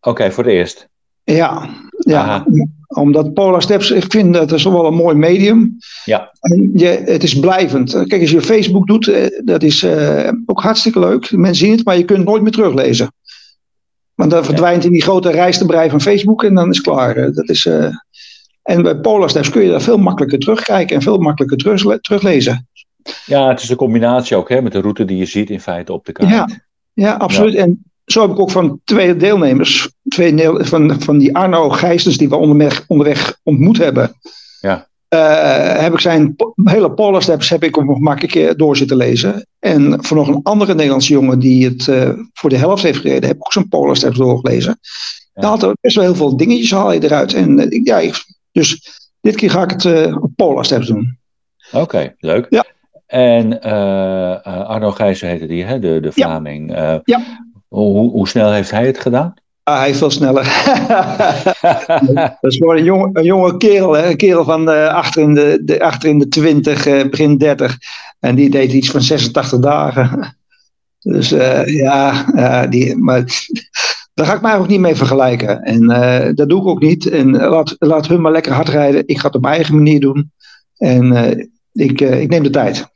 Oké, 0.00 0.08
okay, 0.08 0.32
voor 0.32 0.44
het 0.44 0.52
eerst. 0.52 0.88
Ja, 1.24 1.68
ja. 1.98 2.46
omdat 2.88 3.34
Polar 3.34 3.62
Steps, 3.62 3.90
ik 3.90 4.04
vind 4.08 4.34
dat 4.34 4.52
is 4.52 4.64
wel 4.64 4.86
een 4.86 4.94
mooi 4.94 5.16
medium. 5.16 5.76
Ja. 6.04 6.30
En 6.40 6.70
je, 6.74 7.02
het 7.04 7.22
is 7.22 7.38
blijvend. 7.38 7.92
Kijk, 8.06 8.20
als 8.20 8.30
je 8.30 8.42
Facebook 8.42 8.86
doet, 8.86 9.08
eh, 9.08 9.26
dat 9.44 9.62
is 9.62 9.86
ook 10.46 10.62
hartstikke 10.62 10.98
leuk. 10.98 11.32
Mensen 11.32 11.66
zien 11.66 11.76
het, 11.76 11.84
maar 11.84 11.96
je 11.96 12.04
kunt 12.04 12.18
het 12.18 12.28
nooit 12.28 12.42
meer 12.42 12.52
teruglezen. 12.52 13.12
Want 14.24 14.36
dan 14.36 14.44
verdwijnt 14.44 14.84
in 14.84 14.92
die 14.92 15.02
grote 15.02 15.30
rijstenbrei 15.30 15.90
van 15.90 16.00
Facebook 16.00 16.44
en 16.44 16.54
dan 16.54 16.70
is 16.70 16.76
het 16.76 16.86
klaar. 16.86 17.32
Dat 17.32 17.48
is, 17.48 17.64
uh... 17.64 17.86
En 18.62 18.82
bij 18.82 18.96
Polar 18.96 19.30
Steps 19.30 19.50
kun 19.50 19.62
je 19.62 19.70
dat 19.70 19.82
veel 19.82 19.98
makkelijker 19.98 20.38
terugkijken 20.38 20.96
en 20.96 21.02
veel 21.02 21.18
makkelijker 21.18 21.58
terug, 21.58 22.00
teruglezen. 22.00 22.68
Ja, 23.26 23.48
het 23.48 23.62
is 23.62 23.68
een 23.68 23.76
combinatie 23.76 24.36
ook 24.36 24.48
hè, 24.48 24.62
met 24.62 24.72
de 24.72 24.80
route 24.80 25.04
die 25.04 25.16
je 25.16 25.24
ziet 25.24 25.50
in 25.50 25.60
feite 25.60 25.92
op 25.92 26.04
de 26.04 26.12
kaart. 26.12 26.30
Ja, 26.30 26.48
ja 26.92 27.12
absoluut. 27.12 27.52
Ja. 27.52 27.62
En 27.62 27.84
zo 28.04 28.20
heb 28.20 28.30
ik 28.30 28.38
ook 28.38 28.50
van 28.50 28.80
twee 28.84 29.16
deelnemers, 29.16 29.92
twee 30.08 30.34
deel, 30.34 30.64
van, 30.64 31.00
van 31.00 31.18
die 31.18 31.36
Arno 31.36 31.70
Gijsens 31.70 32.16
die 32.16 32.28
we 32.28 32.36
onderweg, 32.36 32.84
onderweg 32.86 33.38
ontmoet 33.42 33.78
hebben. 33.78 34.12
Ja. 34.60 34.88
Uh, 35.08 35.78
heb 35.78 35.92
ik 35.92 36.00
zijn 36.00 36.36
hele 36.64 36.92
Polar 36.92 37.22
Steps 37.22 37.48
heb 37.48 37.64
ik 37.64 37.76
op 37.76 37.84
mijn 37.84 37.96
gemak 37.96 38.22
een 38.22 38.28
keer 38.28 38.56
door 38.56 38.76
zitten 38.76 38.96
lezen. 38.96 39.46
En 39.58 40.04
voor 40.04 40.16
nog 40.16 40.28
een 40.28 40.40
andere 40.42 40.74
Nederlandse 40.74 41.12
jongen 41.12 41.38
die 41.38 41.64
het 41.64 41.86
uh, 41.86 42.10
voor 42.32 42.50
de 42.50 42.56
helft 42.56 42.82
heeft 42.82 42.98
gereden, 42.98 43.28
heb 43.28 43.36
ik 43.36 43.44
ook 43.44 43.52
zijn 43.52 43.68
Polar 43.68 43.96
Steps 43.96 44.16
doorgelezen. 44.16 44.78
Ja. 45.34 45.40
Daar 45.40 45.50
had 45.50 45.62
er 45.62 45.76
best 45.80 45.96
wel 45.96 46.04
heel 46.04 46.14
veel 46.14 46.36
dingetjes 46.36 46.70
haal 46.70 46.92
je 46.92 47.04
eruit. 47.04 47.34
En 47.34 47.58
uh, 47.58 47.84
ja, 47.84 47.98
ik, 47.98 48.24
dus 48.52 48.98
dit 49.20 49.36
keer 49.36 49.50
ga 49.50 49.62
ik 49.62 49.70
het 49.70 50.14
op 50.14 50.30
Polar 50.36 50.64
Steps 50.64 50.86
doen. 50.86 51.18
Oké, 51.72 51.82
okay, 51.82 52.14
leuk. 52.18 52.46
Ja. 52.50 52.64
En 53.06 53.60
Arno 54.42 54.90
Gijzen 54.90 55.28
heette 55.28 55.46
die, 55.46 55.64
hè? 55.64 55.78
de, 55.78 56.00
de 56.00 56.12
Vlaming. 56.12 56.70
Ja. 56.70 57.00
ja. 57.04 57.42
Hoe, 57.68 58.10
hoe 58.10 58.28
snel 58.28 58.52
heeft 58.52 58.70
hij 58.70 58.86
het 58.86 58.98
gedaan? 58.98 59.34
Ah, 59.64 59.78
hij 59.78 59.90
is 59.90 59.98
veel 59.98 60.10
sneller. 60.10 60.44
dat 62.40 62.52
is 62.52 62.56
gewoon 62.56 62.76
een 62.76 62.84
jonge, 62.84 63.10
een 63.12 63.24
jonge 63.24 63.56
kerel, 63.56 63.92
hè? 63.92 64.10
een 64.10 64.16
kerel 64.16 64.44
van 64.44 64.68
uh, 64.68 64.86
achter, 64.86 65.22
in 65.22 65.34
de, 65.34 65.60
de, 65.62 65.80
achter 65.80 66.08
in 66.08 66.18
de 66.18 66.28
20, 66.28 66.86
uh, 66.86 67.08
begin 67.08 67.38
30. 67.38 67.78
En 68.20 68.34
die 68.34 68.50
deed 68.50 68.72
iets 68.72 68.90
van 68.90 69.02
86 69.02 69.58
dagen. 69.58 70.36
Dus 70.98 71.32
uh, 71.32 71.66
ja, 71.66 72.66
die, 72.66 72.96
maar 72.96 73.24
daar 74.14 74.26
ga 74.26 74.34
ik 74.34 74.40
mij 74.40 74.56
ook 74.56 74.68
niet 74.68 74.80
mee 74.80 74.94
vergelijken. 74.94 75.62
En 75.62 75.86
dat 76.34 76.48
doe 76.48 76.60
ik 76.60 76.66
ook 76.66 76.80
niet. 76.80 77.08
En 77.08 77.30
laat, 77.30 77.76
laat 77.78 78.06
hun 78.06 78.20
maar 78.20 78.32
lekker 78.32 78.52
hard 78.52 78.68
rijden. 78.68 79.02
Ik 79.06 79.18
ga 79.18 79.26
het 79.26 79.36
op 79.36 79.42
mijn 79.42 79.54
eigen 79.54 79.74
manier 79.74 80.00
doen. 80.00 80.32
En 80.76 81.12
ik, 81.72 82.00
ik 82.00 82.28
neem 82.28 82.42
de 82.42 82.50
tijd. 82.50 82.92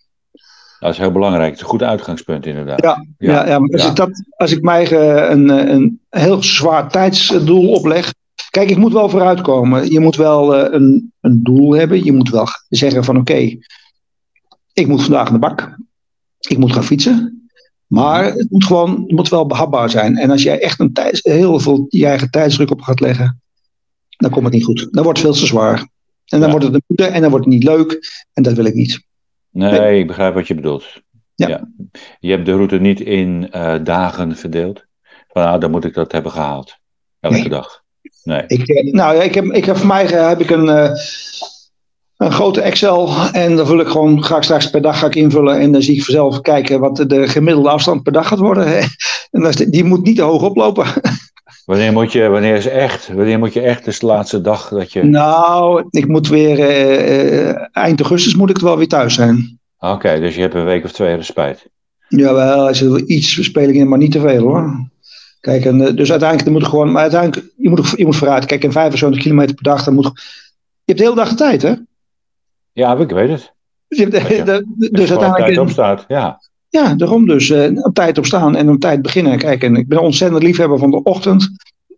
Dat 0.78 0.92
is 0.92 0.98
heel 0.98 1.12
belangrijk. 1.12 1.46
Het 1.46 1.54
is 1.54 1.60
een 1.60 1.68
goed 1.68 1.82
uitgangspunt, 1.82 2.46
inderdaad. 2.46 2.82
Ja, 2.82 3.06
ja. 3.18 3.32
ja, 3.32 3.46
ja 3.46 3.58
maar 3.58 3.70
als. 3.70 3.86
Ik 3.86 3.96
dat, 3.96 4.10
als 4.36 4.52
ik 4.52 4.62
mij 4.62 4.92
een, 5.30 5.48
een 5.48 6.00
heel 6.10 6.42
zwaar 6.42 6.90
tijdsdoel 6.90 7.68
opleg. 7.68 8.14
Kijk, 8.50 8.70
ik 8.70 8.76
moet 8.76 8.92
wel 8.92 9.08
vooruitkomen. 9.08 9.90
Je 9.90 10.00
moet 10.00 10.16
wel 10.16 10.72
een, 10.72 11.12
een 11.20 11.42
doel 11.42 11.72
hebben. 11.72 12.04
Je 12.04 12.12
moet 12.12 12.30
wel 12.30 12.46
zeggen 12.68 13.04
van 13.04 13.16
oké, 13.16 13.32
okay, 13.32 13.58
ik 14.72 14.86
moet 14.86 15.02
vandaag 15.02 15.26
aan 15.26 15.32
de 15.32 15.38
bak. 15.38 15.76
Ik 16.38 16.58
moet 16.58 16.72
gaan 16.72 16.84
fietsen. 16.84 17.48
Maar 17.86 18.24
het 18.24 18.50
moet 18.50 18.64
gewoon 18.64 19.00
het 19.00 19.10
moet 19.10 19.28
wel 19.28 19.46
behapbaar 19.46 19.90
zijn. 19.90 20.16
En 20.16 20.30
als 20.30 20.42
jij 20.42 20.60
echt 20.60 20.80
een 20.80 20.92
heel 21.12 21.60
veel 21.60 21.86
je 21.88 22.06
eigen 22.06 22.30
tijdsdruk 22.30 22.70
op 22.70 22.80
gaat 22.80 23.00
leggen, 23.00 23.40
dan 24.16 24.30
komt 24.30 24.44
het 24.44 24.54
niet 24.54 24.64
goed. 24.64 24.88
Dan 24.90 25.04
wordt 25.04 25.18
het 25.18 25.28
veel 25.28 25.40
te 25.40 25.46
zwaar. 25.46 25.78
En 26.24 26.40
dan 26.40 26.40
ja. 26.40 26.50
wordt 26.50 26.64
het 26.64 26.74
een 26.74 26.82
moede 26.86 27.06
en 27.06 27.20
dan 27.20 27.30
wordt 27.30 27.44
het 27.44 27.54
niet 27.54 27.64
leuk. 27.64 27.98
En 28.32 28.42
dat 28.42 28.52
wil 28.52 28.64
ik 28.64 28.74
niet. 28.74 29.06
Nee, 29.58 29.98
ik 29.98 30.06
begrijp 30.06 30.34
wat 30.34 30.46
je 30.46 30.54
bedoelt. 30.54 31.02
Ja. 31.34 31.48
ja. 31.48 31.68
Je 32.20 32.30
hebt 32.30 32.46
de 32.46 32.52
route 32.52 32.78
niet 32.78 33.00
in 33.00 33.50
uh, 33.54 33.74
dagen 33.82 34.36
verdeeld. 34.36 34.84
Van 35.28 35.42
nou, 35.42 35.60
dan 35.60 35.70
moet 35.70 35.84
ik 35.84 35.94
dat 35.94 36.12
hebben 36.12 36.32
gehaald. 36.32 36.76
Elke 37.20 37.38
nee. 37.38 37.48
dag. 37.48 37.82
Nee. 38.22 38.44
Ik, 38.46 38.92
nou 38.92 39.16
ja, 39.16 39.22
ik 39.22 39.34
heb, 39.34 39.44
ik 39.44 39.64
heb 39.64 39.76
voor 39.76 39.86
mij 39.86 40.04
heb 40.04 40.40
ik 40.40 40.50
een, 40.50 40.66
uh, 40.66 40.90
een 42.16 42.32
grote 42.32 42.60
Excel. 42.60 43.12
En 43.32 43.56
dan 43.56 43.66
vul 43.66 43.80
ik 43.80 43.88
gewoon, 43.88 44.24
ga 44.24 44.36
ik 44.36 44.42
straks 44.42 44.70
per 44.70 44.82
dag 44.82 44.98
ga 44.98 45.06
ik 45.06 45.14
invullen. 45.14 45.60
En 45.60 45.72
dan 45.72 45.82
zie 45.82 45.96
ik 45.96 46.04
vanzelf 46.04 46.40
kijken 46.40 46.80
wat 46.80 47.04
de 47.06 47.28
gemiddelde 47.28 47.70
afstand 47.70 48.02
per 48.02 48.12
dag 48.12 48.28
gaat 48.28 48.38
worden. 48.38 48.66
En 49.30 49.42
dat 49.42 49.56
die 49.68 49.84
moet 49.84 50.04
niet 50.04 50.16
te 50.16 50.22
hoog 50.22 50.42
oplopen. 50.42 50.86
Wanneer 51.64 51.92
moet 51.92 52.12
je, 52.12 52.28
wanneer 52.28 52.54
is 52.54 52.66
echt, 52.66 53.08
wanneer 53.08 53.38
moet 53.38 53.52
je 53.52 53.60
echt, 53.60 53.84
dus 53.84 53.98
de 53.98 54.06
laatste 54.06 54.40
dag 54.40 54.68
dat 54.68 54.92
je... 54.92 55.04
Nou, 55.04 55.84
ik 55.90 56.08
moet 56.08 56.28
weer, 56.28 56.58
uh, 56.58 57.66
eind 57.72 58.00
augustus 58.00 58.34
moet 58.34 58.50
ik 58.50 58.58
wel 58.58 58.76
weer 58.78 58.88
thuis 58.88 59.14
zijn. 59.14 59.58
Oké, 59.78 59.92
okay, 59.92 60.20
dus 60.20 60.34
je 60.34 60.40
hebt 60.40 60.54
een 60.54 60.64
week 60.64 60.84
of 60.84 60.92
twee 60.92 61.14
respijt. 61.14 61.68
Jawel, 62.08 62.68
is 62.68 62.80
er 62.80 63.04
iets 63.04 63.42
speel 63.44 63.68
ik 63.68 63.74
in, 63.74 63.88
maar 63.88 63.98
niet 63.98 64.12
te 64.12 64.20
veel 64.20 64.40
hoor. 64.42 64.86
Kijk, 65.40 65.64
en, 65.64 65.80
eh, 65.86 65.94
dus 65.96 66.10
uiteindelijk 66.10 66.50
moet 66.50 66.62
je 66.62 66.68
gewoon, 66.68 66.92
maar 66.92 67.02
uiteindelijk, 67.02 67.52
je 67.56 67.68
moet, 67.68 67.92
je 67.96 68.04
moet 68.04 68.16
vooruit. 68.16 68.44
Kijk, 68.44 68.64
in 68.64 68.72
75 68.72 69.22
kilometer 69.22 69.54
per 69.54 69.64
dag, 69.64 69.84
dan 69.84 69.94
moet, 69.94 70.04
je 70.04 70.12
hebt 70.84 70.98
de 70.98 71.04
hele 71.04 71.14
dag 71.16 71.28
de 71.28 71.34
tijd, 71.34 71.62
hè? 71.62 71.74
Ja, 72.72 72.96
ik 72.96 73.10
weet 73.10 73.28
het. 73.30 73.52
Dus, 73.88 73.98
je 73.98 74.04
hebt, 74.08 74.26
de- 74.26 74.64
de- 74.76 74.90
Dus 74.90 75.06
gewoon 75.06 75.18
tijd 75.18 75.32
uiteindelijk, 75.32 75.60
opstaat, 75.60 76.04
ja. 76.08 76.40
Ja, 76.68 76.94
daarom 76.94 77.26
dus 77.26 77.50
eh, 77.50 77.84
op 77.84 77.94
tijd 77.94 78.18
opstaan 78.18 78.56
en 78.56 78.70
op 78.70 78.80
tijd 78.80 79.02
beginnen. 79.02 79.38
Kijk, 79.38 79.62
en 79.62 79.76
ik 79.76 79.88
ben 79.88 79.98
een 79.98 80.04
ontzettend 80.04 80.42
liefhebber 80.42 80.78
van 80.78 80.90
de 80.90 81.02
ochtend. 81.02 81.50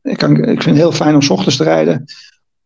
Ik, 0.02 0.16
kan, 0.16 0.36
ik 0.36 0.62
vind 0.62 0.64
het 0.64 0.76
heel 0.76 0.92
fijn 0.92 1.14
om 1.14 1.22
's 1.22 1.30
ochtends 1.30 1.56
te 1.56 1.64
rijden. 1.64 2.04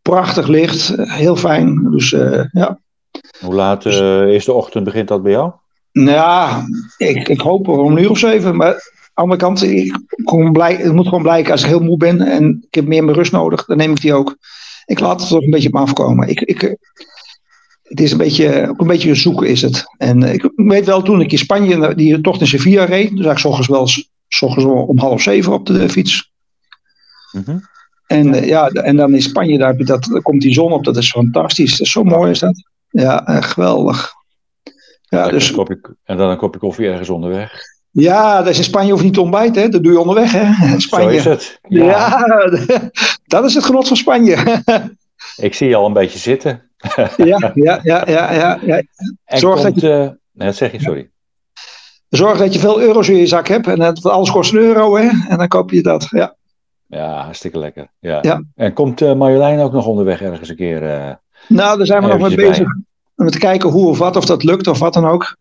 Prachtig 0.01 0.47
licht, 0.47 0.93
heel 0.95 1.35
fijn. 1.35 1.91
Dus 1.91 2.13
eh, 2.13 2.43
ja, 2.51 2.79
Hoe 3.39 3.53
laat 3.53 3.85
eh, 3.85 4.27
is 4.27 4.45
de 4.45 4.53
ochtend, 4.53 4.83
begint 4.83 5.07
dat 5.07 5.23
bij 5.23 5.31
jou? 5.31 5.51
Nou 5.91 6.09
ja, 6.09 6.65
ik, 6.97 7.27
ik 7.27 7.39
hoop 7.39 7.67
om 7.67 7.91
een 7.91 8.03
uur 8.03 8.09
of 8.09 8.17
zeven. 8.19 8.55
Maar 8.55 8.67
aan 8.67 8.79
de 9.13 9.21
andere 9.21 9.39
kant, 9.39 9.63
ik, 9.63 9.99
kom 10.23 10.51
blij, 10.51 10.75
het 10.75 10.93
moet 10.93 11.07
gewoon 11.07 11.21
blijken 11.21 11.51
als 11.51 11.61
ik 11.61 11.67
heel 11.67 11.79
moe 11.79 11.97
ben 11.97 12.21
en 12.21 12.65
ik 12.67 12.75
heb 12.75 12.85
meer 12.85 13.03
mijn 13.03 13.17
rust 13.17 13.31
nodig, 13.31 13.65
dan 13.65 13.77
neem 13.77 13.91
ik 13.91 14.01
die 14.01 14.13
ook. 14.13 14.37
Ik 14.85 14.99
laat 14.99 15.19
het 15.19 15.29
toch 15.29 15.43
een 15.43 15.49
beetje 15.49 15.67
op 15.67 15.73
me 15.73 15.79
afkomen. 15.79 16.27
Ik, 16.27 16.41
ik, 16.41 16.77
het 17.95 18.03
is 18.03 18.11
een 18.11 18.17
beetje, 18.17 18.67
ook 18.69 18.81
een 18.81 18.87
beetje 18.87 19.15
zoeken 19.15 19.47
is 19.47 19.61
het. 19.61 19.83
En 19.97 20.23
eh, 20.23 20.33
ik 20.33 20.51
weet 20.55 20.85
wel, 20.85 21.01
toen 21.01 21.21
ik 21.21 21.31
in 21.31 21.37
Spanje 21.37 21.95
die 21.95 22.21
tocht 22.21 22.41
in 22.41 22.47
Sevilla 22.47 22.83
reed, 22.83 23.15
dus 23.17 23.25
ik 23.25 23.37
's 23.37 23.45
ochtends 23.45 23.67
wel 23.67 23.87
's 23.87 24.41
ochtends 24.41 24.65
om 24.65 24.97
half 24.97 25.21
zeven 25.21 25.53
op 25.53 25.65
de 25.65 25.89
fiets. 25.89 26.31
Mhm. 27.31 27.57
En 28.07 28.33
eh, 28.33 28.47
ja, 28.47 28.67
en 28.67 28.95
dan 28.95 29.13
in 29.13 29.21
Spanje, 29.21 29.57
daar, 29.57 29.69
heb 29.69 29.77
je 29.77 29.85
dat, 29.85 30.03
daar 30.03 30.21
komt 30.21 30.41
die 30.41 30.53
zon 30.53 30.71
op, 30.71 30.83
dat 30.83 30.97
is 30.97 31.11
fantastisch. 31.11 31.71
Dat 31.71 31.79
is 31.79 31.91
zo 31.91 32.03
mooi 32.03 32.31
is 32.31 32.39
dat. 32.39 32.63
Ja, 32.89 33.25
eh, 33.27 33.43
geweldig. 33.43 34.13
Ja, 35.01 35.17
Lekker 35.17 35.33
dus 35.33 35.49
een 35.49 35.55
kopje- 35.55 35.95
en 36.03 36.17
dan 36.17 36.29
een 36.29 36.37
kopje 36.37 36.59
koffie 36.59 36.87
ergens 36.87 37.09
onderweg. 37.09 37.51
Ja, 37.91 38.37
dat 38.37 38.47
is 38.47 38.57
in 38.57 38.63
Spanje 38.63 38.89
hoef 38.89 38.99
je 38.99 39.05
niet 39.05 39.13
te 39.13 39.21
ontbijten, 39.21 39.61
hè? 39.61 39.69
dat 39.69 39.83
doe 39.83 39.91
je 39.91 39.99
onderweg. 39.99 40.31
Hè? 40.31 40.73
In 40.73 40.81
Spanje. 40.81 41.09
Zo 41.09 41.15
is 41.17 41.25
het. 41.25 41.59
Ja, 41.67 41.83
Ja. 41.85 42.89
dat 43.35 43.45
is 43.45 43.53
het 43.53 43.65
genot 43.65 43.87
van 43.87 43.97
Spanje. 43.97 44.37
Ik 45.35 45.53
zie 45.53 45.67
je 45.67 45.75
al 45.75 45.85
een 45.85 45.93
beetje 45.93 46.19
zitten. 46.19 46.64
ja, 47.17 47.51
ja, 47.53 47.79
ja, 47.83 48.03
ja, 48.07 48.59
ja, 48.61 48.81
Zorg 49.25 49.61
dat 49.61 49.71
komt, 49.71 49.83
eh, 49.83 49.99
nee, 50.31 50.47
dat 50.47 50.55
zeg 50.55 50.71
je, 50.71 50.79
sorry. 50.81 51.09
Zorg 52.09 52.37
dat 52.37 52.53
je 52.53 52.59
veel 52.59 52.81
euro's 52.81 53.09
in 53.09 53.15
je 53.15 53.27
zak 53.27 53.47
hebt. 53.47 53.67
En 53.67 53.79
dat, 53.79 54.05
alles 54.05 54.31
kost 54.31 54.53
een 54.53 54.59
euro, 54.59 54.97
hè? 54.97 55.09
En 55.29 55.37
dan 55.37 55.47
koop 55.47 55.71
je 55.71 55.81
dat. 55.81 56.07
Ja, 56.09 56.35
Ja, 56.87 57.23
hartstikke 57.23 57.59
lekker. 57.59 57.87
Ja. 57.99 58.19
Ja. 58.21 58.43
En 58.55 58.73
komt 58.73 59.01
eh, 59.01 59.13
Marjolein 59.13 59.59
ook 59.59 59.71
nog 59.71 59.85
onderweg 59.85 60.21
ergens 60.21 60.49
een 60.49 60.55
keer? 60.55 60.83
eh, 60.83 61.13
nou, 61.47 61.77
daar 61.77 61.85
zijn 61.85 62.01
we 62.01 62.07
nog 62.07 62.19
mee 62.27 62.35
bezig. 62.35 62.67
Om 63.15 63.27
te 63.29 63.39
kijken 63.39 63.69
hoe 63.69 63.89
of 63.89 63.97
wat, 63.97 64.15
of 64.15 64.25
dat 64.25 64.43
lukt 64.43 64.67
of 64.67 64.79
wat 64.79 64.93
dan 64.93 65.05
ook. 65.05 65.37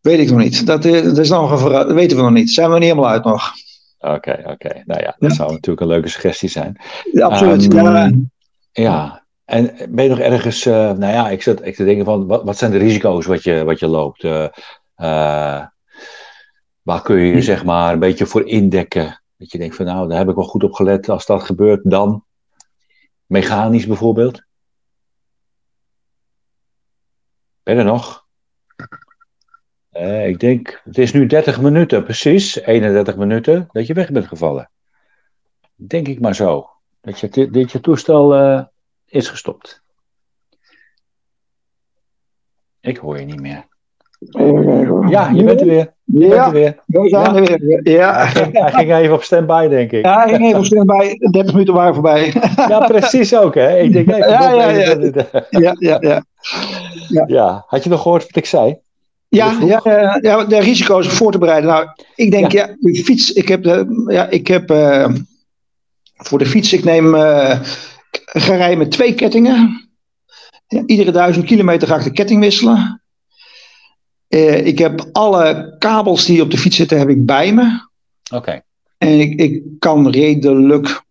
Weet 0.00 0.18
ik 0.18 0.30
nog 0.30 0.38
niet. 0.38 0.66
Dat, 0.66 0.84
eh, 0.84 1.02
dat, 1.02 1.18
is 1.18 1.28
nog 1.28 1.62
een 1.64 1.72
dat 1.72 1.92
weten 1.92 2.16
we 2.16 2.22
nog 2.22 2.32
niet. 2.32 2.50
Zijn 2.50 2.68
we 2.68 2.74
niet 2.74 2.88
helemaal 2.88 3.10
uit 3.10 3.24
nog. 3.24 3.52
Oké, 3.98 4.42
oké. 4.44 4.82
Nou 4.84 5.00
ja, 5.00 5.16
dat 5.18 5.30
Ja. 5.30 5.36
zou 5.36 5.50
natuurlijk 5.50 5.80
een 5.80 5.86
leuke 5.86 6.08
suggestie 6.08 6.48
zijn. 6.48 6.76
Ja, 7.12 7.26
absoluut. 7.26 7.74
Ehm, 7.74 7.84
ja. 7.84 8.10
Ja, 8.72 9.21
en 9.44 9.76
ben 9.94 10.04
je 10.04 10.10
nog 10.10 10.18
ergens, 10.18 10.66
eh, 10.66 10.72
nou 10.72 11.12
ja, 11.12 11.30
ik 11.30 11.42
zat 11.42 11.64
ik 11.64 11.74
te 11.74 11.84
denken 11.84 12.04
van, 12.04 12.26
wat, 12.26 12.42
wat 12.42 12.58
zijn 12.58 12.70
de 12.70 12.78
risico's 12.78 13.26
wat 13.26 13.42
je, 13.42 13.64
wat 13.64 13.78
je 13.78 13.86
loopt? 13.86 14.24
Eh, 14.24 14.44
eh, 14.94 15.66
waar 16.82 17.02
kun 17.02 17.16
je 17.16 17.34
je 17.34 17.42
zeg 17.42 17.64
maar 17.64 17.92
een 17.92 17.98
beetje 17.98 18.26
voor 18.26 18.48
indekken? 18.48 19.22
Dat 19.36 19.52
je 19.52 19.58
denkt 19.58 19.76
van, 19.76 19.86
nou, 19.86 20.08
daar 20.08 20.18
heb 20.18 20.28
ik 20.28 20.34
wel 20.34 20.44
goed 20.44 20.64
op 20.64 20.72
gelet. 20.72 21.08
Als 21.08 21.26
dat 21.26 21.42
gebeurt, 21.42 21.90
dan 21.90 22.24
mechanisch 23.26 23.86
bijvoorbeeld. 23.86 24.42
Ben 27.62 27.74
je 27.74 27.80
er 27.80 27.86
nog? 27.86 28.20
Ik 30.26 30.40
denk, 30.40 30.80
het 30.84 30.98
is 30.98 31.12
nu 31.12 31.26
30 31.26 31.60
minuten, 31.60 32.04
precies, 32.04 32.56
31 32.60 33.16
minuten, 33.16 33.68
dat 33.72 33.86
je 33.86 33.94
weg 33.94 34.10
bent 34.10 34.26
gevallen. 34.26 34.70
Denk 35.74 36.08
ik 36.08 36.20
maar 36.20 36.34
zo. 36.34 36.70
Dat 37.00 37.20
je, 37.20 37.50
dat 37.50 37.72
je 37.72 37.80
toestel 37.80 38.34
is 39.12 39.28
gestopt. 39.28 39.82
Ik 42.80 42.96
hoor 42.96 43.18
je 43.18 43.24
niet 43.24 43.40
meer. 43.40 43.64
Ja, 45.08 45.30
je 45.30 45.44
bent 45.44 45.60
er 45.60 45.66
weer. 45.66 45.92
Je 46.04 46.28
bent 46.28 46.32
er 46.46 46.52
weer. 46.52 46.78
we 46.86 47.08
zijn 47.08 47.36
er 47.36 47.42
weer. 47.42 47.80
Hij 47.82 47.92
Ja. 47.92 48.26
ging, 48.26 48.52
hij 48.58 48.70
ging 48.72 48.92
even 48.92 49.14
op 49.14 49.22
standby, 49.22 49.68
denk 49.68 49.92
ik. 49.92 50.04
Ja, 50.04 50.24
ik 50.24 50.34
ging 50.34 50.48
even 50.48 50.64
snel 50.64 50.84
bij. 50.84 51.16
30 51.30 51.52
minuten 51.52 51.74
waren 51.74 51.94
voorbij. 51.94 52.32
Ja, 52.56 52.86
precies 52.86 53.36
ook, 53.36 53.54
hè? 53.54 53.78
Ik 53.78 53.92
denk, 53.92 54.08
Ja, 54.08 54.16
ja, 54.50 54.50
ja, 54.70 54.70
ja. 54.70 55.46
ja, 55.50 55.76
ja, 55.78 55.98
ja. 57.08 57.24
ja. 57.26 57.64
Had 57.66 57.84
je 57.84 57.90
nog 57.90 58.02
gehoord 58.02 58.22
wat 58.26 58.36
ik 58.36 58.46
zei? 58.46 58.78
Ja, 59.28 59.58
ja, 59.64 59.80
eh, 59.82 60.16
ja, 60.20 60.44
de 60.44 60.58
risico's 60.60 61.08
voor 61.08 61.32
te 61.32 61.38
bereiden. 61.38 61.70
Nou, 61.70 61.86
ik 62.14 62.30
denk, 62.30 62.52
ja, 62.52 62.76
de 62.80 62.94
fiets, 63.04 63.32
ik 63.32 63.48
heb, 63.48 63.62
de, 63.62 64.04
ja, 64.08 64.28
ik 64.28 64.46
heb 64.46 64.70
eh, 64.70 65.08
voor 66.16 66.38
de 66.38 66.46
fiets, 66.46 66.72
ik 66.72 66.84
neem, 66.84 67.14
eh, 67.14 67.60
ga 68.24 68.54
rijden 68.54 68.78
met 68.78 68.90
twee 68.90 69.14
kettingen. 69.14 69.90
Iedere 70.86 71.10
duizend 71.10 71.44
kilometer 71.44 71.88
ga 71.88 71.96
ik 71.96 72.04
de 72.04 72.12
ketting 72.12 72.40
wisselen. 72.40 73.02
Eh, 74.28 74.66
ik 74.66 74.78
heb 74.78 75.08
alle 75.12 75.76
kabels 75.78 76.24
die 76.24 76.42
op 76.42 76.50
de 76.50 76.58
fiets 76.58 76.76
zitten, 76.76 76.98
heb 76.98 77.08
ik 77.08 77.26
bij 77.26 77.52
me. 77.52 77.88
Oké. 78.34 78.62
En 78.98 79.20
ik, 79.20 79.40
ik 79.40 79.62
kan 79.78 80.10
redelijk 80.10 81.02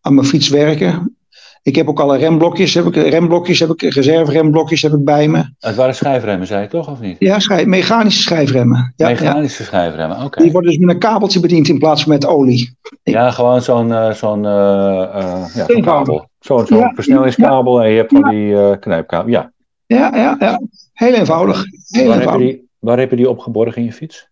aan 0.00 0.14
mijn 0.14 0.26
fiets 0.26 0.48
werken. 0.48 1.16
Ik 1.62 1.76
heb 1.76 1.88
ook 1.88 2.00
alle 2.00 2.16
remblokjes, 2.16 2.74
heb 2.74 2.86
ik, 2.86 2.94
remblokjes 2.94 3.60
heb 3.60 3.70
ik, 3.70 3.82
reserveremblokjes 3.82 4.82
heb 4.82 4.92
ik 4.92 5.04
bij 5.04 5.28
me. 5.28 5.54
Het 5.58 5.76
waren 5.76 5.94
schijfremmen, 5.94 6.46
zei 6.46 6.62
je 6.62 6.68
toch, 6.68 6.88
of 6.88 7.00
niet? 7.00 7.16
Ja, 7.18 7.38
mechanische 7.64 8.22
schijfremmen. 8.22 8.92
Ja, 8.96 9.08
ja. 9.08 9.14
Mechanische 9.14 9.64
schijfremmen, 9.64 10.24
oké. 10.24 10.42
Die 10.42 10.52
worden 10.52 10.70
dus 10.70 10.80
met 10.80 10.90
een 10.94 11.00
kabeltje 11.00 11.40
bediend 11.40 11.68
in 11.68 11.78
plaats 11.78 12.02
van 12.02 12.12
met 12.12 12.26
olie. 12.26 12.76
Ja, 13.02 13.30
gewoon 13.30 13.62
zo'n 13.62 13.92
eh, 13.92 14.12
zo'n 14.12 14.46
eh, 14.46 15.44
ja, 15.54 15.80
kabel. 15.80 16.29
Zo'n 16.40 16.66
zo'n 16.66 16.78
Ja, 16.78 16.92
versnellingskabel 16.94 17.82
en 17.82 17.90
je 17.90 17.96
hebt 17.96 18.12
van 18.12 18.30
die 18.30 18.54
eh 18.54 18.78
knijpkabel. 18.78 19.30
Ja. 19.30 19.52
Ja, 19.86 20.16
ja, 20.16 20.36
ja. 20.38 20.60
Heel 20.92 21.14
eenvoudig. 21.14 21.64
Heel 21.88 22.08
Waar 22.08 22.20
heb, 22.20 22.30
je 22.30 22.38
die, 22.38 22.68
waar 22.78 22.98
heb 22.98 23.10
je 23.10 23.16
die 23.16 23.30
opgeborgen 23.30 23.76
in 23.76 23.84
je 23.84 23.92
fiets? 23.92 24.28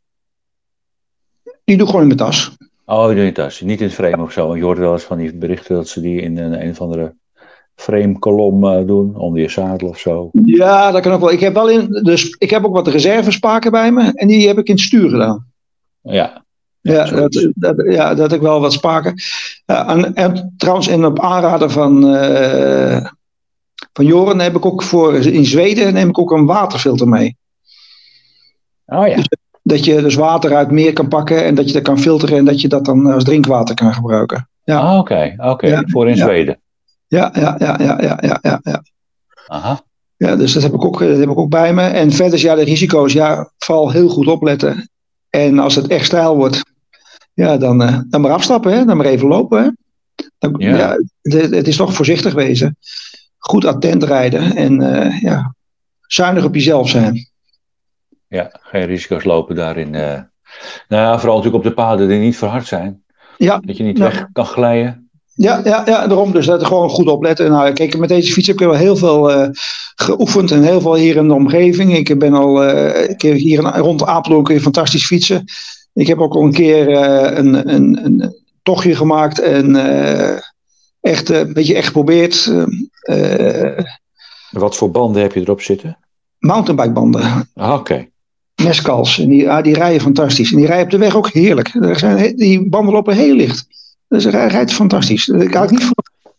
Die 1.64 1.76
doe 1.76 1.86
ik 1.86 1.92
gewoon 1.92 2.00
in 2.10 2.16
mijn 2.16 2.18
tas. 2.18 2.56
Oh, 2.84 3.06
die 3.06 3.14
doe 3.14 3.24
je 3.24 3.32
thuis. 3.32 3.60
Niet 3.60 3.80
in 3.80 3.86
het 3.86 3.94
frame 3.94 4.22
of 4.22 4.32
zo. 4.32 4.46
Want 4.46 4.58
je 4.58 4.64
hoort 4.64 4.78
wel 4.78 4.92
eens 4.92 5.02
van 5.02 5.18
die 5.18 5.34
berichten 5.34 5.74
dat 5.74 5.88
ze 5.88 6.00
die 6.00 6.20
in 6.20 6.38
een, 6.38 6.62
een 6.62 6.70
of 6.70 6.80
andere 6.80 7.14
frame-kolom 7.74 8.64
eh, 8.64 8.86
doen. 8.86 9.16
Onder 9.16 9.40
je 9.40 9.48
zadel 9.48 9.88
of 9.88 9.98
zo. 9.98 10.30
Ja, 10.44 10.90
dat 10.90 11.02
kan 11.02 11.12
ook 11.12 11.20
wel. 11.20 11.32
Ik 11.32 11.40
heb, 11.40 11.54
wel 11.54 11.70
in, 11.70 11.88
dus, 12.02 12.36
ik 12.38 12.50
heb 12.50 12.64
ook 12.64 12.74
wat 12.74 12.88
reservespaken 12.88 13.70
bij 13.70 13.92
me. 13.92 14.12
En 14.14 14.28
die 14.28 14.46
heb 14.46 14.58
ik 14.58 14.68
in 14.68 14.74
het 14.74 14.82
stuur 14.82 15.10
gedaan. 15.10 15.46
Ja. 16.00 16.44
Ja, 16.92 17.04
dat, 17.04 17.48
dat, 17.54 17.84
ja, 17.88 18.14
dat 18.14 18.30
heb 18.30 18.40
ik 18.40 18.46
wel 18.46 18.60
wat 18.60 18.72
spaken. 18.72 19.14
Ja, 19.66 19.88
en, 19.88 20.14
en 20.14 20.54
trouwens, 20.56 20.88
en 20.88 21.04
op 21.04 21.20
aanraden 21.20 21.70
van, 21.70 22.14
eh, 22.14 23.06
van 23.92 24.04
Joren 24.04 24.40
heb 24.40 24.56
ik 24.56 24.66
ook 24.66 24.82
voor 24.82 25.14
in 25.14 25.46
Zweden 25.46 25.94
neem 25.94 26.08
ik 26.08 26.18
ook 26.18 26.30
een 26.30 26.46
waterfilter 26.46 27.08
mee. 27.08 27.36
Oh 28.86 29.06
ja. 29.08 29.16
Dat 29.62 29.84
je 29.84 30.02
dus 30.02 30.14
water 30.14 30.56
uit 30.56 30.70
meer 30.70 30.92
kan 30.92 31.08
pakken 31.08 31.44
en 31.44 31.54
dat 31.54 31.66
je 31.66 31.72
dat 31.72 31.82
kan 31.82 31.98
filteren 31.98 32.38
en 32.38 32.44
dat 32.44 32.60
je 32.60 32.68
dat 32.68 32.84
dan 32.84 33.06
als 33.06 33.24
drinkwater 33.24 33.74
kan 33.74 33.94
gebruiken. 33.94 34.48
Ja. 34.64 34.78
Ah, 34.78 34.98
Oké, 34.98 35.34
oké. 35.36 35.66
Ja, 35.66 35.82
Voor 35.86 36.08
in 36.08 36.16
ja. 36.16 36.24
Zweden. 36.24 36.60
Ja, 37.06 37.32
ja, 37.34 37.56
ja, 37.58 37.76
ja, 37.78 37.98
ja, 38.00 38.18
ja, 38.20 38.38
ja. 38.42 38.60
ja. 38.62 38.82
Aha. 39.46 39.80
Ja, 40.16 40.36
dus 40.36 40.52
dat 40.52 40.62
heb, 40.62 40.74
ik 40.74 40.84
ook, 40.84 40.98
dat 40.98 41.18
heb 41.18 41.28
ik 41.30 41.38
ook 41.38 41.50
bij 41.50 41.74
me. 41.74 41.82
En 41.82 42.12
verder 42.12 42.34
is 42.34 42.42
ja, 42.42 42.54
de 42.54 42.62
risico's, 42.62 43.12
ja, 43.12 43.50
vooral 43.58 43.90
heel 43.90 44.08
goed 44.08 44.26
opletten. 44.26 44.90
En 45.30 45.58
als 45.58 45.74
het 45.74 45.86
echt 45.86 46.04
stijl 46.04 46.36
wordt, 46.36 46.62
ja, 47.44 47.56
dan, 47.56 47.82
eh, 47.82 47.98
dan 48.08 48.20
maar 48.20 48.30
afstappen, 48.30 48.72
hè? 48.72 48.84
dan 48.84 48.96
maar 48.96 49.06
even 49.06 49.28
lopen. 49.28 49.62
Hè? 49.62 49.68
Dan, 50.38 50.54
Ja. 50.58 50.76
ja. 50.76 50.96
het, 51.22 51.50
het 51.54 51.68
is 51.68 51.76
toch 51.76 51.94
voorzichtig 51.94 52.34
wezen. 52.34 52.76
Goed 53.38 53.64
attent 53.64 54.02
rijden 54.02 54.56
en 54.56 54.80
eh, 55.02 55.20
ja, 55.20 55.54
zuinig 56.06 56.44
op 56.44 56.54
jezelf 56.54 56.88
zijn. 56.88 57.28
Ja, 58.28 58.58
geen 58.62 58.86
risico's 58.86 59.24
lopen 59.24 59.54
daarin. 59.56 59.94
eh. 59.94 60.20
Nou 60.88 61.02
ja, 61.02 61.18
vooral 61.18 61.36
natuurlijk 61.36 61.64
op 61.64 61.70
de 61.70 61.76
paden 61.82 62.08
die 62.08 62.18
niet 62.18 62.36
verhard 62.36 62.66
zijn. 62.66 63.02
Ja, 63.36 63.58
Dat 63.64 63.76
je 63.76 63.82
niet 63.82 63.98
Ja. 63.98 64.04
weg 64.04 64.26
kan 64.32 64.46
glijden. 64.46 65.10
ja, 65.34 65.60
ja, 65.64 65.82
ja 65.86 66.06
daarom 66.06 66.32
dus 66.32 66.46
dat 66.46 66.64
gewoon 66.66 66.88
goed 66.90 67.06
opletten. 67.08 67.50
Nou, 67.50 67.72
kijk, 67.72 67.98
met 67.98 68.08
deze 68.08 68.32
fiets 68.32 68.46
heb 68.46 68.60
ik 68.60 68.66
wel 68.66 68.74
heel 68.76 68.96
veel 68.96 69.50
geoefend 69.94 70.50
en 70.50 70.62
heel 70.62 70.80
veel 70.80 70.94
hier 70.94 71.16
in 71.16 71.28
de 71.28 71.34
omgeving. 71.34 71.96
Ik 71.96 72.18
ben 72.18 72.34
al 72.34 72.64
eh, 72.64 73.10
ik 73.10 73.22
heb 73.22 73.34
hier 73.36 73.60
rond 73.62 74.04
Apeldoorn 74.06 74.44
kun 74.44 74.54
je 74.54 74.60
fantastisch 74.60 75.06
fietsen. 75.06 75.44
Ik 75.98 76.06
heb 76.06 76.18
ook 76.18 76.34
al 76.34 76.42
een 76.42 76.52
keer 76.52 76.88
eh, 76.88 77.38
een, 77.38 77.74
een, 77.74 78.04
een 78.04 78.34
tochtje 78.62 78.96
gemaakt 78.96 79.40
en 79.40 79.76
eh, 79.76 80.38
echt 81.00 81.30
eh, 81.30 81.38
een 81.38 81.52
beetje 81.52 81.74
echt 81.74 81.86
geprobeerd. 81.86 82.52
Wat 84.50 84.76
voor 84.76 84.90
banden 84.90 85.22
heb 85.22 85.32
je 85.32 85.40
erop 85.40 85.60
zitten? 85.60 85.98
mountainbikebanden, 86.38 87.48
Ah, 87.54 87.72
Oké. 87.72 88.08
Nescals. 88.54 89.18
En 89.18 89.28
die, 89.28 89.50
ah, 89.50 89.62
die 89.62 89.74
rijden 89.74 90.00
fantastisch. 90.00 90.50
En 90.50 90.56
die 90.56 90.66
rijden 90.66 90.84
op 90.84 90.90
de 90.90 90.98
weg 90.98 91.16
ook 91.16 91.28
heerlijk. 91.28 91.74
Er 91.74 91.98
zijn, 91.98 92.36
die 92.36 92.68
banden 92.68 92.94
lopen 92.94 93.14
heel 93.14 93.34
licht. 93.34 93.66
Dus 94.08 94.24
hij 94.24 94.46
rijdt 94.46 94.72
fantastisch. 94.72 95.28
Ik 95.28 95.54
had 95.54 95.70
niet 95.70 95.90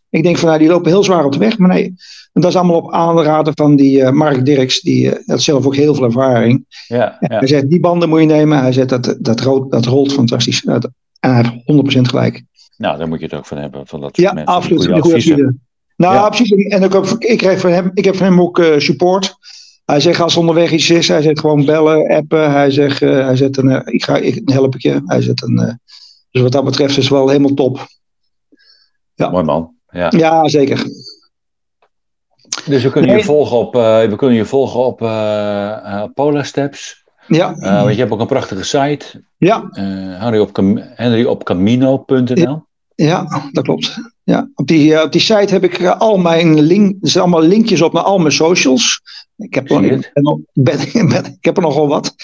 Ik 0.09 0.23
denk 0.23 0.37
van, 0.37 0.47
nou, 0.47 0.59
die 0.59 0.67
lopen 0.67 0.91
heel 0.91 1.03
zwaar 1.03 1.25
op 1.25 1.31
de 1.31 1.39
weg. 1.39 1.57
Maar 1.57 1.69
nee, 1.69 1.85
en 2.33 2.41
dat 2.41 2.49
is 2.49 2.55
allemaal 2.55 2.77
op 2.77 2.91
aanraden 2.91 3.53
van 3.55 3.75
die 3.75 3.99
uh, 3.99 4.09
Mark 4.09 4.45
Dirks. 4.45 4.81
Die 4.81 5.05
uh, 5.05 5.13
had 5.25 5.41
zelf 5.41 5.65
ook 5.65 5.75
heel 5.75 5.95
veel 5.95 6.03
ervaring. 6.03 6.65
Ja, 6.87 7.17
ja. 7.19 7.37
Hij 7.37 7.47
zegt, 7.47 7.69
die 7.69 7.79
banden 7.79 8.09
moet 8.09 8.19
je 8.19 8.25
nemen. 8.25 8.59
Hij 8.59 8.71
zegt, 8.71 8.89
dat, 8.89 9.17
dat, 9.19 9.39
rolt, 9.39 9.71
dat 9.71 9.85
rolt 9.85 10.13
fantastisch. 10.13 10.63
en 10.63 10.81
hij 11.19 11.35
heeft 11.35 11.97
100% 11.97 12.01
gelijk. 12.01 12.43
Nou, 12.77 12.97
daar 12.97 13.07
moet 13.07 13.19
je 13.19 13.25
het 13.25 13.33
ook 13.33 13.45
van 13.45 13.57
hebben. 13.57 13.87
Van 13.87 14.01
dat 14.01 14.17
ja, 14.17 14.33
mensen, 14.33 14.53
absoluut. 14.53 14.85
goede 14.85 15.01
adviezen. 15.01 15.61
Nou, 15.95 16.13
ja. 16.13 16.27
precies. 16.27 16.51
En 16.51 16.83
ik, 16.83 16.93
ik, 17.19 17.37
krijg 17.37 17.59
van 17.59 17.71
hem, 17.71 17.91
ik 17.93 18.05
heb 18.05 18.15
van 18.15 18.25
hem 18.25 18.41
ook 18.41 18.59
uh, 18.59 18.77
support. 18.77 19.35
Hij 19.85 19.99
zegt 19.99 20.19
als 20.19 20.37
onderweg 20.37 20.71
iets 20.71 20.89
is, 20.89 21.07
hij 21.07 21.21
zegt 21.21 21.39
gewoon 21.39 21.65
bellen, 21.65 22.07
appen. 22.07 22.51
Hij 22.51 22.71
zegt, 22.71 23.01
uh, 23.01 23.25
hij 23.25 23.35
zegt 23.35 23.57
een, 23.57 23.85
ik 23.85 24.03
ga, 24.03 24.17
ik 24.17 24.41
help 24.49 24.75
ik 24.75 24.81
je. 24.81 25.01
Hij 25.05 25.21
zegt 25.21 25.43
een, 25.43 25.79
dus 26.31 26.41
wat 26.41 26.51
dat 26.51 26.63
betreft 26.63 26.97
is 26.97 27.03
het 27.03 27.13
wel 27.13 27.27
helemaal 27.27 27.53
top. 27.53 27.87
Ja. 29.13 29.29
Mooi 29.29 29.43
man. 29.43 29.78
Ja, 29.91 30.11
ja 30.17 30.47
zeker. 30.47 30.83
Dus 32.65 32.83
we 32.83 32.89
kunnen 32.89 33.09
nee. 33.09 33.19
je 33.19 33.25
volgen 33.25 33.57
op, 33.57 33.75
uh, 33.75 34.01
we 34.03 34.15
kunnen 34.15 34.37
je 34.37 34.45
volgen 34.45 34.79
op 34.79 34.97
Polar 36.13 36.45
Steps. 36.45 37.03
Ja. 37.27 37.55
want 37.55 37.93
je 37.93 37.99
hebt 37.99 38.11
ook 38.11 38.19
een 38.19 38.27
prachtige 38.27 38.63
site. 38.63 39.23
Ja. 39.37 39.69
Henry 40.19 40.39
op, 40.39 40.55
Henry 40.95 41.25
op 41.25 41.43
camino.nl. 41.43 42.67
Ja, 43.05 43.49
dat 43.51 43.63
klopt. 43.63 43.99
Ja. 44.23 44.49
Op, 44.55 44.67
die, 44.67 45.03
op 45.03 45.11
die 45.11 45.21
site 45.21 45.53
heb 45.53 45.63
ik 45.63 45.85
al 45.85 46.17
mijn 46.17 46.59
link, 46.59 46.95
er 47.01 47.09
zijn 47.09 47.23
allemaal 47.23 47.47
linkjes 47.47 47.81
op 47.81 47.93
naar 47.93 48.03
al 48.03 48.17
mijn 48.17 48.33
socials. 48.33 49.01
Ik 49.37 49.53
heb, 49.53 49.69
er, 49.69 49.83
ik, 49.83 50.11
ben, 50.13 50.45
ben, 50.53 51.09
ben, 51.09 51.25
ik 51.25 51.45
heb 51.45 51.57
er 51.57 51.63
nogal 51.63 51.87
wat. 51.87 52.15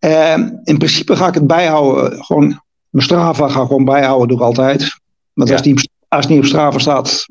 Uh, 0.00 0.38
in 0.64 0.78
principe 0.78 1.16
ga 1.16 1.28
ik 1.28 1.34
het 1.34 1.46
bijhouden. 1.46 2.24
Gewoon, 2.24 2.60
mijn 2.88 3.04
Strava 3.04 3.48
ga 3.48 3.60
ik 3.60 3.66
gewoon 3.66 3.84
bijhouden, 3.84 4.28
doe 4.28 4.36
ik 4.36 4.42
altijd. 4.42 5.00
Want 5.32 5.48
ja. 5.48 5.54
als, 5.54 5.64
die, 5.64 5.90
als 6.08 6.24
het 6.24 6.28
niet 6.28 6.38
op 6.38 6.44
Strava 6.44 6.78
staat, 6.78 7.26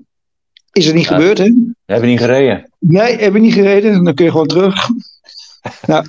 is 0.72 0.86
het 0.86 0.96
niet 0.96 1.08
ja. 1.08 1.16
gebeurd. 1.16 1.38
Hè? 1.38 1.52
Heb 1.86 2.02
je 2.02 2.08
niet 2.08 2.20
gereden? 2.20 2.72
Nee, 2.80 3.18
heb 3.18 3.34
je 3.34 3.40
niet 3.40 3.54
gereden. 3.54 4.04
Dan 4.04 4.14
kun 4.14 4.26
je 4.26 4.32
gewoon 4.32 4.48
terug. 4.48 4.90
nou, 5.88 6.06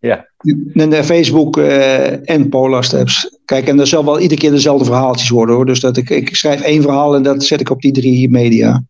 ja. 0.00 0.28
En 0.74 0.90
de 0.90 1.04
Facebook 1.04 1.56
uh, 1.56 2.30
en 2.30 2.48
Polar 2.48 2.84
Steps. 2.84 3.38
Kijk, 3.44 3.68
en 3.68 3.76
dat 3.76 3.88
zal 3.88 4.04
wel 4.04 4.20
iedere 4.20 4.40
keer 4.40 4.50
dezelfde 4.50 4.84
verhaaltjes 4.84 5.28
worden 5.28 5.54
hoor. 5.54 5.66
Dus 5.66 5.80
dat 5.80 5.96
ik, 5.96 6.10
ik 6.10 6.36
schrijf 6.36 6.60
één 6.60 6.82
verhaal 6.82 7.14
en 7.14 7.22
dat 7.22 7.44
zet 7.44 7.60
ik 7.60 7.70
op 7.70 7.80
die 7.80 7.92
drie 7.92 8.30
media. 8.30 8.84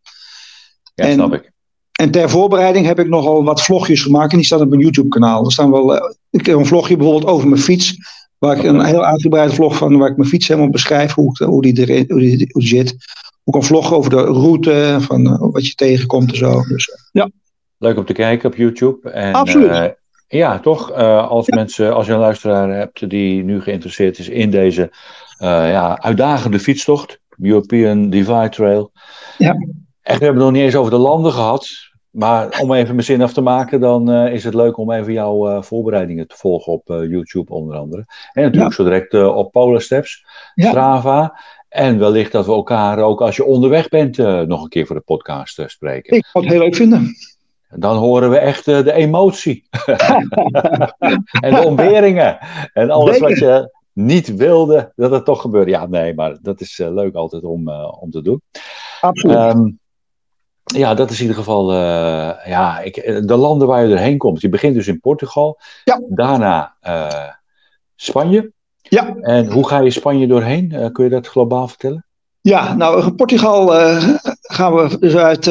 Ja, 0.94 1.04
en, 1.04 1.12
snap 1.12 1.32
ik. 1.32 1.52
En 1.92 2.10
ter 2.10 2.30
voorbereiding 2.30 2.86
heb 2.86 2.98
ik 2.98 3.08
nogal 3.08 3.44
wat 3.44 3.62
vlogjes 3.62 4.02
gemaakt 4.02 4.30
en 4.30 4.36
die 4.36 4.46
staan 4.46 4.60
op 4.60 4.68
mijn 4.68 4.80
YouTube 4.80 5.08
kanaal. 5.08 5.44
Er 5.44 5.52
staan 5.52 5.70
wel, 5.70 5.94
uh, 5.94 6.00
ik 6.30 6.46
heb 6.46 6.56
een 6.56 6.66
vlogje 6.66 6.96
bijvoorbeeld 6.96 7.32
over 7.32 7.48
mijn 7.48 7.60
fiets. 7.60 7.96
Waar 8.44 8.56
ik 8.56 8.62
een 8.62 8.84
heel 8.84 9.04
uitgebreide 9.04 9.54
vlog 9.54 9.76
van 9.76 9.98
waar 9.98 10.10
ik 10.10 10.16
mijn 10.16 10.28
fiets 10.28 10.48
helemaal 10.48 10.70
beschrijf, 10.70 11.12
hoe, 11.12 11.44
hoe, 11.44 11.62
die, 11.62 11.78
erin, 11.78 12.04
hoe, 12.08 12.20
die, 12.20 12.48
hoe 12.52 12.62
die 12.62 12.68
zit. 12.68 12.96
Ook 13.44 13.54
een 13.54 13.62
vlog 13.62 13.92
over 13.92 14.10
de 14.10 14.20
route, 14.20 14.96
van 15.00 15.26
uh, 15.26 15.36
wat 15.38 15.66
je 15.66 15.74
tegenkomt 15.74 16.30
en 16.30 16.36
zo. 16.36 16.62
Dus, 16.62 17.08
ja. 17.12 17.30
Leuk 17.78 17.96
om 17.96 18.04
te 18.04 18.12
kijken 18.12 18.48
op 18.48 18.56
YouTube. 18.56 19.10
En, 19.10 19.32
Absoluut. 19.32 19.70
Uh, 19.70 19.84
ja, 20.28 20.58
toch? 20.58 20.90
Uh, 20.90 21.28
als 21.28 21.46
ja. 21.46 21.56
mensen, 21.56 21.94
als 21.94 22.06
je 22.06 22.12
een 22.12 22.18
luisteraar 22.18 22.76
hebt 22.76 23.10
die 23.10 23.44
nu 23.44 23.60
geïnteresseerd 23.60 24.18
is 24.18 24.28
in 24.28 24.50
deze 24.50 24.82
uh, 25.40 25.48
ja, 25.48 25.98
uitdagende 26.00 26.58
fietstocht, 26.58 27.20
European 27.42 28.10
Divide 28.10 28.48
Trail. 28.48 28.92
Ja. 29.38 29.56
Echt, 30.02 30.18
we 30.18 30.24
hebben 30.24 30.42
het 30.42 30.44
nog 30.44 30.52
niet 30.52 30.62
eens 30.62 30.76
over 30.76 30.90
de 30.90 30.98
landen 30.98 31.32
gehad. 31.32 31.68
Maar 32.14 32.60
om 32.60 32.72
even 32.72 32.94
mijn 32.94 33.06
zin 33.06 33.22
af 33.22 33.32
te 33.32 33.40
maken, 33.40 33.80
dan 33.80 34.10
uh, 34.10 34.32
is 34.32 34.44
het 34.44 34.54
leuk 34.54 34.76
om 34.76 34.90
even 34.90 35.12
jouw 35.12 35.62
voorbereidingen 35.62 36.28
te 36.28 36.36
volgen 36.36 36.72
op 36.72 36.82
YouTube 36.86 37.52
onder 37.52 37.76
andere. 37.76 38.04
En 38.32 38.42
natuurlijk 38.42 38.70
ja. 38.70 38.76
zo 38.76 38.84
direct 38.84 39.14
op 39.14 39.52
Polar 39.52 39.80
Steps, 39.80 40.24
ja. 40.54 40.68
Strava. 40.68 41.40
En 41.68 41.98
wellicht 41.98 42.32
dat 42.32 42.46
we 42.46 42.52
elkaar 42.52 42.98
ook 42.98 43.20
als 43.20 43.36
je 43.36 43.44
onderweg 43.44 43.88
bent 43.88 44.16
nog 44.46 44.62
een 44.62 44.68
keer 44.68 44.86
voor 44.86 44.96
de 44.96 45.02
podcast 45.02 45.62
spreken. 45.66 46.16
Ik 46.16 46.26
zou 46.26 46.44
het 46.44 46.52
heel 46.52 46.62
leuk 46.62 46.74
vinden. 46.74 47.14
Dan 47.68 47.96
horen 47.96 48.30
we 48.30 48.38
echt 48.38 48.64
de 48.64 48.92
emotie. 48.92 49.64
en 51.44 51.54
de 51.54 51.62
ontberingen. 51.64 52.38
En 52.72 52.90
alles 52.90 53.18
wat 53.18 53.38
je 53.38 53.70
niet 53.92 54.36
wilde, 54.36 54.92
dat 54.96 55.10
het 55.10 55.24
toch 55.24 55.40
gebeurde. 55.40 55.70
Ja, 55.70 55.86
nee, 55.86 56.14
maar 56.14 56.36
dat 56.42 56.60
is 56.60 56.78
leuk 56.78 57.14
altijd 57.14 57.44
om, 57.44 57.68
om 58.00 58.10
te 58.10 58.22
doen. 58.22 58.42
Absoluut. 59.00 59.36
Um, 59.36 59.78
ja, 60.64 60.94
dat 60.94 61.10
is 61.10 61.16
in 61.16 61.22
ieder 61.22 61.38
geval 61.38 61.72
ja, 62.46 62.80
ik, 62.80 62.94
de 63.26 63.36
landen 63.36 63.68
waar 63.68 63.82
je 63.82 63.88
doorheen 63.88 64.18
komt. 64.18 64.40
Je 64.40 64.48
begint 64.48 64.74
dus 64.74 64.86
in 64.86 65.00
Portugal. 65.00 65.58
Ja. 65.84 66.00
Daarna 66.08 66.74
Spanje. 67.96 68.52
Ja. 68.82 69.16
En 69.20 69.52
hoe 69.52 69.68
ga 69.68 69.80
je 69.80 69.90
Spanje 69.90 70.26
doorheen? 70.26 70.92
kun 70.92 71.04
je 71.04 71.10
dat 71.10 71.26
globaal 71.26 71.68
vertellen? 71.68 72.06
Ja, 72.40 72.74
nou, 72.74 73.12
Portugal 73.12 73.66
gaan 74.42 74.74
we 74.74 74.98
dus 74.98 75.16
uit 75.16 75.44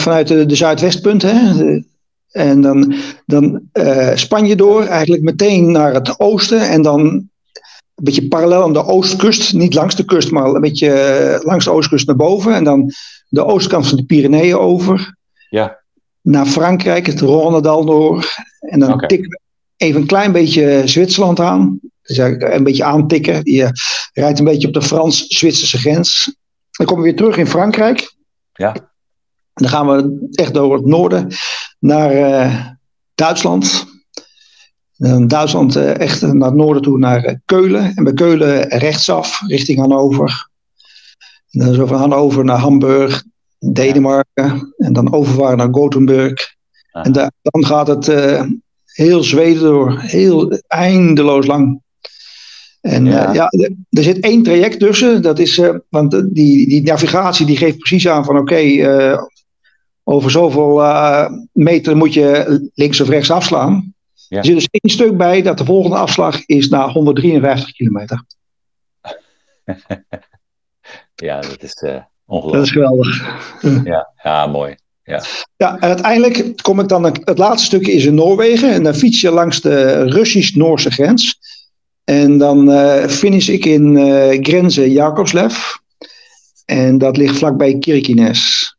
vanuit 0.00 0.28
de, 0.28 0.46
de 0.46 0.54
zuidwestpunt. 0.54 1.22
Hè? 1.22 1.56
De, 1.56 1.84
en 2.30 2.60
dan, 2.60 2.94
dan 3.26 3.62
Spanje 4.14 4.56
door, 4.56 4.84
eigenlijk 4.84 5.22
meteen 5.22 5.72
naar 5.72 5.94
het 5.94 6.20
oosten. 6.20 6.68
En 6.68 6.82
dan 6.82 7.29
een 8.00 8.06
beetje 8.06 8.28
parallel 8.28 8.62
aan 8.62 8.72
de 8.72 8.84
oostkust. 8.84 9.52
Niet 9.52 9.74
langs 9.74 9.96
de 9.96 10.04
kust, 10.04 10.30
maar 10.30 10.46
een 10.46 10.60
beetje 10.60 11.40
langs 11.44 11.64
de 11.64 11.70
oostkust 11.70 12.06
naar 12.06 12.16
boven. 12.16 12.54
En 12.54 12.64
dan 12.64 12.92
de 13.28 13.44
oostkant 13.44 13.88
van 13.88 13.96
de 13.96 14.04
Pyreneeën 14.04 14.56
over. 14.56 15.16
Ja. 15.50 15.80
Naar 16.20 16.46
Frankrijk, 16.46 17.06
het 17.06 17.20
Rhônedal 17.20 17.84
door. 17.84 18.34
En 18.60 18.78
dan 18.78 18.92
okay. 18.92 19.08
tikken 19.08 19.28
we 19.28 19.40
even 19.76 20.00
een 20.00 20.06
klein 20.06 20.32
beetje 20.32 20.82
Zwitserland 20.84 21.40
aan. 21.40 21.80
Dus 22.02 22.16
een 22.16 22.64
beetje 22.64 22.84
aantikken. 22.84 23.40
Je 23.42 23.70
rijdt 24.12 24.38
een 24.38 24.44
beetje 24.44 24.68
op 24.68 24.74
de 24.74 24.82
Frans-Zwitserse 24.82 25.78
grens. 25.78 26.36
Dan 26.70 26.86
komen 26.86 27.02
we 27.02 27.08
weer 27.08 27.18
terug 27.18 27.36
in 27.36 27.46
Frankrijk. 27.46 28.14
Ja. 28.52 28.74
En 28.74 28.82
dan 29.52 29.68
gaan 29.68 29.88
we 29.88 30.28
echt 30.32 30.54
door 30.54 30.74
het 30.74 30.86
noorden 30.86 31.28
naar 31.78 32.14
uh, 32.14 32.66
Duitsland. 33.14 33.86
En 35.00 35.28
Duitsland 35.28 35.76
uh, 35.76 35.98
echt 35.98 36.22
naar 36.22 36.48
het 36.48 36.56
noorden 36.56 36.82
toe 36.82 36.98
naar 36.98 37.28
uh, 37.28 37.34
Keulen. 37.44 37.92
En 37.94 38.04
bij 38.04 38.12
Keulen 38.12 38.68
rechtsaf 38.68 39.42
richting 39.46 39.78
Hannover. 39.78 40.48
En 41.50 41.60
dan 41.60 41.74
zo 41.74 41.86
van 41.86 41.98
Hannover 41.98 42.44
naar 42.44 42.58
Hamburg, 42.58 43.24
Denemarken. 43.58 44.74
En 44.76 44.92
dan 44.92 45.12
overvaren 45.12 45.56
naar 45.56 45.68
Gothenburg. 45.70 46.54
Ah. 46.90 47.06
En 47.06 47.12
da 47.12 47.30
dan 47.42 47.66
gaat 47.66 47.86
het 47.86 48.06
heel 48.84 49.22
Zweden 49.22 49.62
door. 49.62 49.98
Heel 50.00 50.58
eindeloos 50.66 51.46
lang. 51.46 51.80
En 52.80 53.04
ja, 53.04 53.32
ja 53.32 53.48
er 53.90 54.02
zit 54.02 54.20
één 54.20 54.42
traject 54.42 54.78
tussen. 54.78 55.22
Dat 55.22 55.38
is, 55.38 55.60
want 55.88 56.10
die, 56.34 56.68
die 56.68 56.82
navigatie 56.82 57.46
die 57.46 57.56
geeft 57.56 57.78
precies 57.78 58.08
aan 58.08 58.24
van 58.24 58.38
oké, 58.38 58.52
okay, 58.52 59.18
over 60.04 60.30
zoveel 60.30 60.82
meter 61.52 61.96
moet 61.96 62.14
je 62.14 62.70
links 62.74 63.00
of 63.00 63.08
rechts 63.08 63.30
afslaan. 63.30 63.94
Ja. 64.30 64.38
Er 64.38 64.44
zit 64.44 64.54
dus 64.54 64.68
één 64.70 64.92
stuk 64.92 65.16
bij 65.16 65.42
dat 65.42 65.58
de 65.58 65.64
volgende 65.64 65.96
afslag 65.96 66.46
is 66.46 66.68
na 66.68 66.88
153 66.88 67.72
kilometer. 67.72 68.24
ja, 71.14 71.40
dat 71.40 71.62
is 71.62 71.82
uh, 71.82 71.96
ongelooflijk. 72.26 72.52
Dat 72.52 72.62
is 72.62 72.70
geweldig. 72.70 73.84
Ja, 73.84 74.12
ja 74.22 74.46
mooi. 74.46 74.76
Ja. 75.02 75.22
ja, 75.56 75.74
en 75.74 75.80
uiteindelijk 75.80 76.62
kom 76.62 76.80
ik 76.80 76.88
dan, 76.88 77.04
het 77.04 77.38
laatste 77.38 77.66
stukje 77.66 77.92
is 77.92 78.04
in 78.04 78.14
Noorwegen. 78.14 78.72
En 78.72 78.82
dan 78.82 78.94
fiets 78.94 79.20
je 79.20 79.30
langs 79.30 79.60
de 79.60 80.02
Russisch-Noorse 80.02 80.90
grens. 80.90 81.38
En 82.04 82.38
dan 82.38 82.70
uh, 82.70 83.06
finish 83.06 83.48
ik 83.48 83.64
in 83.64 83.96
uh, 83.96 84.38
Grenze 84.42 84.92
Jakobslev. 84.92 85.56
En 86.64 86.98
dat 86.98 87.16
ligt 87.16 87.38
vlakbij 87.38 87.78
Kirkenes. 87.78 88.74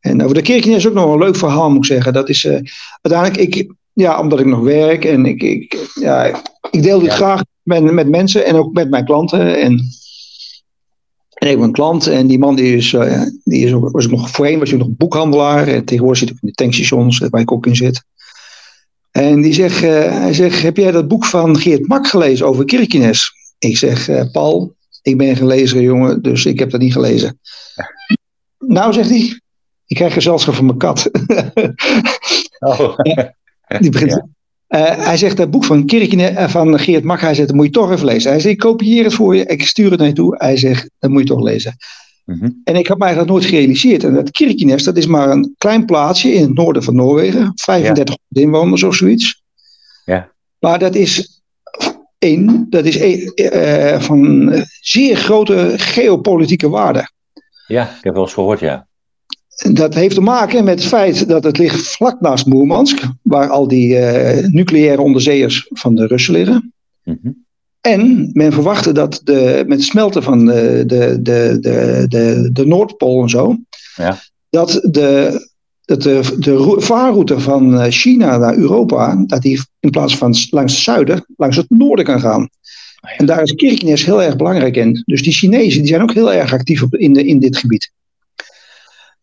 En 0.00 0.22
over 0.22 0.34
de 0.34 0.42
Kirkenes 0.42 0.76
is 0.76 0.86
ook 0.86 0.94
nog 0.94 1.12
een 1.12 1.18
leuk 1.18 1.36
verhaal, 1.36 1.70
moet 1.70 1.78
ik 1.78 1.84
zeggen. 1.84 2.12
Dat 2.12 2.28
is 2.28 2.44
uh, 2.44 2.60
uiteindelijk, 3.02 3.56
ik, 3.56 3.72
ja, 3.92 4.20
omdat 4.20 4.40
ik 4.40 4.46
nog 4.46 4.60
werk 4.60 5.04
en 5.04 5.26
ik, 5.26 5.42
ik, 5.42 5.90
ja, 5.94 6.24
ik 6.70 6.82
deel 6.82 6.98
dit 6.98 7.08
ja. 7.08 7.14
graag 7.14 7.42
met, 7.62 7.92
met 7.92 8.08
mensen 8.08 8.44
en 8.44 8.54
ook 8.54 8.72
met 8.72 8.90
mijn 8.90 9.04
klanten. 9.04 9.60
En, 9.60 9.72
en 11.32 11.48
ik 11.48 11.56
heb 11.56 11.58
een 11.58 11.72
klant 11.72 12.06
en 12.06 12.26
die 12.26 12.38
man 12.38 12.56
die 12.56 12.76
is, 12.76 12.92
uh, 12.92 13.22
die 13.44 13.64
is 13.66 13.72
ook, 13.72 13.90
was 13.90 14.04
ook 14.04 14.10
nog 14.10 14.30
voorheen 14.30 14.58
was 14.58 14.70
hij 14.70 14.78
nog 14.78 14.88
boekhandelaar. 14.90 15.68
En 15.68 15.84
tegenwoordig 15.84 16.18
zit 16.18 16.30
ik 16.30 16.36
in 16.40 16.48
de 16.48 16.54
tankstations 16.54 17.18
waar 17.18 17.40
ik 17.40 17.52
ook 17.52 17.66
in 17.66 17.76
zit. 17.76 18.04
En 19.10 19.40
die 19.40 19.52
zegt, 19.52 19.82
uh, 19.82 19.90
hij 20.20 20.34
zegt, 20.34 20.62
heb 20.62 20.76
jij 20.76 20.90
dat 20.90 21.08
boek 21.08 21.24
van 21.24 21.58
Geert 21.58 21.88
Mak 21.88 22.06
gelezen 22.06 22.46
over 22.46 22.64
Kirkenes? 22.64 23.32
Ik 23.58 23.76
zeg, 23.76 24.30
Paul, 24.32 24.74
ik 25.02 25.16
ben 25.16 25.36
geen 25.36 25.46
lezer 25.46 25.82
jongen, 25.82 26.22
dus 26.22 26.46
ik 26.46 26.58
heb 26.58 26.70
dat 26.70 26.80
niet 26.80 26.92
gelezen. 26.92 27.38
Nou, 28.58 28.92
zegt 28.92 29.08
hij, 29.08 29.40
ik 29.86 29.96
krijg 29.96 30.12
gezelschap 30.12 30.54
van 30.54 30.64
mijn 30.64 30.78
kat. 30.78 31.10
oh. 32.58 32.98
Die 33.80 33.90
begint, 33.90 34.22
ja. 34.68 34.96
uh, 34.96 35.04
hij 35.04 35.16
zegt 35.16 35.36
dat 35.36 35.50
boek 35.50 35.64
van, 35.64 35.86
Kirkine, 35.86 36.48
van 36.48 36.78
Geert 36.78 37.04
Mak, 37.04 37.20
hij 37.20 37.34
zegt, 37.34 37.48
dat 37.48 37.56
moet 37.56 37.66
je 37.66 37.72
toch 37.72 37.90
even 37.90 38.06
lezen. 38.06 38.30
Hij 38.30 38.40
zegt, 38.40 38.54
ik 38.54 38.60
kopieer 38.60 39.04
het 39.04 39.14
voor 39.14 39.36
je, 39.36 39.44
ik 39.44 39.66
stuur 39.66 39.90
het 39.90 39.98
naar 39.98 40.08
je 40.08 40.14
toe. 40.14 40.34
Hij 40.38 40.56
zegt, 40.56 40.90
dat 40.98 41.10
moet 41.10 41.20
je 41.20 41.26
toch 41.28 41.42
lezen. 41.42 41.76
Mm 42.24 42.38
-hmm. 42.38 42.60
En 42.64 42.76
ik 42.76 42.86
had 42.86 42.98
mij 42.98 43.14
dat 43.14 43.26
nooit 43.26 43.44
gerealiseerd. 43.44 44.04
En 44.04 44.14
dat 44.14 44.30
Kirkenes, 44.30 44.82
dat 44.82 44.96
is 44.96 45.06
maar 45.06 45.30
een 45.30 45.54
klein 45.58 45.84
plaatsje 45.84 46.32
in 46.32 46.42
het 46.42 46.54
noorden 46.54 46.82
van 46.82 46.94
Noorwegen. 46.94 47.52
35 47.54 48.16
ja. 48.28 48.40
inwoners 48.42 48.82
of 48.82 48.94
zoiets. 48.94 49.42
Ja. 50.04 50.32
Maar 50.58 50.78
dat 50.78 50.94
is 50.94 51.42
één, 52.18 52.66
dat 52.70 52.84
is 52.84 52.96
uh, 53.34 54.00
van 54.00 54.50
zeer 54.80 55.16
grote 55.16 55.74
geopolitieke 55.76 56.68
waarde. 56.68 57.10
Ja, 57.66 57.82
ik 57.82 58.04
heb 58.04 58.14
wel 58.14 58.22
eens 58.22 58.34
gehoord, 58.34 58.60
ja. 58.60 58.86
Dat 59.70 59.94
heeft 59.94 60.14
te 60.14 60.20
maken 60.20 60.64
met 60.64 60.78
het 60.78 60.88
feit 60.88 61.28
dat 61.28 61.44
het 61.44 61.58
ligt 61.58 61.86
vlak 61.86 62.20
naast 62.20 62.46
Moermansk, 62.46 63.02
waar 63.22 63.48
al 63.48 63.68
die 63.68 63.88
uh, 63.88 64.46
nucleaire 64.46 65.02
onderzeeërs 65.02 65.66
van 65.68 65.94
de 65.94 66.06
Russen 66.06 66.34
liggen. 66.34 66.72
Mm 67.04 67.44
En 67.80 68.30
men 68.32 68.52
verwachtte 68.52 68.92
dat 68.92 69.20
de, 69.24 69.64
met 69.66 69.78
het 69.78 69.86
smelten 69.86 70.22
van 70.22 70.46
de, 70.46 70.82
de, 70.86 71.18
de, 71.22 71.58
de, 71.60 72.06
de, 72.08 72.50
de 72.52 72.66
Noordpool 72.66 73.22
en 73.22 73.28
zo, 73.28 73.56
ja. 73.96 74.18
dat 74.50 74.80
de, 74.90 75.40
dat 75.84 76.02
de, 76.02 76.36
de 76.38 76.74
vaarroute 76.78 77.40
van 77.40 77.80
eh, 77.80 77.90
China 77.90 78.36
naar 78.36 78.56
Europa, 78.56 79.24
dat 79.26 79.42
die 79.42 79.60
in 79.80 79.90
plaats 79.90 80.16
van 80.16 80.34
langs 80.50 80.72
het 80.72 80.82
zuiden, 80.82 81.24
langs 81.36 81.56
het 81.56 81.70
noorden 81.70 82.04
kan 82.04 82.20
gaan. 82.20 82.40
Oh 82.42 83.10
en 83.16 83.26
daar 83.26 83.42
is 83.42 83.52
Kirkenes 83.52 84.04
heel 84.04 84.22
erg 84.22 84.36
belangrijk 84.36 84.76
in. 84.76 85.02
Dus 85.04 85.22
die 85.22 85.32
Chinezen 85.32 85.80
die 85.80 85.88
zijn 85.88 86.02
ook 86.02 86.14
heel 86.14 86.32
erg 86.32 86.52
actief 86.52 86.82
op, 86.82 86.94
in, 86.94 87.12
de, 87.12 87.24
in 87.24 87.38
dit 87.38 87.56
gebied. 87.56 87.92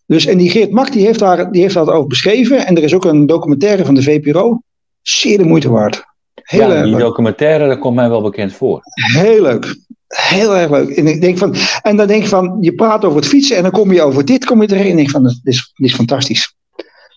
Dus, 0.09 0.25
en 0.25 0.37
die 0.37 0.49
Geert 0.49 0.71
Mak 0.71 0.91
die 0.91 1.05
heeft, 1.05 1.19
daar, 1.19 1.51
die 1.51 1.61
heeft 1.61 1.73
dat 1.73 1.89
ook 1.89 2.07
beschreven. 2.07 2.65
En 2.65 2.75
er 2.75 2.83
is 2.83 2.93
ook 2.93 3.05
een 3.05 3.25
documentaire 3.25 3.85
van 3.85 3.95
de 3.95 4.01
VPRO. 4.01 4.61
Zeer 5.01 5.37
de 5.37 5.43
moeite 5.43 5.69
waard. 5.69 6.03
Ja, 6.43 6.83
die 6.83 6.97
documentaire, 6.97 7.67
daar 7.67 7.77
komt 7.77 7.95
mij 7.95 8.09
wel 8.09 8.21
bekend 8.21 8.53
voor. 8.53 8.81
Heel 8.93 9.41
leuk. 9.41 9.75
Heel 10.07 10.57
erg 10.57 10.69
leuk. 10.69 10.89
En, 10.89 11.07
ik 11.07 11.21
denk 11.21 11.37
van, 11.37 11.55
en 11.81 11.95
dan 11.95 12.07
denk 12.07 12.21
je 12.21 12.27
van, 12.27 12.57
je 12.61 12.73
praat 12.73 13.05
over 13.05 13.17
het 13.17 13.27
fietsen 13.27 13.57
en 13.57 13.61
dan 13.61 13.71
kom 13.71 13.91
je 13.93 14.01
over 14.01 14.25
dit, 14.25 14.45
kom 14.45 14.61
je 14.61 14.71
erin. 14.71 14.83
En 14.83 14.89
ik 14.89 14.95
denk 14.95 15.09
van, 15.09 15.23
dit 15.23 15.39
is, 15.43 15.71
is 15.75 15.95
fantastisch. 15.95 16.55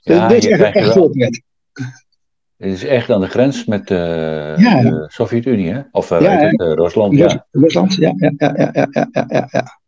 Ja, 0.01 0.28
dit 0.28 0.45
is 0.45 0.51
echt, 0.51 0.74
echt 0.74 0.95
heel. 0.95 1.11
Het 2.57 2.72
is 2.72 2.84
echt 2.84 3.11
aan 3.11 3.20
de 3.20 3.28
grens 3.28 3.64
met 3.64 3.80
eh, 3.80 3.97
de 4.57 5.05
Sovjet-Unie. 5.09 5.84
Of 5.90 6.11
uh, 6.11 6.51
Rusland, 6.57 7.16
ja. 7.16 7.47
Rusland, 7.51 7.95
ja, 7.95 8.12
ja, 8.16 8.32
ja, 8.36 8.70
ja, 8.72 8.88
ja, 8.90 9.09
ja, 9.12 9.49
ja. 9.51 9.80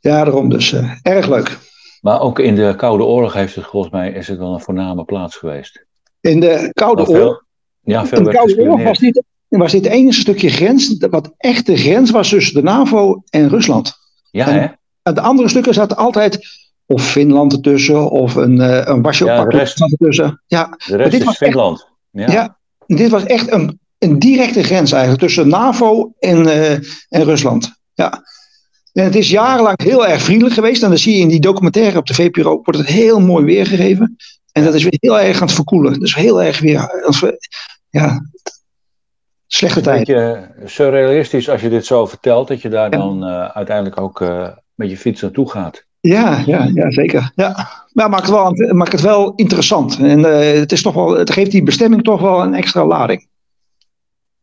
Ja, 0.00 0.24
daarom 0.24 0.48
dus. 0.48 0.74
erg 1.02 1.28
leuk. 1.28 1.58
Maar 2.00 2.20
ook 2.20 2.38
in 2.38 2.54
de 2.54 2.74
Koude 2.76 3.04
Oorlog 3.04 3.32
heeft 3.32 3.54
het 3.54 3.64
volgens 3.64 3.92
mij 3.92 4.10
is 4.10 4.28
het 4.28 4.38
wel 4.38 4.52
een 4.52 4.60
voorname 4.60 5.04
plaats 5.04 5.36
geweest. 5.36 5.84
In 6.20 6.40
de 6.40 6.70
Koude 6.72 7.06
Oorlog? 7.06 7.44
Ja, 7.80 8.06
veel 8.06 8.18
in 8.18 8.24
de 8.24 8.30
Koude 8.30 8.60
Oorlog 8.60 8.82
was 8.82 8.98
dit, 8.98 9.22
was 9.48 9.72
dit 9.72 9.86
enige 9.86 10.20
stukje 10.20 10.48
grens, 10.48 10.96
wat 11.10 11.34
echt 11.36 11.66
de 11.66 11.76
grens 11.76 12.10
was 12.10 12.28
tussen 12.28 12.54
de 12.54 12.62
NAVO 12.62 13.22
en 13.30 13.48
Rusland. 13.48 13.92
Ja, 14.30 14.46
en, 14.46 14.60
hè? 14.60 14.66
En 15.02 15.14
de 15.14 15.20
andere 15.20 15.48
stukken 15.48 15.74
zaten 15.74 15.96
altijd 15.96 16.38
of 16.86 17.10
Finland 17.10 17.52
ertussen, 17.52 18.10
of 18.10 18.34
een, 18.34 18.56
uh, 18.56 18.80
een 18.84 19.02
Warschau-pact 19.02 19.52
ja, 19.52 19.86
ertussen. 19.86 20.42
Ja, 20.46 20.78
de 20.86 20.96
rest 20.96 21.10
dit 21.10 21.20
is 21.20 21.26
was 21.26 21.36
Finland. 21.36 21.88
Echt, 22.12 22.32
ja. 22.32 22.56
ja. 22.86 22.96
dit 22.96 23.10
was 23.10 23.24
echt 23.24 23.52
een, 23.52 23.80
een 23.98 24.18
directe 24.18 24.62
grens 24.62 24.92
eigenlijk 24.92 25.22
tussen 25.22 25.48
NAVO 25.48 26.12
en, 26.18 26.46
uh, 26.46 26.72
en 27.08 27.24
Rusland. 27.24 27.72
Ja. 27.94 28.22
En 28.92 29.04
het 29.04 29.14
is 29.14 29.30
jarenlang 29.30 29.82
heel 29.82 30.06
erg 30.06 30.22
vriendelijk 30.22 30.54
geweest. 30.54 30.82
En 30.82 30.88
dan 30.88 30.98
zie 30.98 31.16
je 31.16 31.22
in 31.22 31.28
die 31.28 31.40
documentaire 31.40 31.98
op 31.98 32.06
de 32.06 32.14
VPRO 32.14 32.60
wordt 32.62 32.78
het 32.78 32.88
heel 32.88 33.20
mooi 33.20 33.44
weergegeven. 33.44 34.16
En 34.52 34.64
dat 34.64 34.74
is 34.74 34.82
weer 34.82 34.96
heel 35.00 35.20
erg 35.20 35.40
aan 35.40 35.46
het 35.46 35.56
verkoelen. 35.56 36.00
Dus 36.00 36.14
heel 36.14 36.42
erg 36.42 36.60
weer. 36.60 37.06
Ja, 37.90 38.22
slechte 39.46 39.80
tijd. 39.80 40.08
Een 40.08 40.14
beetje 40.14 40.52
surrealistisch 40.64 41.48
als 41.48 41.60
je 41.60 41.68
dit 41.68 41.86
zo 41.86 42.06
vertelt. 42.06 42.48
Dat 42.48 42.62
je 42.62 42.68
daar 42.68 42.90
dan 42.90 43.28
uh, 43.28 43.48
uiteindelijk 43.48 44.00
ook 44.00 44.20
uh, 44.20 44.48
met 44.74 44.90
je 44.90 44.96
fiets 44.96 45.20
naartoe 45.20 45.50
gaat. 45.50 45.86
Ja, 46.00 46.42
ja, 46.46 46.70
ja 46.74 46.90
zeker. 46.90 47.32
Ja. 47.34 47.68
Maar 47.92 48.08
maakt 48.08 48.26
het 48.26 48.30
wel, 48.30 48.74
maakt 48.74 48.92
het 48.92 49.00
wel 49.00 49.32
interessant. 49.34 49.98
En 49.98 50.18
uh, 50.18 50.38
het, 50.38 50.72
is 50.72 50.82
toch 50.82 50.94
wel, 50.94 51.16
het 51.16 51.30
geeft 51.30 51.50
die 51.50 51.62
bestemming 51.62 52.02
toch 52.02 52.20
wel 52.20 52.42
een 52.42 52.54
extra 52.54 52.86
lading. 52.86 53.28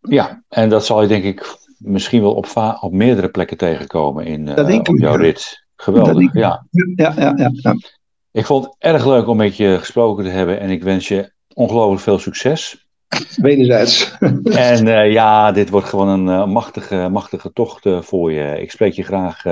Ja, 0.01 0.43
en 0.49 0.69
dat 0.69 0.85
zal 0.85 1.01
je 1.01 1.07
denk 1.07 1.23
ik 1.23 1.57
misschien 1.77 2.21
wel 2.21 2.33
op, 2.33 2.77
op 2.79 2.91
meerdere 2.91 3.29
plekken 3.29 3.57
tegenkomen 3.57 4.25
in, 4.25 4.47
uh, 4.47 4.79
op 4.79 4.97
jouw 4.97 5.15
rit. 5.15 5.65
Geweldig, 5.75 6.33
ja. 6.33 6.65
Ja, 6.95 7.13
ja, 7.17 7.33
ja, 7.37 7.51
ja. 7.53 7.75
Ik 8.31 8.45
vond 8.45 8.65
het 8.65 8.75
erg 8.77 9.05
leuk 9.05 9.27
om 9.27 9.37
met 9.37 9.57
je 9.57 9.77
gesproken 9.79 10.23
te 10.23 10.29
hebben 10.29 10.59
en 10.59 10.69
ik 10.69 10.83
wens 10.83 11.07
je 11.07 11.31
ongelooflijk 11.53 12.01
veel 12.01 12.19
succes. 12.19 12.87
Wederzijds. 13.35 14.17
En 14.43 14.85
uh, 14.85 15.11
ja, 15.11 15.51
dit 15.51 15.69
wordt 15.69 15.87
gewoon 15.87 16.07
een 16.07 16.27
uh, 16.27 16.53
machtige, 16.53 17.07
machtige 17.11 17.51
tocht 17.53 17.87
voor 17.99 18.31
je. 18.31 18.61
Ik 18.61 18.71
spreek 18.71 18.93
je 18.93 19.03
graag 19.03 19.43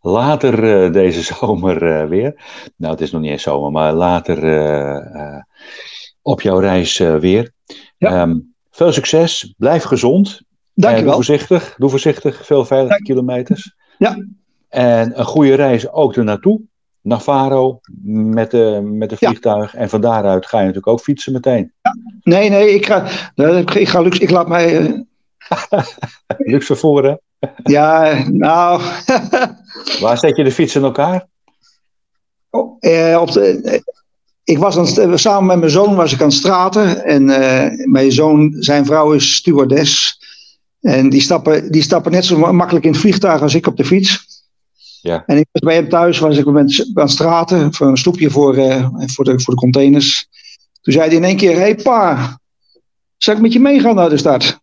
later 0.00 0.92
deze 0.92 1.22
zomer 1.34 2.08
weer. 2.08 2.40
Nou, 2.76 2.92
het 2.92 3.02
is 3.02 3.10
nog 3.10 3.20
niet 3.20 3.30
eens 3.30 3.42
zomer, 3.42 3.70
maar 3.70 3.92
later 3.92 4.36
op 6.22 6.40
jouw 6.40 6.58
reis 6.58 6.98
weer. 6.98 7.52
Ja. 7.96 8.22
Um, 8.22 8.54
veel 8.70 8.92
succes, 8.92 9.54
blijf 9.56 9.82
gezond 9.82 10.42
Dankjewel. 10.80 11.04
Doe 11.04 11.24
voorzichtig, 11.24 11.74
doe 11.78 11.90
voorzichtig, 11.90 12.46
veel 12.46 12.64
veilige 12.64 13.02
kilometers. 13.02 13.74
Ja. 13.98 14.24
En 14.68 15.18
een 15.18 15.24
goede 15.24 15.54
reis 15.54 15.90
ook 15.90 16.16
ernaartoe, 16.16 16.60
naar 17.00 17.20
Faro, 17.20 17.80
met 18.04 18.50
de, 18.50 18.80
met 18.82 19.10
de 19.10 19.16
vliegtuig. 19.16 19.74
En 19.74 19.88
van 19.88 20.00
daaruit 20.00 20.46
ga 20.46 20.58
je 20.58 20.64
natuurlijk 20.64 20.92
ook 20.92 21.00
fietsen 21.00 21.32
meteen. 21.32 21.72
Ja. 21.82 21.96
Nee, 22.22 22.50
nee, 22.50 22.74
ik 22.74 22.86
ga, 22.86 23.04
ik 23.74 23.88
ga 23.88 24.00
luxe, 24.00 24.22
ik 24.22 24.30
laat 24.30 24.48
mij... 24.48 24.80
Uh... 24.80 25.00
luxe 26.52 26.76
voor, 26.76 27.04
hè? 27.04 27.14
ja, 27.62 28.22
nou... 28.30 28.82
Waar 30.00 30.18
zet 30.18 30.36
je 30.36 30.44
de 30.44 30.52
fiets 30.52 30.74
in 30.74 30.82
elkaar? 30.82 31.26
Oh, 32.50 32.76
eh, 32.80 33.18
op 33.20 33.32
de, 33.32 33.82
ik 34.44 34.58
was 34.58 34.78
aan, 34.78 35.18
samen 35.18 35.46
met 35.46 35.58
mijn 35.58 35.70
zoon 35.70 35.94
was 35.94 36.12
ik 36.12 36.20
aan 36.20 36.26
het 36.26 36.36
straten. 36.36 37.04
En 37.04 37.28
uh, 37.28 37.86
mijn 37.86 38.12
zoon, 38.12 38.54
zijn 38.58 38.86
vrouw 38.86 39.12
is 39.12 39.34
stewardess. 39.34 40.18
En 40.80 41.08
die 41.08 41.20
stappen, 41.20 41.72
die 41.72 41.82
stappen 41.82 42.12
net 42.12 42.24
zo 42.24 42.52
makkelijk 42.52 42.84
in 42.84 42.90
het 42.90 43.00
vliegtuig 43.00 43.42
als 43.42 43.54
ik 43.54 43.66
op 43.66 43.76
de 43.76 43.84
fiets. 43.84 44.26
Ja. 45.02 45.22
En 45.26 45.38
ik 45.38 45.46
was 45.52 45.62
bij 45.62 45.74
hem 45.74 45.88
thuis, 45.88 46.18
was 46.18 46.36
ik 46.36 46.46
met, 46.46 46.90
aan 46.94 47.08
straten, 47.08 47.74
voor 47.74 47.86
een 47.86 47.96
stoepje 47.96 48.30
voor, 48.30 48.56
uh, 48.56 48.88
voor, 49.06 49.24
de, 49.24 49.40
voor 49.40 49.54
de 49.54 49.60
containers. 49.60 50.28
Toen 50.80 50.92
zei 50.92 51.06
hij 51.06 51.16
in 51.16 51.24
één 51.24 51.36
keer, 51.36 51.52
hé 51.52 51.58
hey, 51.58 51.74
pa, 51.74 52.38
zal 53.16 53.34
ik 53.34 53.40
met 53.40 53.52
je 53.52 53.60
meegaan 53.60 53.94
naar 53.94 54.08
de 54.08 54.16
stad? 54.16 54.60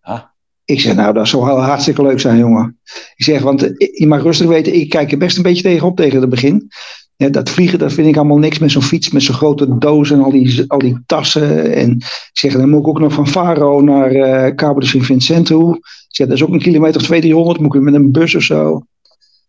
Ah. 0.00 0.22
Ik 0.64 0.80
zeg, 0.80 0.94
nou, 0.94 1.12
dat 1.14 1.28
zou 1.28 1.44
wel 1.44 1.60
hartstikke 1.60 2.02
leuk 2.02 2.20
zijn, 2.20 2.38
jongen. 2.38 2.80
Ik 3.16 3.24
zeg, 3.24 3.42
want 3.42 3.60
je 3.76 4.06
mag 4.06 4.22
rustig 4.22 4.46
weten, 4.46 4.74
ik 4.74 4.88
kijk 4.88 5.12
er 5.12 5.18
best 5.18 5.36
een 5.36 5.42
beetje 5.42 5.62
tegenop 5.62 5.96
tegen 5.96 6.20
het 6.20 6.30
begin. 6.30 6.68
Ja, 7.18 7.28
dat 7.28 7.50
vliegen, 7.50 7.78
dat 7.78 7.92
vind 7.92 8.08
ik 8.08 8.16
allemaal 8.16 8.38
niks 8.38 8.58
met 8.58 8.70
zo'n 8.70 8.82
fiets, 8.82 9.10
met 9.10 9.22
zo'n 9.22 9.34
grote 9.34 9.78
doos 9.78 10.10
en 10.10 10.22
al 10.22 10.30
die, 10.30 10.64
al 10.68 10.78
die 10.78 10.98
tassen. 11.06 11.74
En 11.74 11.90
ik 11.90 12.30
zeg, 12.32 12.52
dan 12.52 12.70
moet 12.70 12.80
ik 12.80 12.88
ook 12.88 13.00
nog 13.00 13.12
van 13.12 13.28
Faro 13.28 13.80
naar 13.80 14.12
uh, 14.12 14.54
Cabo 14.54 14.80
de 14.80 14.86
Sint-Vincent 14.86 15.46
toe. 15.46 15.76
Ik 15.76 15.82
zeg, 16.08 16.26
dat 16.26 16.36
is 16.36 16.42
ook 16.42 16.52
een 16.52 16.58
kilometer 16.58 17.00
of 17.00 17.06
200, 17.06 17.60
moet 17.60 17.74
ik 17.74 17.80
met 17.80 17.94
een 17.94 18.12
bus 18.12 18.34
of 18.34 18.42
zo. 18.42 18.82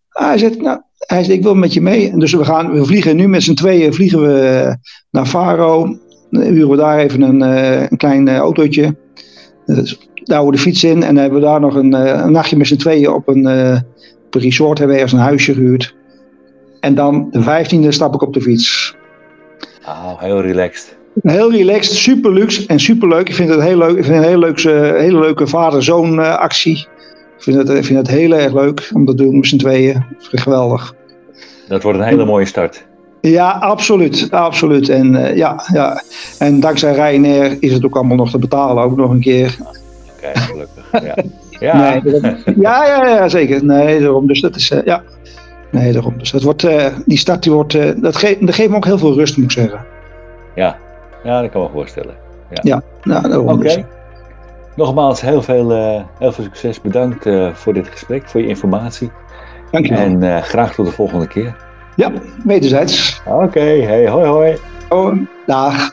Hij 0.10 0.38
zegt, 0.38 0.62
nou, 0.62 0.82
hij 0.98 1.24
zegt, 1.24 1.38
ik 1.38 1.44
wil 1.44 1.56
met 1.56 1.74
je 1.74 1.82
mee. 1.82 2.10
En 2.10 2.20
dus 2.20 2.34
we, 2.34 2.46
gaan, 2.46 2.72
we 2.72 2.86
vliegen 2.86 3.16
nu 3.16 3.28
met 3.28 3.44
z'n 3.44 3.54
tweeën 3.54 3.94
vliegen 3.94 4.22
we 4.22 4.78
naar 5.12 5.26
Faro. 5.26 5.98
Dan 6.30 6.42
huren 6.42 6.70
we 6.70 6.76
daar 6.76 7.00
even 7.00 7.22
een, 7.22 7.42
uh, 7.42 7.82
een 7.90 7.98
klein 7.98 8.28
uh, 8.28 8.38
autootje. 8.38 8.96
Daar 9.66 9.86
houden 10.26 10.52
we 10.52 10.56
de 10.56 10.70
fiets 10.70 10.84
in 10.84 11.04
en 11.04 11.14
dan 11.14 11.16
hebben 11.16 11.40
we 11.40 11.46
daar 11.46 11.60
nog 11.60 11.76
een, 11.76 11.94
een 11.94 12.32
nachtje 12.32 12.58
met 12.58 12.68
z'n 12.68 12.76
tweeën 12.76 13.10
op 13.10 13.28
een, 13.28 13.48
op 14.26 14.36
een 14.36 14.42
resort, 14.42 14.78
hebben 14.78 14.96
we 14.96 15.02
ergens 15.02 15.20
een 15.20 15.28
huisje 15.28 15.54
gehuurd. 15.54 15.96
En 16.80 16.96
dan 16.96 17.28
de 17.32 17.42
vijftiende 17.42 17.92
stap 17.92 18.14
ik 18.14 18.22
op 18.22 18.34
de 18.34 18.42
fiets. 18.42 18.96
Oh, 19.86 20.22
heel 20.22 20.42
relaxed. 20.42 20.98
Heel 21.22 21.52
relaxed, 21.52 21.96
super 21.96 22.34
luxe 22.34 22.68
en 22.68 22.80
super 22.80 23.08
leuk. 23.08 23.30
Ik 23.30 23.36
vind 23.36 23.50
het 23.50 23.62
heel 23.62 23.78
leuk. 23.78 23.98
Ik 23.98 24.04
vind 24.04 24.16
het 24.16 24.18
een 24.18 24.30
hele 24.30 24.40
leuke, 24.40 24.70
hele 24.98 25.20
leuke 25.20 25.48
vader-zoon 25.48 26.20
uh, 26.20 26.38
actie. 26.38 26.88
Ik 27.38 27.44
vind 27.44 27.58
het, 27.58 27.70
ik 27.70 27.86
vind 27.86 27.98
het 27.98 28.08
heel 28.08 28.32
erg 28.32 28.54
leuk 28.54 28.90
om 28.94 29.06
dat 29.06 29.18
te 29.18 29.24
doen 29.24 29.36
met 29.36 29.48
z'n 29.48 29.58
tweeën. 29.58 30.06
Geweldig. 30.20 30.94
Dat 31.68 31.84
wordt 31.84 32.00
een 32.00 32.06
hele 32.06 32.26
mooie 32.26 32.46
start. 32.46 32.86
Ja, 33.22 33.52
absoluut. 33.52 34.28
absoluut. 34.32 34.90
En, 34.90 35.14
uh, 35.14 35.36
ja, 35.36 35.64
ja. 35.74 36.02
en 36.40 36.60
dankzij 36.60 36.94
Ryanair 36.94 37.58
is 37.60 37.74
het 37.74 37.86
ook 37.86 37.96
allemaal 37.96 38.18
nog 38.18 38.30
te 38.30 38.38
betalen, 38.38 38.84
ook 38.84 38.96
nog 38.96 39.12
een 39.12 39.20
keer. 39.20 39.58
Oké, 40.18 40.40
gelukkig. 40.40 40.90
Ja. 40.92 41.16
Ja. 41.60 42.00
Nee, 42.04 42.22
ja, 42.58 42.86
ja, 42.86 43.08
ja, 43.08 43.30
zeker. 43.30 43.66
Nee, 43.66 44.00
daarom. 44.00 44.28
Dus 44.28 44.42
dat 44.42 44.56
is, 44.56 44.72
uh, 44.72 44.84
ja. 44.86 45.04
Nee, 45.72 45.94
daarom. 45.94 46.18
Dus 46.18 46.32
dat 46.32 46.44
wordt, 46.44 46.64
uh, 46.64 46.86
die 47.06 47.18
start 47.18 47.44
die 47.44 47.52
wordt, 47.52 47.74
uh, 47.74 47.92
dat, 47.96 48.16
ge 48.16 48.38
dat 48.40 48.56
geeft 48.56 48.70
me 48.70 48.76
ook 48.76 48.86
heel 48.86 48.98
veel 48.98 49.14
rust, 49.14 49.38
moet 49.38 49.46
ik 49.46 49.52
zeggen. 49.52 49.86
Ja, 50.56 50.78
ja 51.24 51.42
dat 51.42 51.52
kan 51.52 51.62
me 51.62 51.70
voorstellen. 51.70 52.16
Ja, 52.50 52.62
ja 52.62 52.82
nou, 53.04 53.38
Oké. 53.38 53.52
Okay. 53.52 53.76
Dus. 53.76 53.84
Nogmaals, 54.76 55.22
heel 55.22 55.42
veel, 55.42 55.72
uh, 55.72 56.02
heel 56.20 56.32
veel 56.32 56.44
succes. 56.44 56.82
Bedankt 56.82 57.30
voor 57.54 57.74
dit 57.74 57.88
gesprek, 57.88 58.30
voor 58.30 58.42
je 58.42 58.48
informatie. 58.48 59.12
Dank 59.72 59.86
je 59.86 59.94
wel. 59.94 60.22
En 60.22 60.44
graag 60.44 60.74
tot 60.74 60.86
de 60.86 60.92
volgende 60.92 61.28
keer. 61.28 61.56
Ja, 61.96 62.12
wederzijds. 62.44 63.22
Oké, 63.26 63.44
okay, 63.44 63.82
hey, 63.82 64.10
hoi 64.10 64.28
hoi. 64.28 64.58
Oh, 64.90 65.18
dag. 65.46 65.92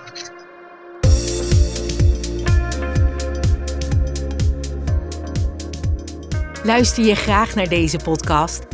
Luister 6.65 7.05
je 7.05 7.15
graag 7.15 7.55
naar 7.55 7.69
deze 7.69 7.99
podcast? 8.05 8.74